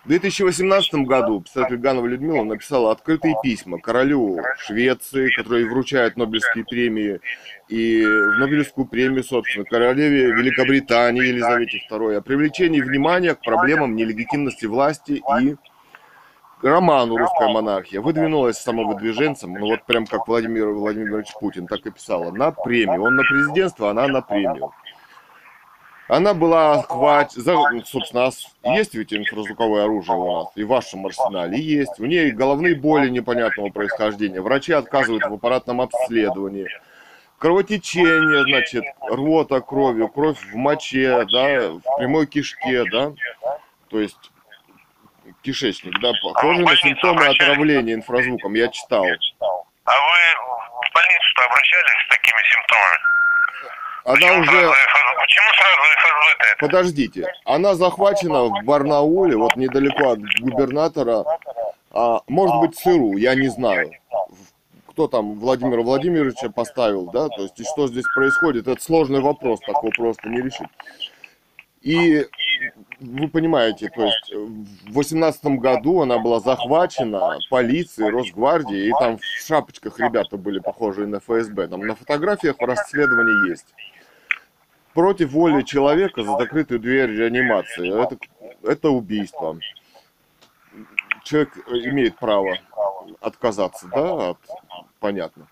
[0.09, 7.21] В 2018 году писатель Ганова Людмила написала открытые письма королю Швеции, который вручает Нобелевские премии,
[7.69, 14.65] и в Нобелевскую премию, собственно, королеве Великобритании Елизавете II о привлечении внимания к проблемам нелегитимности
[14.65, 15.57] власти и
[16.63, 22.31] роману «Русская монархия» выдвинулась самовыдвиженцем, ну вот прям как Владимир Владимирович Путин так и писала,
[22.31, 23.03] на премию.
[23.03, 24.73] Он на президентство, она на премию.
[26.09, 31.05] Она была охвачена, собственно, а с- есть ведь инфразвуковое оружие у нас, и в вашем
[31.07, 32.01] арсенале есть.
[32.01, 34.41] У нее головные боли непонятного происхождения.
[34.41, 36.67] Врачи отказывают в аппаратном обследовании.
[37.39, 43.13] Кровотечение, значит, рвота кровью, кровь в моче, да, в прямой кишке, да.
[43.91, 44.31] То есть
[45.43, 49.05] кишечник, да, похоже на больницу симптомы отравления инфразвуком, я читал.
[49.05, 50.17] А вы
[50.89, 53.08] в больницу-то обращались с такими симптомами?
[54.09, 55.21] Она Почему уже, сразу ФСБ?
[55.21, 56.67] Почему сразу ФСБ-то это?
[56.67, 61.25] подождите, она захвачена в Барнауле, вот недалеко от губернатора,
[61.91, 63.91] а, может быть, ЦРУ, я не знаю.
[64.87, 69.61] Кто там Владимира Владимировича поставил, да, то есть и что здесь происходит, это сложный вопрос,
[69.61, 70.69] такого просто не решить.
[71.83, 72.27] И
[73.01, 79.25] вы понимаете, то есть в восемнадцатом году она была захвачена полицией, Росгвардией, и там в
[79.47, 81.69] шапочках ребята были похожие на ФСБ.
[81.69, 83.67] Там на фотографиях в расследовании есть.
[84.99, 88.03] Против воли человека за закрытую дверь реанимации.
[88.03, 88.19] Это,
[88.65, 89.57] это убийство.
[91.23, 92.59] Человек имеет право
[93.20, 94.39] отказаться, да, от...
[94.99, 95.47] понятно.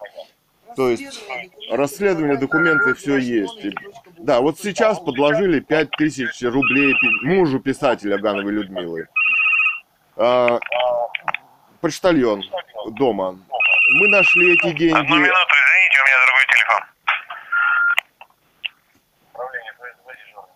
[0.75, 1.25] То есть
[1.71, 3.69] расследование, документы, все есть.
[4.19, 9.07] Да, вот сейчас подложили 5000 рублей мужу писателя Гановой Людмилы.
[10.17, 10.59] А,
[11.81, 12.43] почтальон
[12.91, 13.39] дома.
[14.01, 14.91] Мы нашли эти Одну деньги.
[14.91, 16.83] минуту, извините, у меня другой телефон.
[19.33, 20.53] Управление ФСБ дежурный.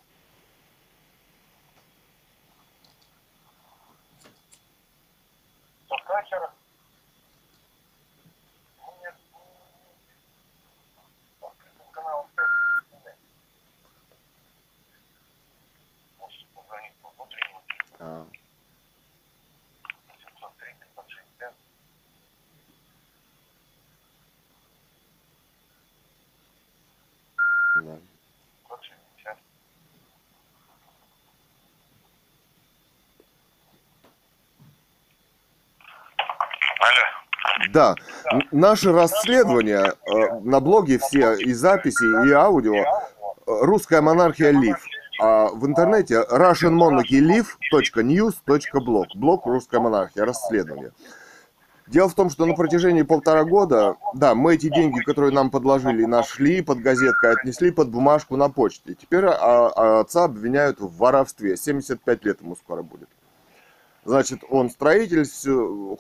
[6.11, 6.51] Что, еще раз?
[8.81, 9.15] Ну, нет.
[11.93, 12.28] Канал
[16.19, 17.62] Может, позвонить по внутреннему.
[18.01, 18.27] А,
[20.19, 21.55] 730 160.
[27.85, 27.99] да.
[28.65, 29.39] 160.
[36.81, 37.69] Алло.
[37.73, 37.94] Да,
[38.32, 39.94] н- наши расследования э,
[40.43, 42.85] на блоге все и записи, и аудио
[43.47, 44.78] «Русская монархия Лив».
[45.23, 49.07] А в интернете russianmonarchylive.news.blog.
[49.15, 50.93] Блог «Русская монархия», расследование.
[51.86, 56.05] Дело в том, что на протяжении полтора года, да, мы эти деньги, которые нам подложили,
[56.05, 58.94] нашли под газеткой, отнесли под бумажку на почте.
[58.94, 61.57] Теперь а, а отца обвиняют в воровстве.
[61.57, 63.09] 75 лет ему скоро будет.
[64.05, 65.27] Значит, он строитель,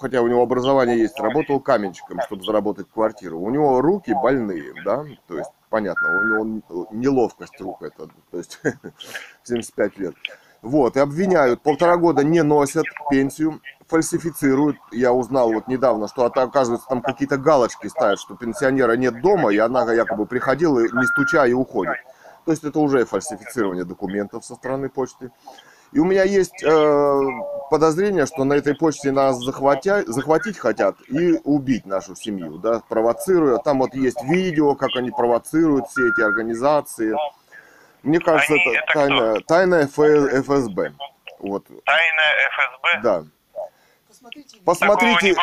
[0.00, 3.38] хотя у него образование есть, работал каменщиком, чтобы заработать квартиру.
[3.38, 8.58] У него руки больные, да, то есть, понятно, у него неловкость рук это, то есть,
[9.44, 10.14] 75 лет.
[10.62, 14.76] Вот, и обвиняют, полтора года не носят пенсию, фальсифицируют.
[14.92, 19.52] Я узнал вот недавно, что это, оказывается там какие-то галочки ставят, что пенсионера нет дома,
[19.52, 21.96] и она якобы приходила, не стуча, и уходит.
[22.44, 25.30] То есть это уже фальсифицирование документов со стороны почты.
[25.92, 27.20] И у меня есть э,
[27.68, 30.04] подозрение, что на этой почте нас захватя...
[30.06, 33.58] захватить хотят и убить нашу семью, да, провоцируя.
[33.58, 37.14] Там вот есть видео, как они провоцируют все эти организации.
[38.02, 40.92] Мне кажется, Они- это это тайная, тайная Ф- ФСБ.
[41.40, 43.00] Вот, Тайная ФСБ?
[43.02, 43.24] да.
[44.06, 44.64] Посмотрите, видео.
[44.64, 45.36] Посмотрите,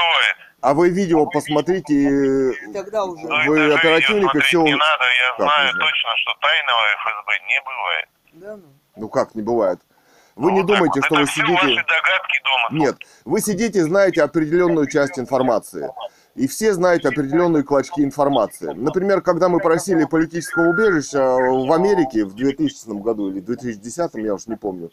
[0.61, 3.25] а вы видео посмотрите, э, тогда уже.
[3.27, 5.79] Ну, Вы оперативник, и смотреть не надо, я Как знаю знаю?
[5.79, 8.09] точно, что тайного ФСБ не бывает.
[8.33, 8.73] Да, ну.
[8.95, 9.79] ну как не бывает.
[10.37, 11.05] Вы не Вот так думаете, вот.
[11.05, 11.53] что вы сидите...
[11.53, 12.79] ваши догадки дома.
[12.83, 15.89] Нет, вы сидите, знаете определенную часть информации.
[16.35, 18.71] И все знаете определенные клочки информации.
[18.75, 24.35] Например, когда мы просили политического убежища в Америке в 2000 году или в 2010, я
[24.35, 24.91] уж не помню,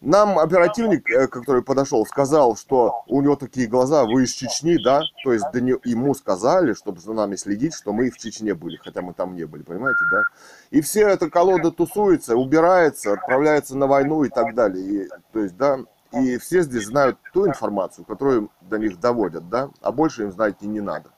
[0.00, 5.02] нам оперативник, э, который подошел, сказал, что у него такие глаза, вы из Чечни, да?
[5.24, 8.76] То есть до не- ему сказали, чтобы за нами следить, что мы в Чечне были,
[8.76, 10.22] хотя мы там не были, понимаете, да?
[10.70, 15.04] И все эта колода тусуется, убирается, отправляется на войну и так далее.
[15.04, 15.80] И, то есть, да,
[16.12, 20.56] и все здесь знают ту информацию, которую до них доводят, да, а больше им знать
[20.60, 21.10] и не надо.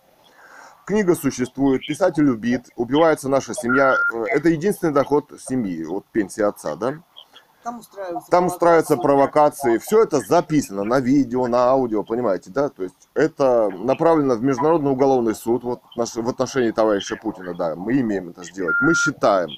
[0.84, 3.96] Книга существует, писатель убит, убивается наша семья.
[4.12, 6.94] Э, Это единственный доход семьи, вот пенсия отца, да.
[7.62, 9.78] Там устраиваются Там устраиваются провокации.
[9.78, 12.68] Все это записано на видео, на аудио, понимаете, да?
[12.68, 17.76] То есть это направлено в Международный уголовный суд вот, наш- в отношении товарища Путина, да.
[17.76, 18.74] Мы имеем это сделать.
[18.82, 19.50] Мы считаем,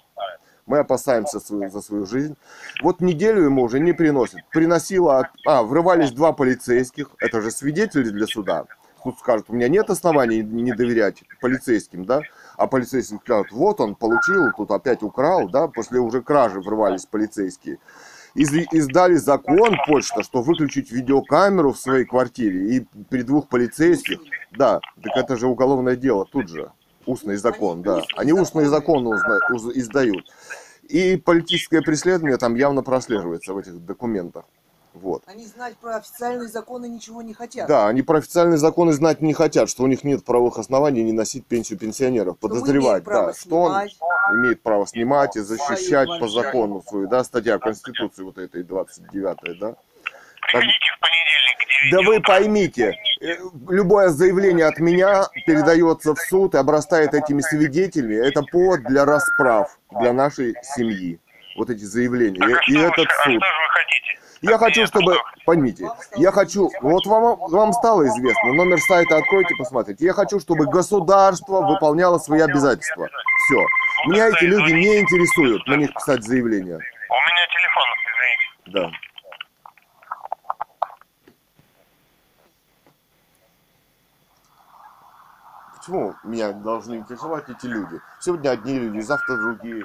[0.66, 2.36] мы опасаемся свою- за свою жизнь.
[2.82, 4.40] Вот неделю ему уже не приносят.
[4.50, 8.64] Приносило, а, врывались два полицейских, это же свидетели для суда.
[9.02, 12.20] Суд скажет, у меня нет оснований не доверять полицейским, да?
[12.56, 15.68] А полицейским скажут, вот он получил, тут опять украл, да?
[15.68, 17.78] После уже кражи врывались полицейские.
[18.34, 24.18] Из- издали закон почта, что выключить видеокамеру в своей квартире и при двух полицейских,
[24.52, 26.72] да, так это же уголовное дело тут же,
[27.06, 28.32] устный закон, да, они
[29.14, 30.24] узна- уз- издают.
[30.88, 34.44] И политическое преследование там явно прослеживается в этих документах,
[34.94, 35.24] вот.
[35.26, 37.66] Они знать про официальные законы ничего не хотят.
[37.66, 41.12] Да, они про официальные законы знать не хотят, что у них нет правовых оснований не
[41.12, 43.96] носить пенсию пенсионеров, Что подозревать, да, что он снимать.
[44.32, 49.74] имеет право снимать и защищать по закону свою, да, статья Конституции вот этой 29 да.
[50.42, 53.36] Приходите в понедельник к 9 Да вы поймите, э,
[53.68, 58.14] любое заявление от меня передается в суд и обрастает этими свидетелями.
[58.14, 61.18] Это повод для расправ для нашей семьи.
[61.56, 62.38] Вот эти заявления.
[62.38, 63.42] Так, а И, и этот а что же суд.
[63.42, 64.23] вы хотите?
[64.50, 65.22] Я хочу, чтобы, что?
[65.46, 70.04] поймите, я хочу, вот вам, вам стало известно, номер сайта откройте, посмотрите.
[70.04, 73.08] Я хочу, чтобы государство выполняло свои обязательства.
[73.46, 73.64] Все.
[74.06, 76.76] Меня эти люди не интересуют, на них писать заявление.
[76.76, 77.84] У меня телефон,
[78.66, 78.90] извините.
[78.90, 78.90] Да.
[85.76, 87.98] Почему меня должны интересовать эти люди?
[88.20, 89.82] Сегодня одни люди, завтра другие.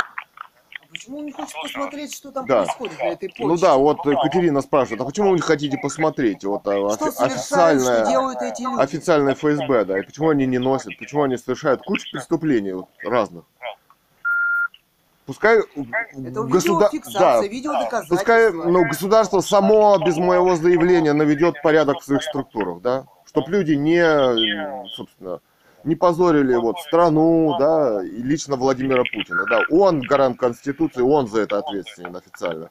[0.90, 2.64] Почему он не хочет посмотреть, что там Да.
[2.64, 3.46] происходит на этой почте?
[3.46, 6.44] Ну да, вот э, Катерина спрашивает, а почему вы не хотите посмотреть?
[6.44, 8.82] Вот а, Что офи- совершают, официальная, что делают эти люди?
[8.82, 13.44] официальная ФСБ, да, и почему они не носят, почему они совершают кучу преступлений вот, разных.
[15.28, 16.92] Пускай Это государ...
[16.92, 18.06] видеофиксация, да.
[18.10, 23.74] Пускай ну, государство само без моего заявления наведет порядок в своих структурах, да, чтобы люди
[23.74, 25.40] не, собственно,
[25.84, 29.62] не позорили вот страну, да, и лично Владимира Путина, да.
[29.70, 32.70] Он гарант Конституции, он за это ответственен официально.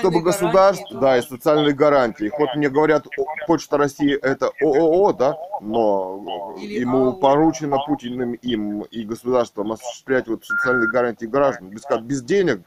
[0.00, 2.30] Чтобы государство, да, и социальные гарантии.
[2.36, 3.06] Вот мне говорят,
[3.46, 10.90] Почта России это ООО, да, но ему поручено Путиным им и государством осуществлять вот социальные
[10.90, 12.62] гарантии граждан без, без денег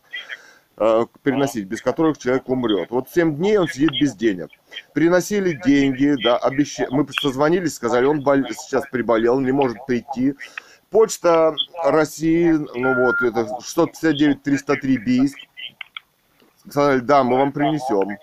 [0.78, 2.90] э, переносить, без которых человек умрет.
[2.90, 4.50] Вот 7 дней он сидит без денег.
[4.94, 6.90] Приносили деньги, да, обещали.
[6.92, 10.36] Мы созвонились, сказали, он бол- сейчас приболел, не может прийти.
[10.90, 15.38] Почта России, ну вот, это 659-303 Бийск.
[16.70, 18.18] Сказали, да, мы вам принесем.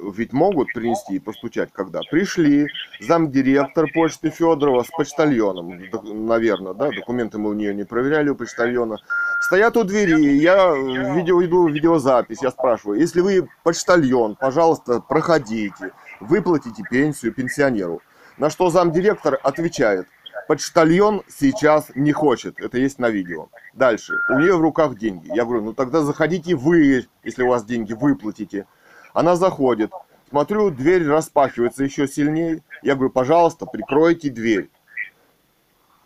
[0.00, 2.68] Ведь могут принести и постучать, когда пришли.
[3.00, 5.80] Замдиректор почты Федорова с почтальоном,
[6.26, 8.98] наверное, да, документы мы у нее не проверяли, у почтальона.
[9.40, 15.92] Стоят у двери, я в видео иду видеозапись, я спрашиваю, если вы почтальон, пожалуйста, проходите,
[16.20, 18.02] выплатите пенсию пенсионеру.
[18.38, 20.06] На что замдиректор отвечает,
[20.48, 23.48] почтальон сейчас не хочет, это есть на видео.
[23.74, 25.28] Дальше, у нее в руках деньги.
[25.34, 28.66] Я говорю, ну тогда заходите вы, если у вас деньги, выплатите.
[29.14, 29.92] Она заходит,
[30.28, 32.62] смотрю, дверь распахивается еще сильнее.
[32.82, 34.68] Я говорю, пожалуйста, прикройте дверь.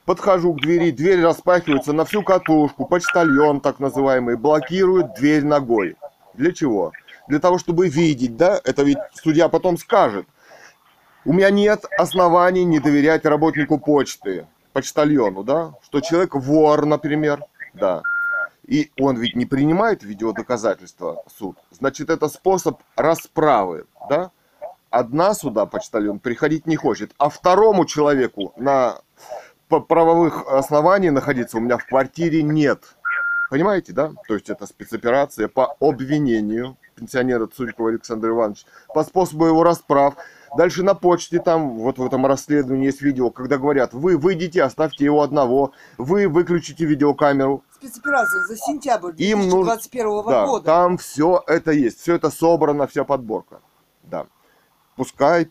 [0.05, 5.97] Подхожу к двери, дверь распахивается на всю катушку, почтальон так называемый блокирует дверь ногой.
[6.35, 6.93] Для чего?
[7.29, 10.27] Для того, чтобы видеть, да, это ведь судья потом скажет.
[11.25, 18.03] У меня нет оснований не доверять работнику почты, почтальону, да, что человек вор, например, да.
[18.69, 21.57] И он ведь не принимает видеодоказательства суд.
[21.71, 24.31] Значит, это способ расправы, да.
[24.91, 29.01] Одна суда почтальон приходить не хочет, а второму человеку на
[29.69, 32.97] правовых оснований находиться у меня в квартире нет.
[33.51, 34.13] Понимаете, да?
[34.27, 40.17] То есть это спецоперация по обвинению пенсионера Цурикова Александра Ивановича по способу его расправ.
[40.57, 45.05] Дальше на почте там, вот в этом расследовании есть видео, когда говорят, вы выйдите, оставьте
[45.05, 47.63] его одного, вы выключите видеокамеру.
[47.75, 50.65] Спецоперация за сентябрь Им нужно- 2021 Да, года.
[50.65, 53.61] там все это есть, все это собрано, вся подборка.
[54.03, 54.27] Да.
[54.97, 55.51] Пускай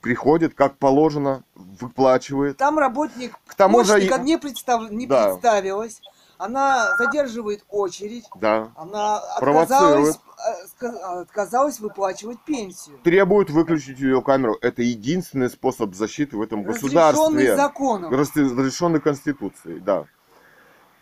[0.00, 2.56] приходит, как положено, выплачивает.
[2.56, 5.30] Там работник К тому же не, представ- не Да.
[5.32, 6.00] представилась.
[6.38, 8.24] Она задерживает очередь.
[8.40, 8.72] Да.
[8.76, 12.98] Она отказалась, э, ска- отказалась выплачивать пенсию.
[13.04, 14.58] Требует выключить видеокамеру.
[14.60, 17.56] Это единственный способ защиты в этом Разрешенный государстве.
[17.56, 18.12] законом.
[18.12, 20.04] разрешенной Конституцией, да.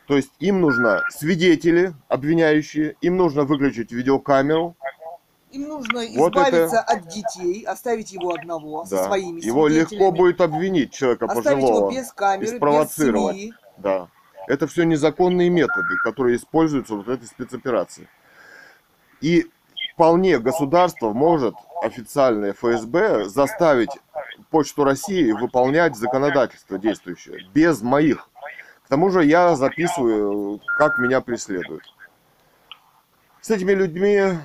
[0.06, 4.76] То есть им нужно свидетели, обвиняющие, им нужно выключить видеокамеру,
[5.52, 9.04] Им нужно Вот избавиться это- от детей, оставить его одного со да.
[9.04, 11.90] своими Его легко будет обвинить человека оставить его пожилого.
[11.92, 13.54] без камеры, без семьи.
[13.76, 14.08] Да.
[14.48, 18.08] Это все незаконные методы, которые используются вот в этой спецоперации.
[19.20, 19.46] И
[19.94, 23.90] вполне государство может, официальное ФСБ, заставить
[24.50, 28.28] Почту России выполнять законодательство действующее, без моих.
[28.84, 31.84] К тому же я записываю, как меня преследуют.
[33.40, 34.38] С этими людьми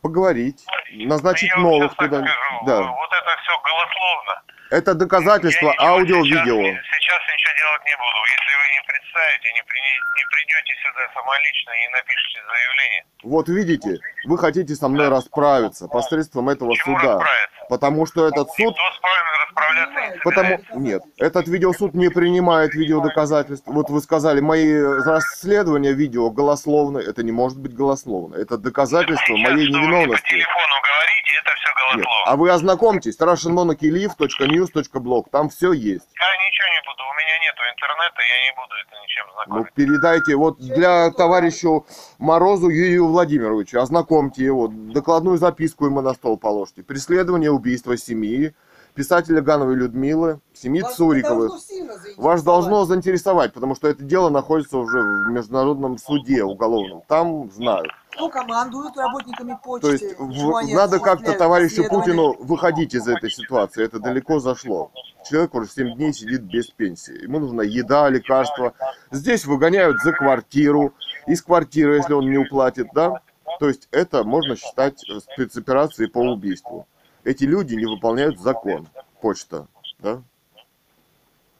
[0.00, 2.18] поговорить, назначить вам новых туда.
[2.18, 2.82] скажу, Да.
[2.82, 4.42] вот это все голословно.
[4.72, 6.56] Это доказательство аудио-видео.
[6.64, 8.18] Сейчас, сейчас ничего делать не буду.
[8.24, 13.04] Если вы не представите, не, при- не придете сюда самолично и напишите заявление.
[13.22, 17.20] Вот видите, вы хотите со мной расправиться посредством этого Чему суда.
[17.68, 22.74] Потому что этот суд Никто с вами расправляться не Потому нет, этот видеосуд не принимает
[22.74, 23.66] видеодоказательств.
[23.68, 28.34] Вот вы сказали, мои расследования видео голословно, это не может быть голословно.
[28.36, 30.28] Это доказательство Сейчас, моей что вы по невиновности.
[30.28, 31.76] телефону говорите, это все Нет.
[32.04, 32.26] голословно.
[32.26, 36.08] А вы ознакомьтесь, russianmonarchylive.news.blog, там все есть.
[36.20, 39.72] Я ничего буду, у меня нету интернета, я не буду это ничем Ну, знакомить.
[39.74, 41.86] передайте вот для товарищу
[42.18, 46.82] Морозу Юрию Владимировичу, ознакомьте его, докладную записку ему на стол положите.
[46.82, 48.54] Преследование убийства семьи,
[48.94, 51.48] писателя Гановой Людмилы, семьи Вас Цуриковых.
[51.48, 52.22] должно.
[52.22, 57.02] Вас должно заинтересовать, потому что это дело находится уже в международном суде уголовном.
[57.08, 57.88] Там знают.
[58.10, 59.86] Кто командует работниками почты?
[59.86, 61.88] То есть в- надо как-то товарищу?
[61.88, 63.84] Путину выходить из этой ситуации.
[63.84, 64.90] Это далеко зашло.
[65.28, 67.22] Человек уже 7 дней сидит без пенсии.
[67.22, 68.74] Ему нужна еда, лекарства.
[69.10, 70.92] Здесь выгоняют за квартиру.
[71.26, 73.20] Из квартиры, если он не уплатит, да?
[73.60, 74.98] То есть это можно считать
[75.34, 76.86] спецоперацией по убийству.
[77.24, 78.88] Эти люди не выполняют закон.
[79.20, 79.68] Почта,
[79.98, 80.22] да?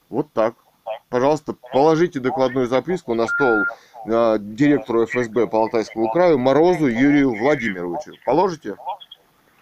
[0.08, 0.54] Вот так.
[1.08, 3.64] Пожалуйста, положите докладную записку на стол
[4.06, 8.12] э, директору ФСБ по Алтайскому краю Морозу Юрию Владимировичу.
[8.24, 8.76] Положите?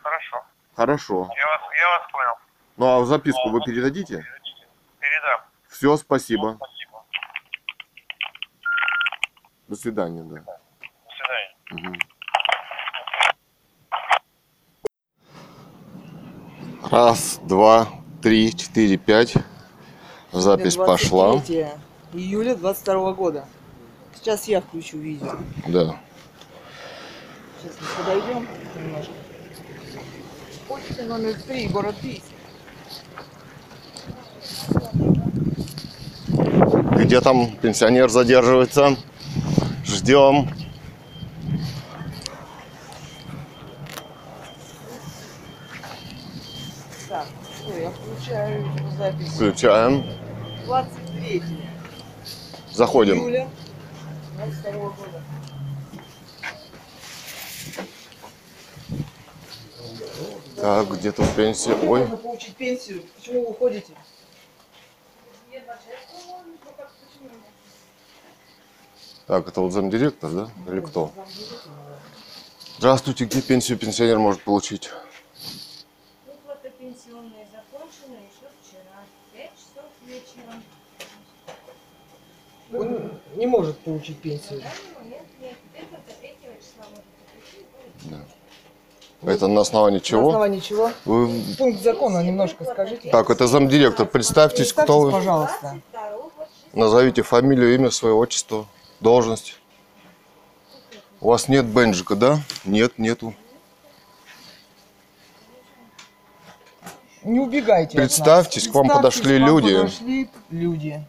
[0.02, 0.44] Хорошо,
[0.74, 1.28] Хорошо.
[1.36, 2.32] я вас, я вас понял.
[2.76, 4.24] Ну а записку вы передадите?
[4.98, 5.40] Передам.
[5.68, 6.58] Все, спасибо.
[9.68, 10.40] До свидания, да.
[10.40, 11.90] До свидания.
[11.90, 12.09] Мгм.
[16.88, 17.88] Раз, два,
[18.22, 19.34] три, четыре, пять.
[20.32, 21.32] Запись пошла.
[21.32, 21.66] 23
[22.14, 23.44] июля 22 года.
[24.14, 25.36] Сейчас я включу видео.
[25.66, 25.96] Да.
[27.62, 29.12] Сейчас мы подойдем немножко.
[30.68, 32.24] Почта номер 3, город Бийск.
[36.96, 38.96] Где там пенсионер задерживается?
[39.84, 40.48] Ждем.
[47.08, 47.26] Так,
[47.58, 48.29] что, я включаю
[48.98, 49.28] запись.
[49.34, 50.04] Включаем.
[50.66, 51.42] 23
[52.72, 53.18] Заходим.
[53.18, 53.48] июля
[54.36, 55.22] 22 года.
[60.56, 61.72] Так, где тут пенсия?
[61.74, 63.02] Ой, Можно получить пенсию.
[63.16, 63.94] Почему вы уходите?
[69.26, 70.50] так, это вот замдиректор, да?
[70.68, 71.12] Или кто?
[72.78, 74.90] Здравствуйте, где пенсию пенсионер может получить?
[76.26, 79.04] Выплата пенсионная закончена еще вчера.
[79.32, 80.60] Пять часов вечера.
[82.72, 84.62] Он не может получить пенсию.
[85.04, 85.56] Нет.
[85.74, 86.28] Это до 3
[86.60, 87.04] числа может
[88.04, 88.26] получить.
[89.22, 90.28] Это на основании На чего?
[90.28, 90.90] основании чего?
[91.04, 91.42] Вы...
[91.58, 93.10] Пункт закона немножко скажите.
[93.10, 94.06] Так, это замдиректор.
[94.06, 95.10] Представьтесь, кто Представьтесь, вы.
[95.12, 95.80] пожалуйста.
[95.92, 96.32] 22 вот
[96.72, 98.66] Назовите фамилию, имя, свое отчество,
[99.00, 99.56] должность.
[101.20, 102.38] У вас нет бенджика, да?
[102.64, 103.34] Нет, нету.
[107.22, 107.96] Не убегайте.
[107.98, 109.76] Представьтесь, к вам подошли к вам люди.
[109.76, 111.04] подошли люди.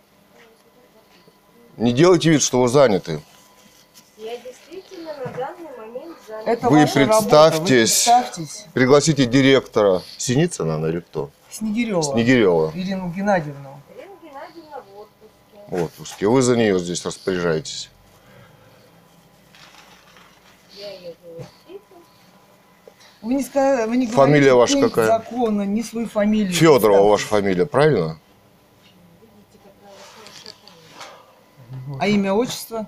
[1.77, 3.21] Не делайте вид, что вы заняты.
[4.17, 6.47] Я действительно на данный момент занят.
[6.47, 7.21] Это Вы ваша работа.
[7.23, 8.03] Вы представьтесь.
[8.03, 8.65] представьтесь.
[8.73, 10.01] Пригласите директора.
[10.17, 11.29] Синицына она или кто?
[11.49, 12.03] Снегирева.
[12.03, 12.71] Снегирева.
[12.75, 13.81] Ирину Геннадьевну.
[13.97, 15.67] Ирина Геннадьевна в отпуске.
[15.69, 16.27] В отпуске.
[16.27, 17.89] Вы за нее здесь распоряжаетесь.
[20.77, 21.81] Я ее заместитель.
[23.21, 25.07] Вы не, ска- вы не Фамилия говорите ваша какая?
[25.07, 26.53] закона, ни свою фамилию.
[26.53, 27.27] Федорова ваша Представьтесь.
[27.29, 28.19] фамилия, правильно?
[29.21, 29.91] Видите, какая
[31.97, 32.01] память.
[32.03, 32.87] А имя, отчество?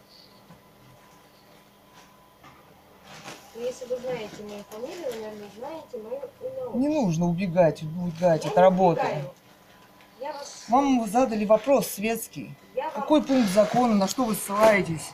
[3.56, 6.22] Если вы знаете мою фамилию, вы, наверное, знаете мое
[6.74, 6.80] имя.
[6.80, 9.02] Не нужно убегать, убегать Я от не работы.
[9.02, 9.32] убегаю.
[10.20, 10.66] Я вас...
[10.70, 12.56] Вам задали вопрос светский.
[12.76, 15.12] Я вам Какой пункт закона, на что вы ссылаетесь?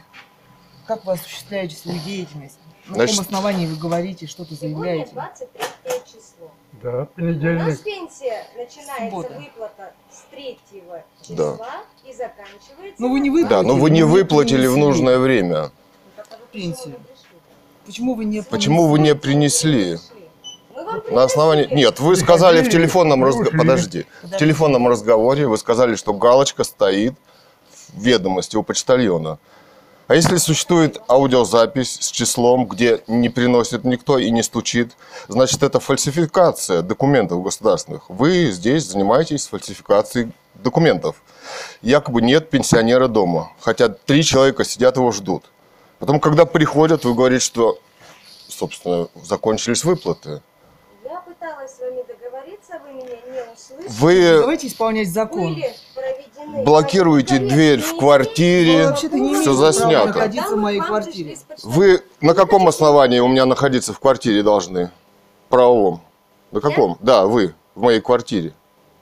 [0.87, 2.57] Как вы осуществляете свою деятельность?
[2.87, 5.11] На Значит- каком основании вы говорите, что-то Сегодня заявляете?
[5.11, 6.51] 23 число.
[6.81, 7.83] Да, У нас понедельник.
[7.83, 9.33] пенсия начинается Суббота.
[9.39, 9.93] выплата
[10.39, 11.57] 3 числа Да.
[12.05, 12.95] и заканчивается...
[12.97, 13.49] Но вы не выплатили.
[13.49, 15.71] Да, но вы не Вы не выплатили в нужное время.
[16.15, 16.39] 20.
[16.51, 16.95] пенсию.
[17.85, 19.97] Почему вы не Почему вы не принесли?
[21.11, 21.67] На основании...
[21.71, 23.57] Нет, вы сказали в телефонном разговоре...
[23.57, 24.05] Подожди.
[24.23, 27.15] В телефонном разговоре вы сказали, что галочка стоит
[27.93, 29.39] в ведомости у почтальона.
[30.10, 34.94] А если существует аудиозапись с числом, где не приносит никто и не стучит,
[35.27, 38.10] значит это фальсификация документов государственных.
[38.10, 41.22] Вы здесь занимаетесь фальсификацией документов.
[41.84, 45.45] Якобы нет пенсионера дома, хотя три человека сидят его ждут.
[45.99, 47.77] Потом, когда приходят, вы говорите, что,
[48.48, 50.41] собственно, закончились выплаты.
[51.03, 53.88] Я пыталась с вами договориться, вы меня не услышали.
[53.88, 55.53] Вы Давайте исполнять закон.
[55.53, 55.76] Были
[56.65, 60.07] блокируете дверь в квартире, Ну, все заснято.
[60.07, 61.38] находиться в моей квартире.
[61.63, 64.91] Вы на каком основании у меня находиться в квартире должны?
[65.49, 66.01] Правовом.
[66.51, 66.97] На каком?
[66.99, 68.53] Да, вы в моей квартире.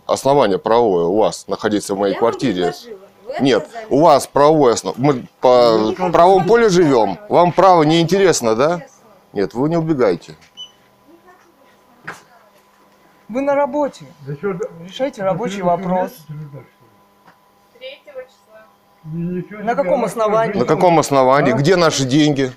[0.06, 2.74] Основание правовое у вас находиться в моей квартире.
[3.42, 5.06] Нет, у вас правовое основание.
[5.06, 7.18] Мы по правовому полю живем.
[7.30, 8.82] Вам право не интересно, да?
[9.34, 10.36] Нет, вы не убегайте.
[13.28, 14.06] Вы на работе.
[14.26, 16.12] Решайте рабочий вопрос.
[19.14, 20.54] На каком основании?
[20.58, 21.54] На каком основании?
[21.54, 22.52] Где наши деньги?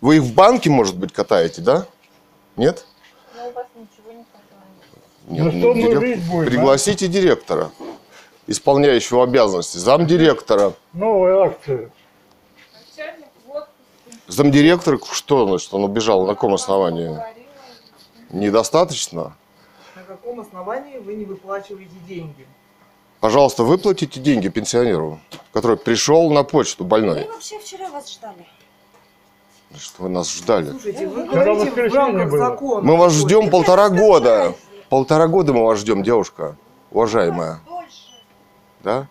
[0.00, 1.86] Вы их в банке, может быть, катаете, да?
[2.56, 2.84] Нет?
[5.28, 7.70] Нет, ну, дирек- Пригласите директора,
[8.46, 10.72] исполняющего обязанности, замдиректора.
[10.92, 11.90] Новая акция.
[14.26, 17.18] Замдиректор, что значит, он убежал, на каком основании?
[18.30, 19.34] Недостаточно?
[19.96, 22.46] На каком основании вы не выплачиваете деньги?
[23.20, 25.18] Пожалуйста, выплатите деньги пенсионеру,
[25.52, 27.26] который пришел на почту Мы больной.
[27.26, 28.46] вообще вчера вас ждали.
[29.76, 30.70] Что вы нас ждали?
[30.70, 32.80] Слушайте, вы говорите в рамках закона.
[32.82, 34.54] Мы вас ждем полтора года.
[34.88, 36.56] Полтора года мы вас ждем, девушка,
[36.90, 37.60] уважаемая.
[38.82, 39.08] Да?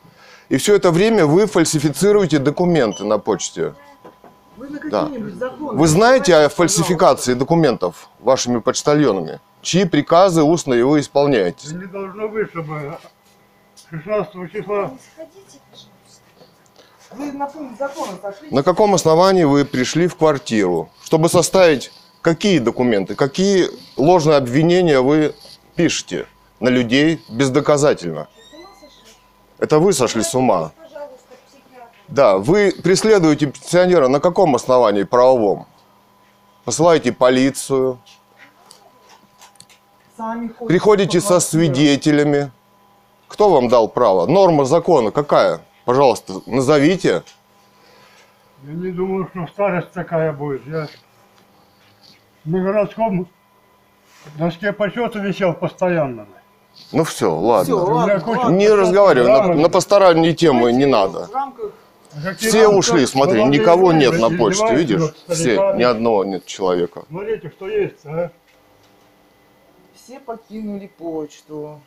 [0.49, 3.75] И все это время вы фальсифицируете документы на почте.
[4.55, 5.09] Вы на Да.
[5.37, 5.77] законы.
[5.77, 9.39] Вы знаете о фальсификации документов вашими почтальонами?
[9.61, 11.75] Чьи приказы устные вы исполняете?
[11.75, 12.97] Не должно быть, чтобы
[13.89, 14.91] 16 числа.
[17.11, 18.11] Вы на пункт закона?
[18.51, 20.89] На каком основании вы пришли в квартиру?
[21.03, 21.91] Чтобы составить
[22.21, 25.33] какие документы, какие ложные обвинения вы
[25.75, 26.27] пишете
[26.59, 28.27] на людей бездоказательно?
[29.57, 30.71] Это вы сошли с ума.
[32.09, 35.65] Да, вы преследуете пенсионера на каком основании правовом?
[36.65, 37.99] Посылаете полицию,
[40.67, 42.51] приходите со свидетелями.
[43.27, 44.25] Кто вам дал право?
[44.25, 45.61] Норма закона какая?
[45.85, 47.23] Пожалуйста, назовите.
[48.63, 50.65] я не думаю, что старость такая будет.
[50.67, 50.87] Я
[52.45, 53.27] на городском
[54.37, 56.27] доске почета висел постоянно.
[56.91, 57.75] Ну все, ладно.
[57.75, 58.55] ладно, куча- ладно.
[58.55, 61.27] Не разговаривай, на, на посторонние темы не надо.
[61.33, 61.71] Рамках
[62.37, 65.13] Все ушли, смотри, молодые никого нет на почте, видишь?
[65.27, 67.03] Все, ни одного нет человека.
[67.09, 68.31] Смотрите, что есть, а?
[69.95, 71.81] все покинули почту.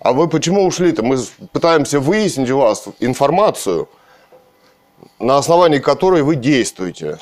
[0.00, 1.02] А вы почему ушли-то?
[1.02, 1.18] Мы
[1.52, 3.88] пытаемся выяснить у вас информацию,
[5.18, 7.18] на основании которой вы действуете.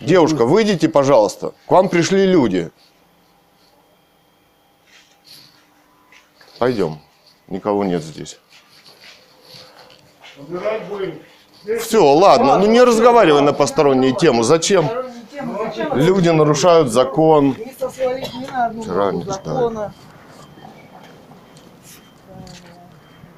[0.00, 1.52] Девушка, выйдите, пожалуйста.
[1.66, 2.70] К вам пришли люди.
[6.58, 7.00] Пойдем.
[7.48, 8.38] Никого нет здесь.
[11.80, 14.44] Все, ладно, ну не разговаривай на посторонние темы.
[14.44, 14.88] Зачем?
[15.42, 17.54] Вы Люди нарушают закон.
[17.54, 19.22] Вчера не ждали.
[19.22, 19.92] закона.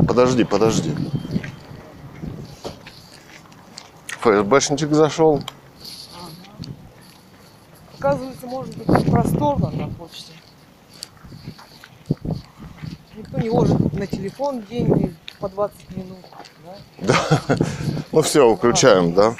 [0.07, 0.95] Подожди, подожди.
[4.27, 5.41] ФСБшничек зашел.
[7.97, 10.33] Оказывается, может быть просторно на почте.
[13.15, 16.19] Никто не ложит на телефон деньги по 20 минут.
[16.99, 17.57] Да?
[18.11, 19.35] Ну все, включаем, да?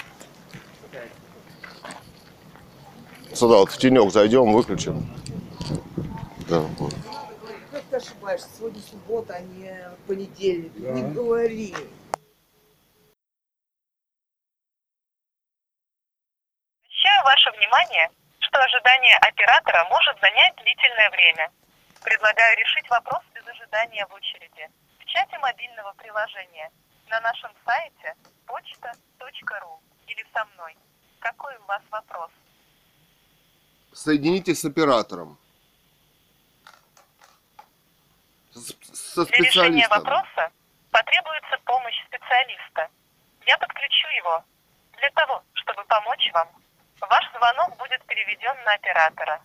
[3.34, 5.07] Сюда вот в тенек зайдем, выключим.
[6.49, 6.95] Да, вот.
[7.72, 8.47] Как ты ошибаешься?
[8.57, 9.72] Сегодня суббота, а не
[10.07, 10.76] понедельник.
[10.80, 11.76] Не говори.
[16.97, 18.09] Обращаю ваше внимание,
[18.39, 21.51] что ожидание оператора может занять длительное время.
[22.03, 24.67] Предлагаю решить вопрос без ожидания в очереди.
[24.99, 26.71] В чате мобильного приложения
[27.09, 28.15] на нашем сайте
[28.47, 30.75] почта.ру или со мной.
[31.19, 32.31] Какой у вас вопрос?
[33.93, 35.37] Соединитесь с оператором.
[38.53, 38.73] С-
[39.13, 39.99] Со Для решения специалистом.
[39.99, 40.51] вопроса
[40.91, 42.89] потребуется помощь специалиста.
[43.45, 44.43] Я подключу его
[44.97, 46.49] для того, чтобы помочь вам.
[47.01, 49.41] Ваш звонок будет переведен на оператора.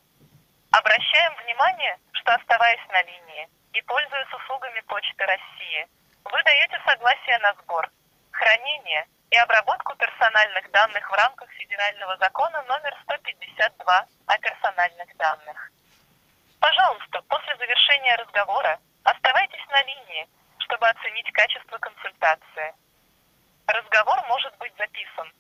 [0.73, 5.87] Обращаем внимание, что оставаясь на линии и пользуясь услугами Почты России,
[6.25, 7.91] вы даете согласие на сбор,
[8.31, 15.71] хранение и обработку персональных данных в рамках федерального закона номер 152 о персональных данных.
[16.59, 22.75] Пожалуйста, после завершения разговора оставайтесь на линии, чтобы оценить качество консультации.
[23.67, 25.33] Разговор может быть записан.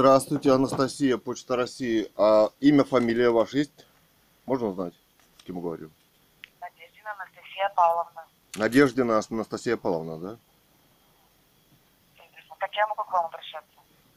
[0.00, 2.10] Здравствуйте, Анастасия, Почта России.
[2.16, 3.86] А имя, фамилия ваша есть?
[4.46, 4.94] Можно узнать,
[5.38, 5.90] с кем говорю?
[6.58, 8.24] Надеждина Анастасия Павловна.
[8.56, 10.38] Надеждина Анастасия Павловна, да?
[12.58, 13.68] Как я могу к вам обращаться?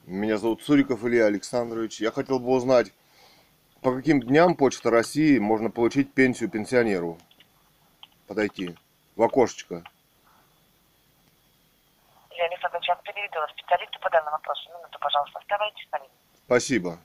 [0.06, 2.00] Меня зовут Цуриков Илья Александрович.
[2.00, 2.94] Я хотел бы узнать,
[3.82, 7.18] по каким дням Почта России можно получить пенсию пенсионеру?
[8.28, 8.74] Подойти
[9.18, 9.84] в окошечко.
[12.36, 14.70] Я Александр сейчас переведу специалисту по данному вопросу.
[14.70, 16.12] Минуту, пожалуйста, оставайтесь на линии.
[16.54, 17.00] Спасибо.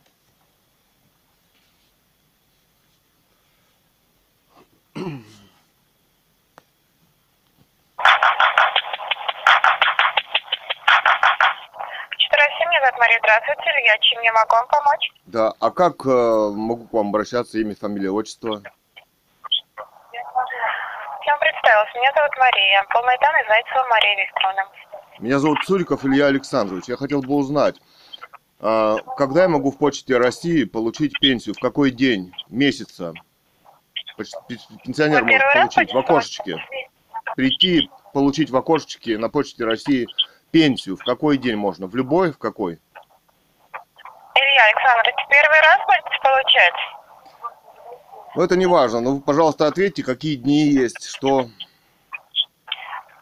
[12.99, 13.71] Мария, здравствуйте.
[13.71, 15.13] Илья, чем я могу вам помочь?
[15.27, 17.59] Да, а как э, могу к вам обращаться?
[17.59, 18.61] Имя, фамилия, отчество?
[20.13, 20.23] Я
[21.33, 21.95] вам представилась.
[21.95, 22.85] Меня зовут Мария.
[22.91, 24.69] Полные данные Зайцева Мария Викторовна.
[25.21, 26.85] Меня зовут Цуриков Илья Александрович.
[26.87, 27.77] Я хотел бы узнать,
[28.59, 31.55] когда я могу в Почте России получить пенсию?
[31.55, 33.13] В какой день месяца?
[34.85, 36.57] Пенсионер может получить в окошечке.
[37.37, 40.09] Прийти, получить в окошечке на Почте России
[40.51, 40.97] пенсию.
[40.97, 41.87] В какой день можно?
[41.87, 42.33] В любой?
[42.33, 42.81] В какой?
[44.35, 46.75] Илья Александрович, первый раз будете получать?
[48.35, 49.01] Ну, это не важно.
[49.01, 51.47] Ну, пожалуйста, ответьте, какие дни есть, что...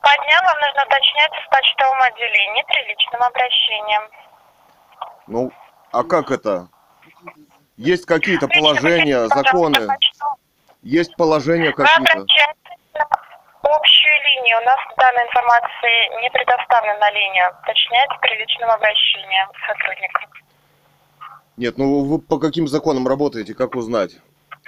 [0.00, 3.98] По дням вам нужно уточнять в почтовом отделении при личном обращении.
[5.36, 5.52] Ну,
[5.92, 6.70] а как это?
[7.76, 9.86] Есть какие-то положения, законы?
[10.82, 12.24] Есть положения какие-то?
[13.62, 14.56] общую линию.
[14.62, 17.50] У нас данной информации не предоставлена на линию.
[17.62, 20.20] Уточняйте при личном обращении сотрудника.
[21.58, 24.16] Нет, ну вы по каким законам работаете, как узнать?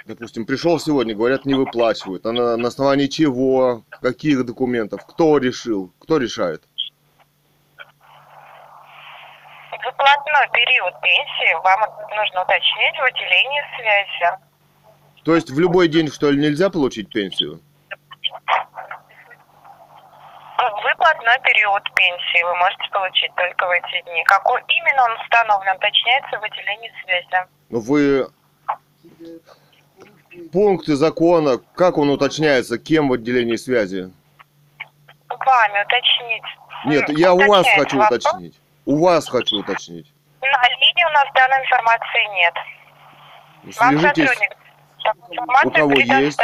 [0.05, 2.27] Допустим, пришел сегодня, говорят, не выплачивают.
[2.27, 3.81] А на, на основании чего?
[4.01, 5.03] Каких документов?
[5.07, 5.93] Кто решил?
[5.99, 6.68] Кто решает?
[9.85, 11.81] Выплатной период пенсии вам
[12.15, 14.37] нужно уточнить в отделении связи.
[15.23, 17.61] То есть в любой день, что ли, нельзя получить пенсию?
[21.29, 24.23] очередной период пенсии вы можете получить только в эти дни.
[24.25, 27.47] Какой именно он установлен, уточняется в отделении связи.
[27.69, 28.27] Ну вы
[30.51, 34.11] пункты закона, как он уточняется, кем в отделении связи?
[35.29, 36.43] Вами уточнить.
[36.85, 38.25] Нет, я у вас хочу вопрос.
[38.25, 38.59] уточнить.
[38.89, 40.11] У вас хочу уточнить.
[40.41, 42.53] На линии у нас данной информации нет.
[43.77, 44.57] Вам Свяжитесь, сотрудник
[45.03, 46.39] такую информацию У кого есть?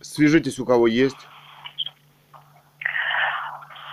[0.00, 1.18] свяжитесь у кого есть.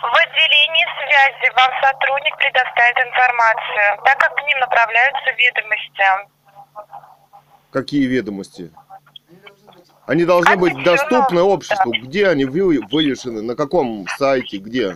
[0.01, 6.03] В отделении связи вам сотрудник предоставит информацию, так как к ним направляются ведомости.
[7.69, 8.71] Какие ведомости?
[10.07, 11.91] Они должны быть доступны ну, обществу.
[11.91, 13.41] Где они вы- вывешены?
[13.41, 14.59] На каком сайте?
[14.59, 14.95] Где?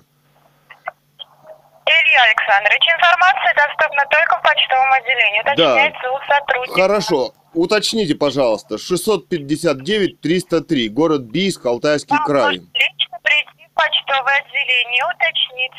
[1.90, 5.42] Илья Александрович, информация доступна только в почтовом отделении.
[5.42, 6.82] Уточняется у сотрудника.
[6.82, 7.34] Хорошо.
[7.54, 8.76] Уточните, пожалуйста.
[8.76, 10.90] 659-303.
[10.90, 12.56] Город Бийск, Алтайский Вам край.
[12.58, 15.72] лично прийти в почтовое отделение и уточнить.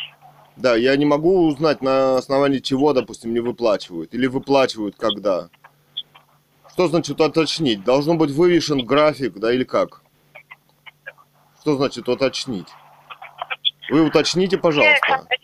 [0.56, 4.12] Да, я не могу узнать, на основании чего, допустим, не выплачивают.
[4.12, 5.48] Или выплачивают когда.
[6.72, 7.84] Что значит уточнить?
[7.84, 10.02] Должен быть вывешен график, да, или как?
[11.60, 12.68] Что значит уточнить?
[13.90, 14.92] Вы уточните, пожалуйста.
[14.92, 15.40] Александрович,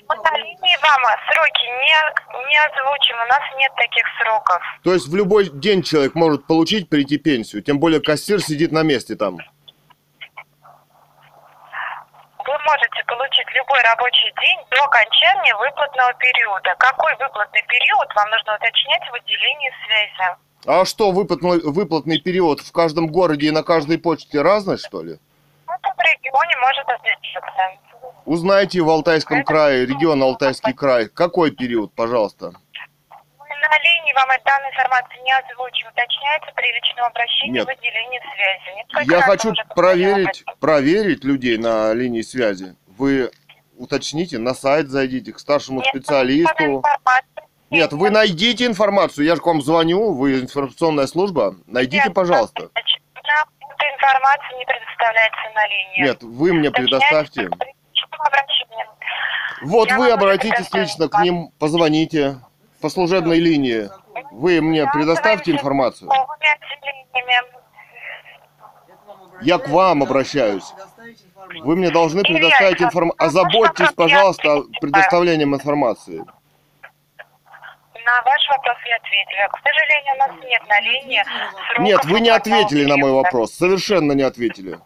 [0.67, 4.63] линии вам сроки не, не озвучим, у нас нет таких сроков.
[4.83, 7.63] То есть в любой день человек может получить, прийти пенсию.
[7.63, 9.37] Тем более кассир сидит на месте там.
[12.47, 16.75] Вы можете получить любой рабочий день до окончания выплатного периода.
[16.79, 20.37] Какой выплатный период вам нужно уточнять в отделении связи?
[20.67, 25.19] А что, выплатный, выплатный период в каждом городе и на каждой почте разный, что ли?
[25.69, 27.86] Это в регионе может отличаться.
[28.27, 31.09] Узнайте в Алтайском крае, регион Алтайский край.
[31.09, 32.47] Какой период, пожалуйста?
[32.48, 35.86] Мы на линии вам этой данной информации не озвучим.
[35.86, 37.66] Уточняется при личном обращении Нет.
[37.66, 38.77] в отделении связи.
[38.77, 42.74] Несколько Я хочу проверить, проверить людей на линии связи.
[42.98, 43.31] Вы
[43.77, 46.82] уточните, на сайт зайдите, к старшему Нет, специалисту.
[47.70, 49.24] Нет, вы найдите информацию.
[49.24, 51.55] Я же к вам звоню, вы информационная служба.
[51.66, 52.70] Найдите, Нет, пожалуйста.
[53.94, 56.03] Информация не предоставляется на линии.
[56.03, 57.51] Нет, вы мне предоставьте.
[58.07, 58.87] Личном обращении.
[59.62, 62.41] Вот Я вы обратитесь лично к ним, позвоните
[62.81, 63.89] по служебной линии.
[64.33, 66.11] Вы мне предоставьте информацию.
[69.43, 70.73] Я к вам обращаюсь.
[71.62, 73.27] Вы мне должны предоставить информацию.
[73.27, 76.24] Озаботьтесь, пожалуйста, предоставлением информации.
[78.05, 79.49] На ваш вопрос я ответила.
[79.49, 81.24] К сожалению, у нас нет на линии
[81.81, 83.53] Нет, вы не ответили на мой вопрос.
[83.53, 84.78] Совершенно не ответили.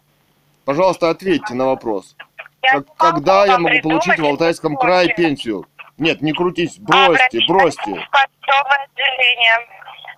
[0.65, 2.17] Пожалуйста, ответьте на вопрос.
[2.63, 5.67] Я Как- когда я могу получить в Алтайском крае пенсию?
[5.99, 7.91] Нет, не крутись, бросьте, Обращайтесь бросьте.
[7.91, 9.55] отделение.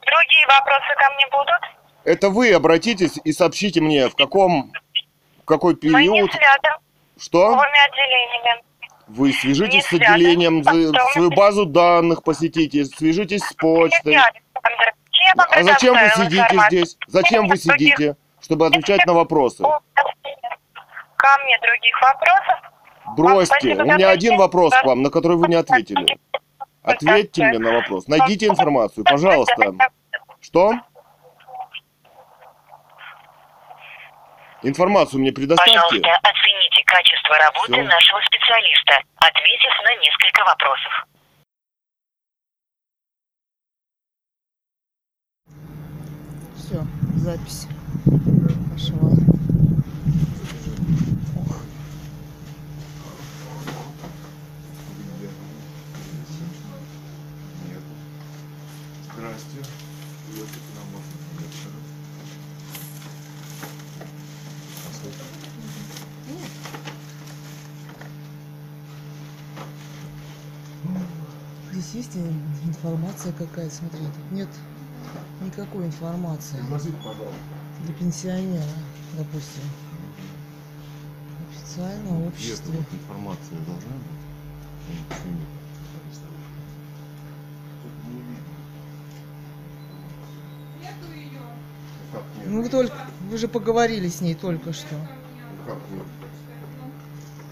[0.06, 1.60] Другие вопросы ко мне будут?
[2.04, 4.72] Это вы обратитесь и сообщите мне, в каком,
[5.42, 6.30] в какой период,
[7.18, 7.50] что?
[7.50, 8.62] новыми отделениями.
[9.08, 14.16] Вы свяжитесь с отделением, свою базу данных посетите, свяжитесь с почтой.
[15.36, 16.96] А зачем вы сидите здесь?
[17.06, 18.16] Зачем вы сидите?
[18.40, 19.62] Чтобы отвечать на вопросы.
[21.22, 22.72] Ко мне других вопросов.
[23.16, 23.54] Бросьте.
[23.54, 26.18] спасибо У меня один вопрос к вам, на который вы не ответили.
[26.82, 28.08] Ответьте мне на вопрос.
[28.08, 29.72] Найдите информацию, пожалуйста.
[30.40, 30.72] Что?
[34.64, 35.74] Информацию мне предоставьте.
[35.74, 37.82] Пожалуйста, оцените качество работы Всё.
[37.84, 41.06] нашего специалиста, ответив на несколько вопросов.
[46.56, 46.80] Все,
[47.16, 47.71] запись
[71.92, 74.48] Здесь есть ин- информация какая-то, смотри, тут нет
[75.42, 77.34] никакой информации Пригласите, пожалуйста.
[77.84, 78.64] для пенсионера,
[79.18, 79.62] допустим.
[81.50, 82.72] Официально общество.
[82.72, 84.88] информация должна быть?
[84.88, 85.18] Нет?
[92.46, 92.94] Ну вы только,
[93.28, 94.96] вы же поговорили с ней только что.
[95.66, 96.04] Как нет?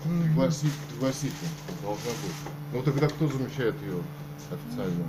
[0.03, 1.33] Пригласить, пригласить
[1.83, 2.73] должна быть.
[2.73, 3.99] Ну тогда кто замещает ее
[4.51, 5.05] официально?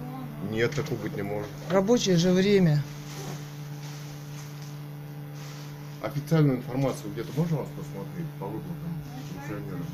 [0.50, 1.50] Нет, такого быть не может.
[1.70, 2.82] Рабочее же время.
[6.02, 8.94] Официальную информацию где-то можно вас посмотреть по выплатам
[9.34, 9.86] пенсионерам?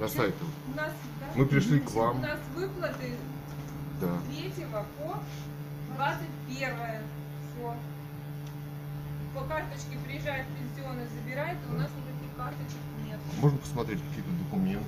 [0.00, 0.34] На сайте.
[0.72, 2.20] У нас, да, Мы пришли к У вам.
[2.22, 3.16] нас выплаты
[4.00, 4.18] Да.
[4.20, 4.66] с 3
[4.98, 5.18] по
[5.96, 6.68] 21.
[7.56, 7.76] Все.
[9.34, 13.18] По карточке приезжает пенсионный, забирает, и у нас никаких карточек нет.
[13.40, 14.84] Можно посмотреть какие-то документы?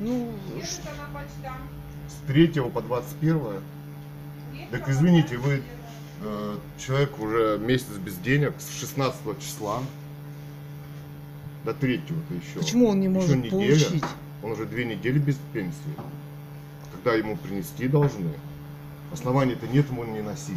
[0.00, 1.68] Ну, Едет она почтам.
[2.10, 3.40] С 3 по 21
[4.70, 5.62] Так извините, вы
[6.22, 9.80] э, человек уже месяц без денег, с 16 числа
[11.64, 12.58] до 3-то еще.
[12.58, 13.50] почему он не Еще может неделя.
[13.50, 14.04] получить?
[14.42, 15.74] Он уже две недели без пенсии.
[16.92, 18.30] Когда ему принести должны.
[19.12, 20.56] Оснований-то нет ему не носить.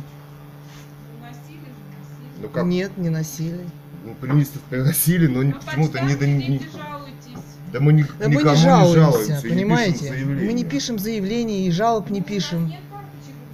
[1.21, 1.65] Носили же,
[1.99, 2.41] носили.
[2.41, 2.65] Ну как?
[2.65, 3.65] Нет, не носили.
[4.05, 7.43] Ну, принести приносили, но На почему-то не, не- жалуйтесь.
[7.73, 10.07] Да мы ни- Да мы не жалуемся, жалуемся, не пишем понимаете?
[10.09, 10.45] заявления.
[10.47, 12.71] мы не пишем заявлений и жалоб не пишем.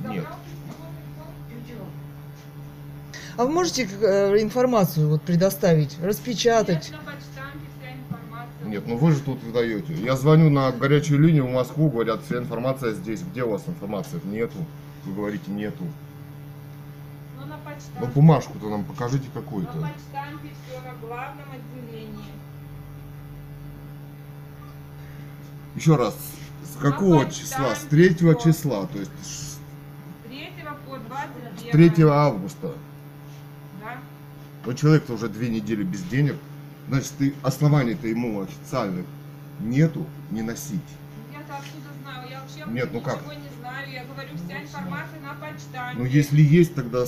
[0.08, 0.26] Нет.
[3.38, 6.92] А вы можете э, информацию вот предоставить, распечатать?
[6.92, 8.68] Нет, на почтамте вся информация.
[8.68, 9.94] Нет, ну вы же тут выдаете.
[9.94, 13.22] Я звоню на горячую линию в Москву, говорят, вся информация здесь.
[13.22, 14.20] Где у вас информация?
[14.26, 14.58] Нету.
[15.06, 15.86] Вы говорите, нету.
[17.40, 17.58] Ну, на.
[18.02, 19.72] Ну бумажку-то нам покажите На какую-то.
[19.72, 22.26] почтамте все на главном отделении.
[25.80, 26.14] Еще раз,
[26.62, 27.74] с какого числа?
[27.74, 28.34] С почтамте 3 всё.
[28.34, 29.58] числа, то есть с
[30.26, 30.52] С 3
[30.86, 31.94] по 21.
[31.94, 32.74] 3 августа.
[33.80, 33.98] Да?
[34.66, 36.36] Но человек-то уже две недели без денег.
[36.90, 39.06] Значит, ты оснований-то ему официальных
[39.62, 40.82] нету не носить.
[41.32, 42.30] Я-то откуда знаю?
[42.30, 43.22] Я вообще Нет, ну ничего как?
[43.38, 43.90] не знаю.
[43.90, 45.98] Я говорю, вся информация на почтамте.
[45.98, 47.06] Ну, если есть, тогда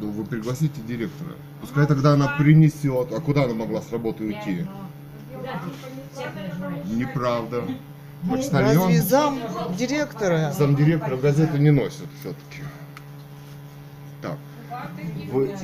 [0.00, 1.32] ну, вы пригласите директора.
[1.60, 3.12] Пускай тогда она принесет.
[3.12, 4.68] А куда она могла с работы уйти?
[6.92, 7.64] Неправда.
[8.30, 9.40] Почтальон, Разве зам
[9.76, 10.52] директора?
[10.56, 12.62] замдиректора газеты не носит все-таки.
[14.22, 14.36] Так,
[15.30, 15.54] Вы-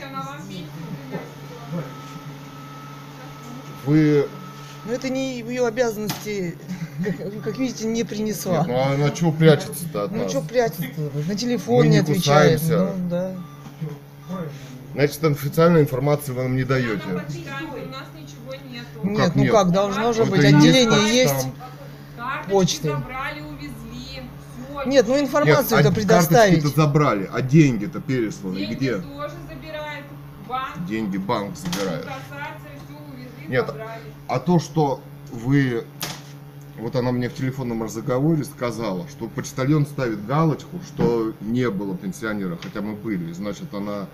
[3.86, 4.28] вы...
[4.86, 6.56] Ну это не ее обязанности,
[7.04, 8.58] как, как видите, не принесла.
[8.58, 10.30] Нет, ну а она чего прячется-то от Ну нас?
[10.30, 10.84] что прячется?
[11.28, 12.60] На телефон Мы не не отвечает.
[12.60, 12.92] кусаемся.
[12.96, 13.34] Ну, да.
[14.94, 16.98] Значит, официальной информации вы нам не даете.
[16.98, 18.86] почтамте у нас ничего нету.
[19.02, 19.52] Ну, нет, как ну нет?
[19.52, 20.44] как, должно же Это быть.
[20.44, 21.46] Отделение есть.
[22.51, 22.89] Почты.
[22.89, 24.22] забрали, увезли.
[24.68, 24.89] Всё.
[24.89, 26.55] Нет, ну Нет, информацию а это предоставить.
[26.62, 28.97] карточки-то забрали, а деньги-то пересланы Деньги где?
[28.97, 30.05] тоже забирает
[30.48, 30.86] банк.
[30.86, 32.05] Деньги банк забирает.
[32.05, 33.66] Все увезли, Нет.
[33.66, 34.02] забрали.
[34.28, 35.01] А то, что
[35.32, 35.85] вы...
[36.78, 42.59] Вот она мне в телефонном разговоре сказала, что почтальон ставит галочку, что не было пенсионера,
[42.62, 43.32] хотя мы были.
[43.35, 44.06] Значит, она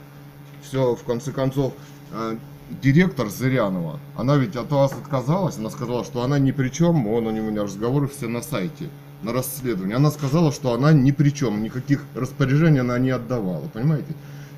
[0.63, 1.75] все, в конце концов,
[2.13, 2.37] э,
[2.83, 7.27] директор Зырянова, она ведь от вас отказалась, она сказала, что она ни при чем, он
[7.27, 8.89] у меня разговоры все на сайте,
[9.23, 9.95] на расследовании.
[9.95, 14.15] Она сказала, что она ни при чем, никаких распоряжений она не отдавала, понимаете?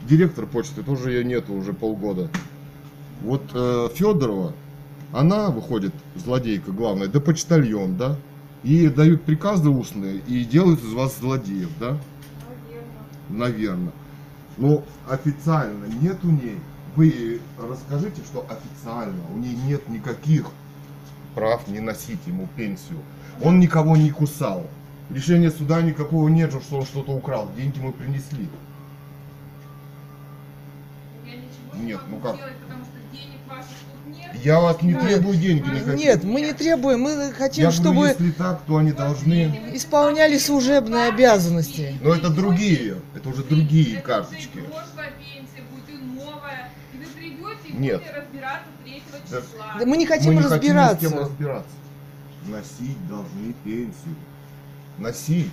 [0.09, 2.31] Директор почты тоже ее нету уже полгода.
[3.23, 4.55] Вот э, Федорова,
[5.13, 8.17] она выходит, злодейка главная, да почтальон, да?
[8.63, 11.99] Ей дают приказы устные и делают из вас злодеев, да?
[13.29, 13.93] Наверное.
[14.57, 16.59] Но официально нет у ней.
[16.99, 20.47] Вы расскажите, что официально у ней нет никаких
[21.37, 22.99] прав не носить ему пенсию.
[23.41, 24.67] Он никого не кусал.
[25.09, 27.49] Решения суда никакого нет, что он что-то украл.
[27.57, 28.49] Деньги мы принесли.
[31.25, 32.35] Я ничего не Нет, могу ну как?
[32.35, 34.45] сделать, потому что денег ваших тут нет.
[34.45, 35.01] Я вас не Нет.
[35.01, 35.97] требую деньги никакие.
[35.97, 39.71] Нет, мы не требуем, мы хотим, Я чтобы говорю, если так, то они должны.
[39.73, 41.95] исполняли служебные обязанности.
[42.03, 44.59] Но это другие, это уже другие карточки.
[44.59, 46.71] уже и прошлая пенсия будет и новая.
[46.93, 48.01] И вы придете и Нет.
[48.01, 49.41] будете разбираться 3 Да.
[49.41, 49.75] числа.
[49.79, 50.95] Да мы не хотим Мы не разбираться.
[50.95, 51.71] хотим ни с кем разбираться.
[52.47, 54.17] Носить должны пенсию.
[54.99, 55.53] Носить.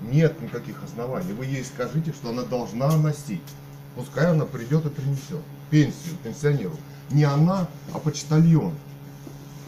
[0.00, 1.32] Нет никаких оснований.
[1.32, 3.40] Вы ей скажите, что она должна носить.
[3.94, 6.76] Пускай она придет и принесет пенсию пенсионеру.
[7.10, 8.74] Не она, а почтальон.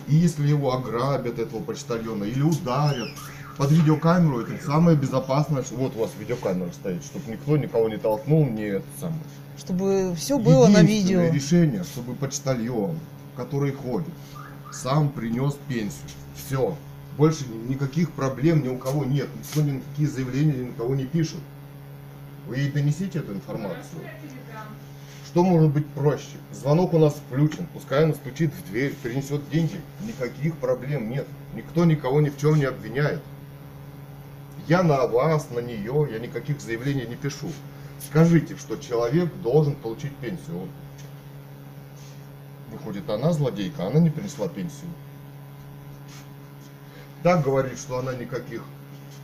[0.06, 3.10] И если его ограбят, этого почтальона, или ударят,
[3.58, 7.96] под видеокамеру это самое безопасное, что вот у вас видеокамера стоит, чтобы никто никого не
[7.98, 9.20] толкнул, не это самое.
[9.58, 11.28] Чтобы все было на видео.
[11.28, 12.96] Решение, чтобы почтальон,
[13.36, 14.14] который ходит,
[14.72, 16.08] сам принес пенсию.
[16.36, 16.76] Все.
[17.16, 19.28] Больше ни- никаких проблем ни у кого нет.
[19.36, 21.40] Никто ни никакие заявления ни на кого не пишет.
[22.46, 24.02] Вы ей донесите эту информацию.
[25.26, 26.36] Что может быть проще?
[26.52, 27.66] Звонок у нас включен.
[27.74, 29.80] Пускай она стучит в дверь, принесет деньги.
[30.06, 31.26] Никаких проблем нет.
[31.54, 33.20] Никто никого ни в чем не обвиняет.
[34.68, 37.50] Я на вас, на нее, я никаких заявлений не пишу.
[38.06, 40.58] Скажите, что человек должен получить пенсию.
[40.58, 40.68] Вот.
[42.70, 44.90] Выходит, она злодейка, она не принесла пенсию.
[47.22, 48.62] Так говорит, что она никаких.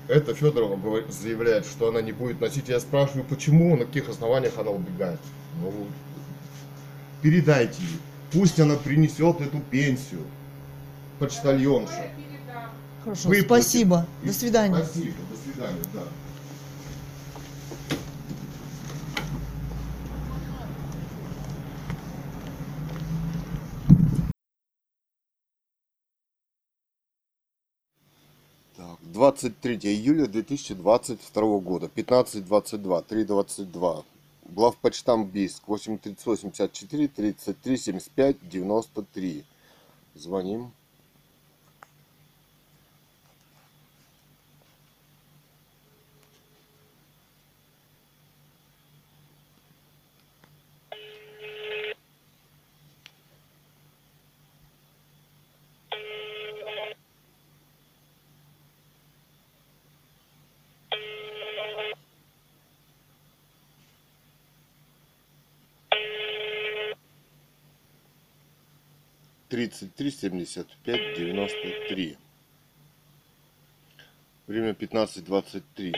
[0.08, 0.78] Это Федорова
[1.10, 2.68] заявляет, что она не будет носить.
[2.68, 5.20] Я спрашиваю, почему, на каких основаниях она убегает.
[5.60, 5.72] Ну,
[7.22, 8.00] передайте ей.
[8.32, 10.22] Пусть она принесет эту пенсию.
[11.18, 12.10] Почтальонша.
[13.04, 13.62] Хорошо, выплаты.
[13.62, 14.06] спасибо.
[14.22, 14.82] И, До свидания.
[14.82, 15.16] Спасибо.
[15.30, 16.02] До свидания, да.
[28.74, 34.04] Так, 23 июля 2022 года, 15.22, 3.22.
[34.46, 39.44] Главпочтамт Бийск, 8384 33 75 93.
[40.14, 40.72] Звоним.
[69.64, 71.56] Тридцать три семьдесят пять девяносто
[71.88, 72.18] три.
[74.46, 75.94] Время пятнадцать двадцать три.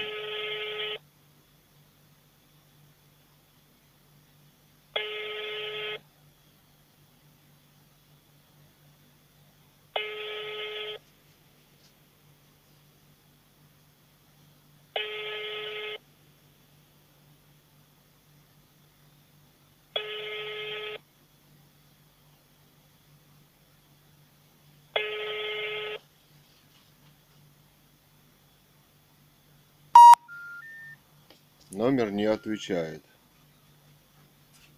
[31.77, 33.05] Номер не отвечает.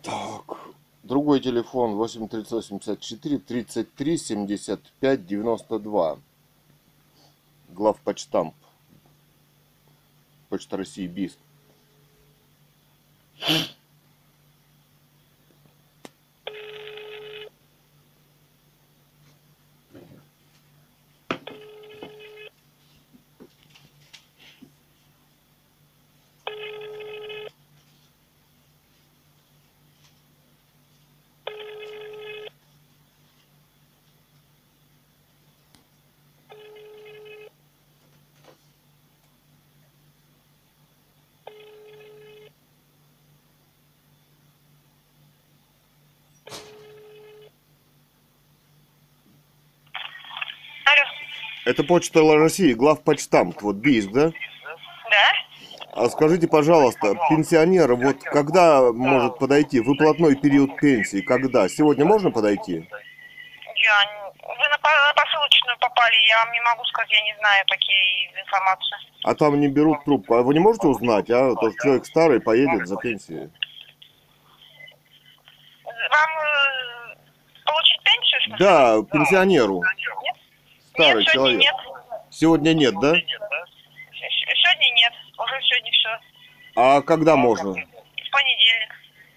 [0.03, 0.43] Так.
[1.05, 6.19] Другой телефон 83854 33 75 92.
[7.69, 8.57] Главпочтамп.
[10.49, 11.39] Почта России Бийск.
[51.79, 54.31] Это почта России, главпочтамт, вот Бийск, да?
[54.31, 55.93] да?
[55.93, 59.79] А скажите, пожалуйста, пенсионер вот когда может подойти?
[59.79, 61.69] Выплатной период пенсии, когда?
[61.69, 62.79] Сегодня можно подойти?
[62.79, 64.33] Я...
[64.43, 68.43] Вы на, по- на посылочную попали, я вам не могу сказать, я не знаю такие
[68.43, 68.97] информации.
[69.23, 70.35] А там не берут трубку.
[70.35, 71.55] А вы не можете узнать, а?
[71.55, 73.51] То, что человек старый поедет за пенсией.
[75.85, 77.17] Вам э,
[77.65, 78.57] получить пенсию?
[78.59, 79.75] Да, пенсионеру.
[79.77, 79.98] Нет?
[80.99, 81.63] Старый нет, сегодня человек.
[81.63, 81.75] нет.
[82.31, 83.15] Сегодня нет, да?
[83.15, 86.09] Сегодня нет, уже сегодня все.
[86.75, 87.71] А когда можно?
[87.71, 88.95] В понедельник.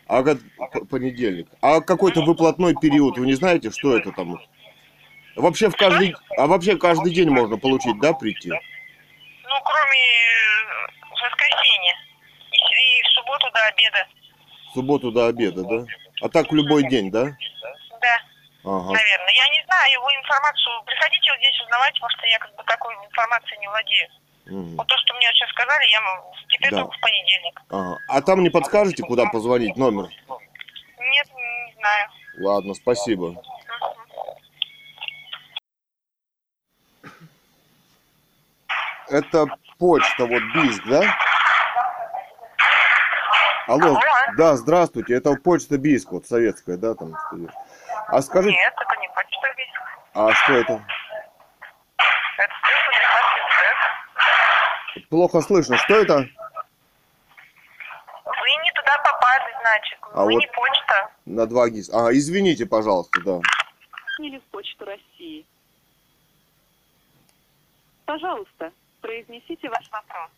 [0.08, 1.48] А как- понедельник.
[1.62, 4.40] А какой-то выплатной период, вы не знаете, что это там?
[5.36, 8.50] Вообще в каждый, а вообще каждый день можно получить, да, прийти?
[8.50, 8.58] Ну,
[9.64, 11.96] кроме э, воскресенья.
[12.52, 14.08] И, в субботу до обеда.
[14.70, 15.86] В субботу до обеда, да?
[16.22, 17.26] А так в любой день, да?
[17.26, 17.36] Да,
[18.64, 18.94] Ага.
[18.94, 19.34] наверное.
[19.34, 20.84] Я не знаю его информацию.
[20.86, 24.10] Приходите вот здесь узнавать, потому что я как бы такой информацией не владею.
[24.46, 24.76] Мгм.
[24.78, 26.00] Вот то, что мне сейчас сказали, я
[26.50, 26.78] теперь Да.
[26.82, 27.62] только в понедельник.
[27.70, 27.98] Ага.
[28.08, 30.10] А там не подскажете, куда позвонить, номер?
[30.10, 32.10] Нет, не знаю.
[32.40, 33.36] Ладно, спасибо.
[39.10, 39.46] Это
[39.78, 41.18] почта, вот Бийск, да?
[43.68, 44.00] Алло,
[44.38, 47.52] да, здравствуйте, это почта Бийск, вот советская, да, там стоит.
[48.08, 49.82] А скажите, Нет, это не почта Бийск.
[50.14, 50.74] а что это?
[52.38, 52.92] Это цифра
[55.10, 56.16] Плохо слышно, что это?
[56.18, 56.26] Вы
[58.64, 60.00] не туда попали, значит.
[60.14, 61.12] А Вы вот- не почта.
[61.26, 61.90] На два гис.
[61.94, 63.40] А, извините, пожалуйста, да.
[64.20, 65.46] Или в Почту России.
[68.06, 70.30] Пожалуйста, произнесите ваш вопрос.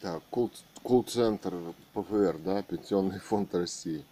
[0.00, 0.52] Так, кул-
[0.82, 1.52] кул-центр
[1.94, 4.04] ПФР, да, Пенсионный фонд России.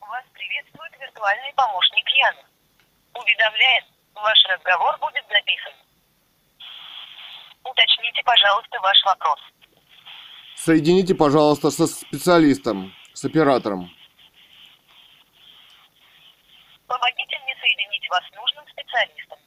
[0.00, 2.44] Вас приветствует виртуальный помощник Яна.
[3.14, 3.84] Уведомляем,
[4.14, 5.72] ваш разговор будет записан.
[7.64, 9.40] Уточните, пожалуйста, ваш вопрос.
[10.56, 13.90] Соедините, пожалуйста, со специалистом, с оператором.
[16.86, 19.38] Помогите мне соединить вас с нужным специалистом.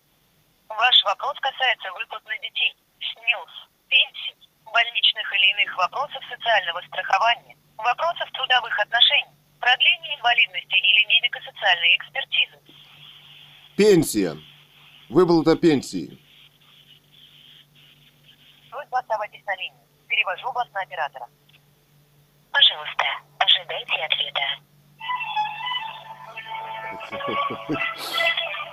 [0.69, 4.35] Ваш вопрос касается выплат на детей, СНИЛС, пенсий,
[4.65, 12.59] больничных или иных вопросов социального страхования, вопросов трудовых отношений, продления инвалидности или медико-социальной экспертизы.
[13.77, 14.37] Пенсия.
[15.09, 16.19] Выплата пенсии.
[18.69, 19.87] Просьба оставайтесь на линии.
[20.07, 21.27] Перевожу вас на оператора.
[22.51, 23.05] Пожалуйста,
[23.39, 24.43] ожидайте ответа.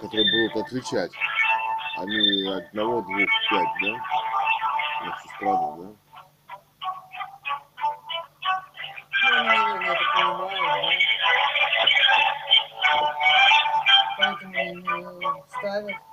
[0.00, 1.12] которые, будут отвечать.
[1.96, 3.92] Они одного, двух, пять, да?
[5.04, 6.02] На всю страну, да?
[15.58, 16.11] Ставят.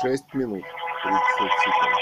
[0.00, 0.62] Шесть минут,
[1.02, 1.96] 30 секунд.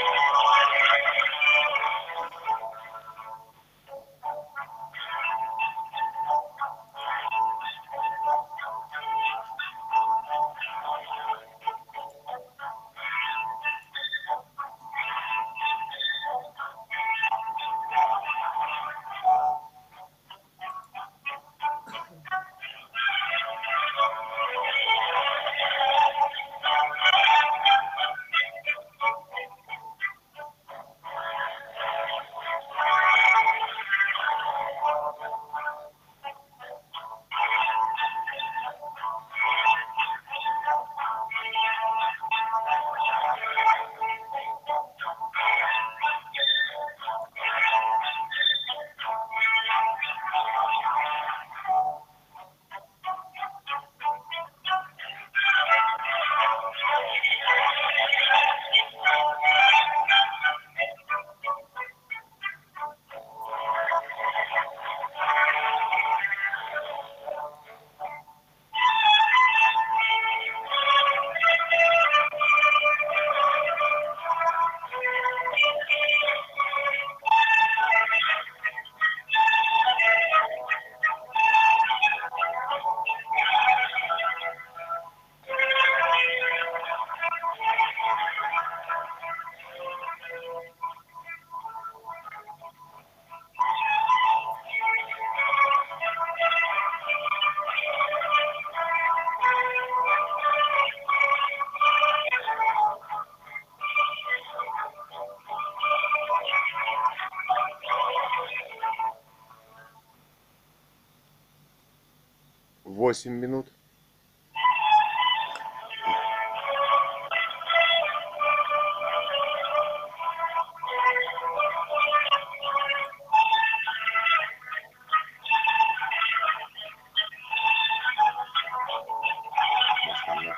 [113.17, 113.73] 8 минут.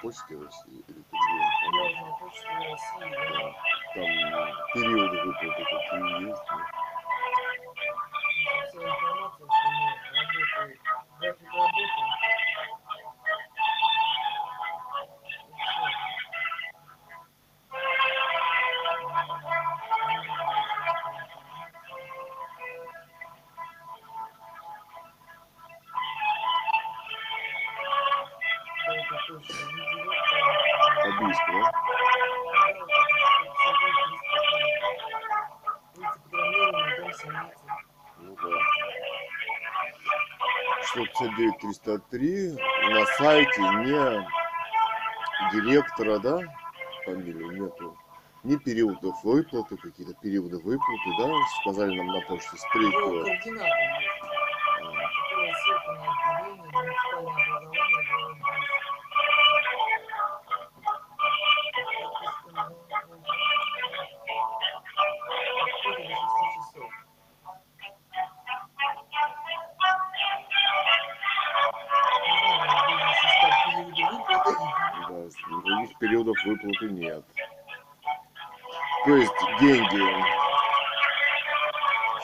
[0.02, 1.02] почте России или
[3.94, 6.42] Там э, период выплаты какие есть.
[6.48, 6.77] Да?
[41.18, 42.56] 659 303
[42.90, 44.28] на сайте не
[45.52, 46.40] директора, да,
[47.04, 47.96] фамилии нету.
[48.44, 51.28] Ни периодов выплаты, какие-то периоды выплаты, да,
[51.60, 52.62] сказали нам на почте с
[76.38, 77.24] периодов выплаты нет.
[79.04, 80.02] То есть деньги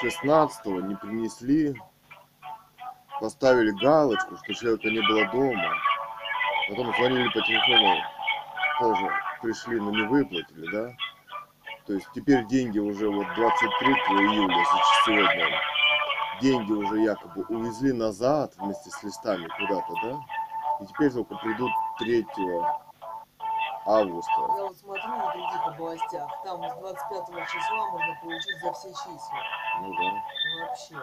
[0.01, 1.75] 16 не принесли,
[3.21, 5.75] поставили галочку, что человека не было дома.
[6.69, 7.97] Потом звонили по телефону,
[8.81, 9.09] тоже
[9.43, 10.91] пришли, но не выплатили, да?
[11.87, 14.65] То есть теперь деньги уже вот 23 июля,
[15.05, 15.61] сегодня,
[16.41, 20.19] деньги уже якобы увезли назад вместе с листами куда-то, да?
[20.81, 22.27] И теперь только придут 3
[23.87, 24.33] августа.
[24.39, 29.43] Я вот смотрю на других областях, там с 25 числа можно получить за все числа.
[29.81, 30.67] Ну да.
[30.67, 30.97] Вообще.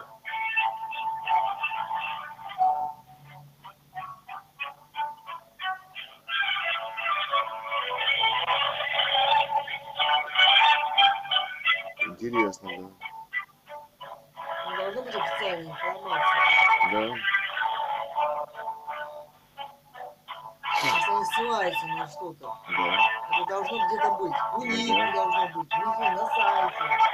[22.12, 23.38] Что-то, Да.
[23.38, 24.34] это должно где-то быть.
[24.56, 27.11] У них должно быть, внизу, на сайте.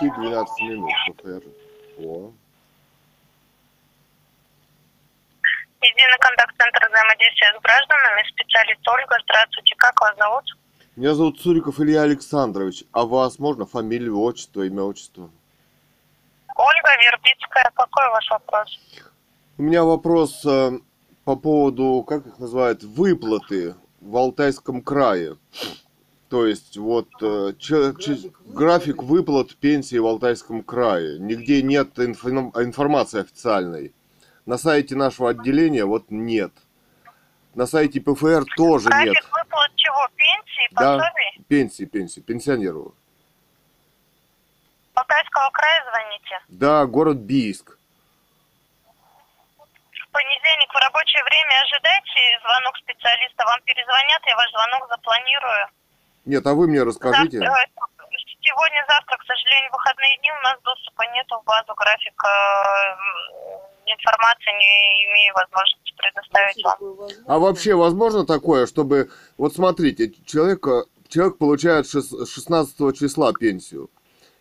[0.00, 1.42] Почти 12 минут ПФР.
[1.98, 2.32] О.
[5.82, 9.16] Единый контакт-центр взаимодействия с гражданами, специалист Ольга.
[9.24, 10.44] Здравствуйте, как вас зовут?
[10.96, 12.84] Меня зовут Цуриков Илья Александрович.
[12.92, 15.30] А вас можно фамилию, отчество, имя, отчество?
[16.56, 17.70] Ольга Вербицкая.
[17.74, 18.80] Какой у вас вопрос?
[19.58, 20.78] У меня вопрос э,
[21.24, 25.36] по поводу, как их называют, выплаты в Алтайском крае.
[26.30, 31.18] То есть вот э, че- че- график выплат пенсии в Алтайском крае.
[31.18, 33.92] Нигде нет инфо- информации официальной.
[34.46, 36.52] На сайте нашего отделения вот нет.
[37.54, 39.12] На сайте ПФР тоже нет.
[39.12, 40.08] График выплат чего?
[40.16, 41.44] Пенсии, Да, пособий?
[41.48, 42.94] пенсии, пенсии, пенсионеру.
[44.94, 46.40] Алтайского края звоните?
[46.48, 47.76] Да, город Бийск.
[49.58, 53.44] В понедельник в рабочее время ожидайте звонок специалиста.
[53.46, 55.66] Вам перезвонят, я ваш звонок запланирую.
[56.26, 57.38] Нет, а вы мне расскажите.
[57.38, 57.66] Завтра-
[58.60, 62.28] Сегодня-завтра, к сожалению, выходные дни у нас доступа нету в базу графика.
[63.86, 67.08] Информации не имею возможности предоставить вам.
[67.26, 69.10] А вообще возможно такое, чтобы...
[69.38, 73.88] Вот смотрите, человека, человек получает шес- 16 числа пенсию.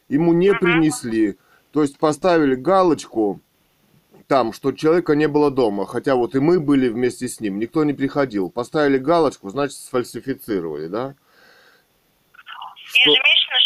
[0.09, 1.37] Ему не принесли.
[1.71, 3.39] То есть поставили галочку
[4.27, 5.85] там, что человека не было дома.
[5.87, 7.57] Хотя вот и мы были вместе с ним.
[7.57, 8.49] Никто не приходил.
[8.51, 11.15] Поставили галочку, значит сфальсифицировали, да?
[12.75, 13.58] Что- Ежемесячно 16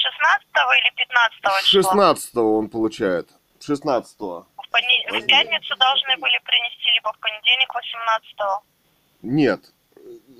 [0.60, 1.92] или 15 числа?
[1.92, 3.30] 16 он получает.
[3.60, 8.64] 16 В, пони- в пятницу должны были принести, либо в понедельник 18
[9.22, 9.74] Нет.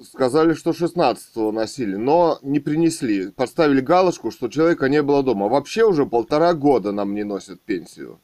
[0.04, 3.32] Сказали, что 16 носили, но не принесли.
[3.32, 5.48] Поставили галочку, что человека не было дома.
[5.48, 8.20] Вообще уже полтора года нам не носят пенсию.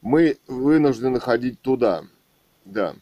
[0.00, 2.04] Мы вынуждены ходить туда.
[2.64, 2.94] Да.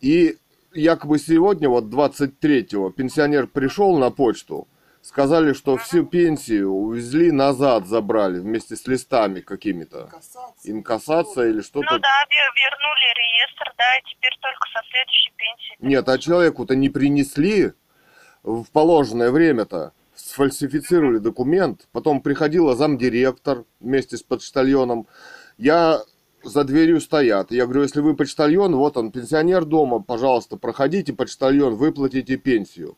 [0.00, 0.36] И
[0.72, 4.68] якобы сегодня, вот 23-го, пенсионер пришел на почту,
[5.10, 10.10] сказали, что всю пенсию увезли назад, забрали вместе с листами какими-то.
[10.64, 11.98] Инкассация или Ну что-то.
[11.98, 15.76] да, вер- вернули реестр, да, и теперь только со следующей пенсии.
[15.78, 17.72] Нет, а человеку-то не принесли
[18.42, 19.92] в положенное время-то.
[20.16, 21.86] Сфальсифицировали документ.
[21.92, 25.06] Потом приходила замдиректор вместе с почтальоном.
[25.56, 26.00] Я
[26.42, 27.52] за дверью стоят.
[27.52, 32.96] Я говорю, если вы почтальон, вот он, пенсионер дома, пожалуйста, проходите, почтальон, выплатите пенсию.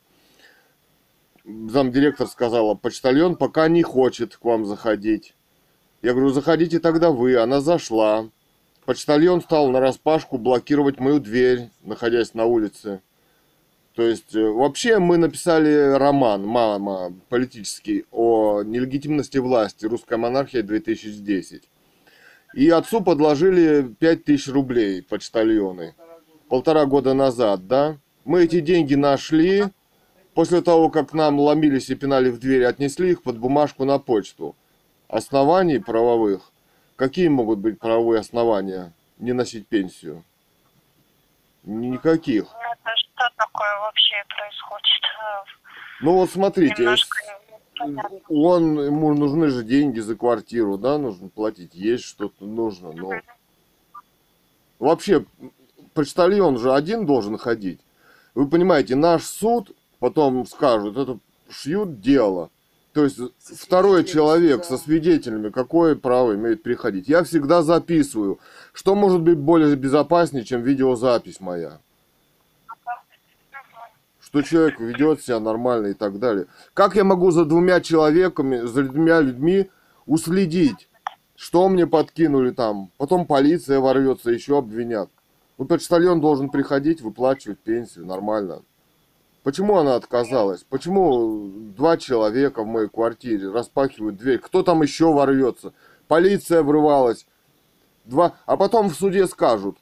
[1.45, 5.35] Замдиректор сказала, почтальон пока не хочет к вам заходить.
[6.01, 7.37] Я говорю, заходите тогда вы.
[7.37, 8.29] Она зашла.
[8.85, 13.01] Почтальон стал на распашку блокировать мою дверь, находясь на улице.
[13.95, 21.63] То есть, э, вообще мы написали роман «Мама» политический о нелегитимности власти «Русская монархия 2010».
[22.55, 25.95] И отцу подложили 5000 рублей почтальоны.
[26.47, 27.97] Полтора года назад, да?
[28.25, 29.65] Мы эти деньги нашли.
[30.33, 34.55] После того, как нам ломились и пинали в дверь, отнесли их под бумажку на почту.
[35.07, 36.51] Оснований правовых.
[36.95, 40.23] Какие могут быть правовые основания не носить пенсию?
[41.63, 42.43] Никаких.
[42.43, 45.01] Ну, это что такое вообще происходит?
[46.01, 47.17] Ну вот смотрите, Немножко
[48.27, 53.13] он, ему нужны же деньги за квартиру, да, нужно платить, есть что-то нужно, но...
[54.79, 55.25] Вообще,
[55.93, 57.81] почтальон же один должен ходить.
[58.33, 61.19] Вы понимаете, наш суд потом скажут, это
[61.49, 62.49] шьют дело.
[62.93, 67.07] То есть второй человек со свидетелями, какое право имеет приходить.
[67.07, 68.39] Я всегда записываю,
[68.73, 71.79] что может быть более безопаснее, чем видеозапись моя.
[74.19, 76.47] Что человек ведет себя нормально и так далее.
[76.73, 79.69] Как я могу за двумя человеками, за двумя людьми
[80.05, 80.89] уследить,
[81.35, 82.91] что мне подкинули там?
[82.97, 85.09] Потом полиция ворвется, еще обвинят.
[85.57, 88.61] Вот почтальон должен приходить, выплачивать пенсию нормально.
[89.43, 90.65] Почему она отказалась?
[90.69, 94.39] Почему два человека в моей квартире распахивают дверь?
[94.39, 95.73] Кто там еще ворвется?
[96.07, 97.25] Полиция врывалась.
[98.05, 98.33] Два...
[98.45, 99.77] А потом в суде скажут,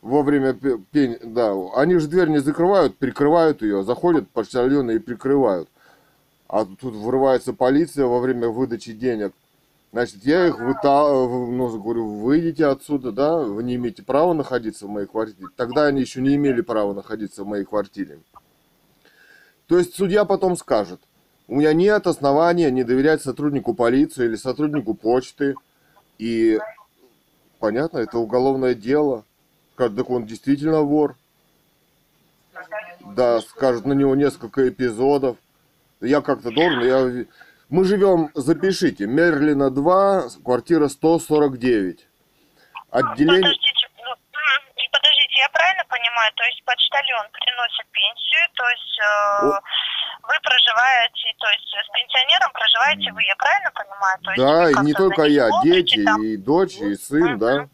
[0.00, 1.18] во время пе- пень...
[1.22, 5.68] да, они же дверь не закрывают, прикрывают ее, заходят почтальоны и прикрывают.
[6.48, 9.32] А тут врывается полиция во время выдачи денег.
[9.92, 14.90] Значит, я их выталкиваю, ну, говорю, выйдите отсюда, да, вы не имеете права находиться в
[14.90, 15.48] моей квартире.
[15.56, 18.20] Тогда они еще не имели права находиться в моей квартире.
[19.68, 21.00] То есть судья потом скажет,
[21.46, 25.54] у меня нет основания не доверять сотруднику полиции или сотруднику почты.
[26.18, 26.58] И
[27.58, 29.24] понятно, это уголовное дело.
[29.74, 31.16] Скажет, так он действительно вор.
[33.14, 35.36] Да, скажут на него несколько эпизодов.
[36.00, 37.26] Я как-то должен, я...
[37.68, 42.06] Мы живем, запишите, Мерлина 2, квартира 149.
[42.90, 43.42] Отделение...
[43.42, 44.16] Подождите, ну, м,
[44.76, 49.60] и подождите, я правильно понимаю, то есть почтальон приносит пенсию, то есть э,
[50.22, 54.18] вы проживаете, то есть с пенсионером проживаете вы, я правильно понимаю?
[54.22, 56.22] То есть Да, и не только я, дети, там?
[56.22, 57.68] и дочь, и сын, да.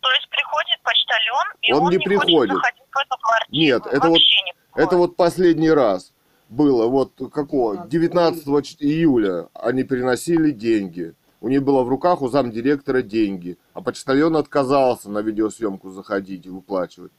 [0.00, 2.50] То есть приходит почтальон, и Он он, не не приходит.
[2.50, 3.56] хочет заходить в эту квартиру.
[3.56, 4.86] Нет, это вот, не приходит.
[4.88, 6.12] это вот последний раз
[6.50, 11.14] было, вот какого, 19 ч- июля они приносили деньги.
[11.44, 16.48] У них было в руках у замдиректора деньги, а почтальон отказался на видеосъемку заходить и
[16.48, 17.12] выплачивать.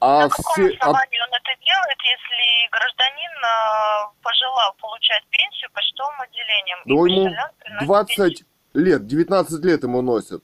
[0.00, 5.70] А На каком все, а- основании он это делает, если гражданин э, пожелал получать пенсию
[5.72, 6.78] почтовым отделением?
[6.86, 8.44] ну, ему почтальон приносит 20
[8.74, 10.42] лет, 19 лет ему носят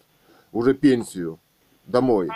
[0.53, 1.41] уже пенсию
[1.87, 2.31] домой.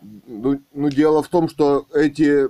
[0.00, 2.48] Ну, ну, дело в том, что эти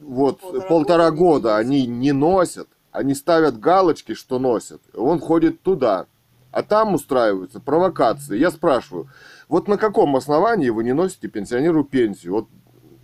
[0.00, 4.82] вот полтора, года они не носят, они ставят галочки, что носят.
[4.94, 6.06] Он ходит туда,
[6.50, 8.38] а там устраиваются провокации.
[8.38, 9.08] Я спрашиваю,
[9.48, 12.34] вот на каком основании вы не носите пенсионеру пенсию?
[12.34, 12.48] Вот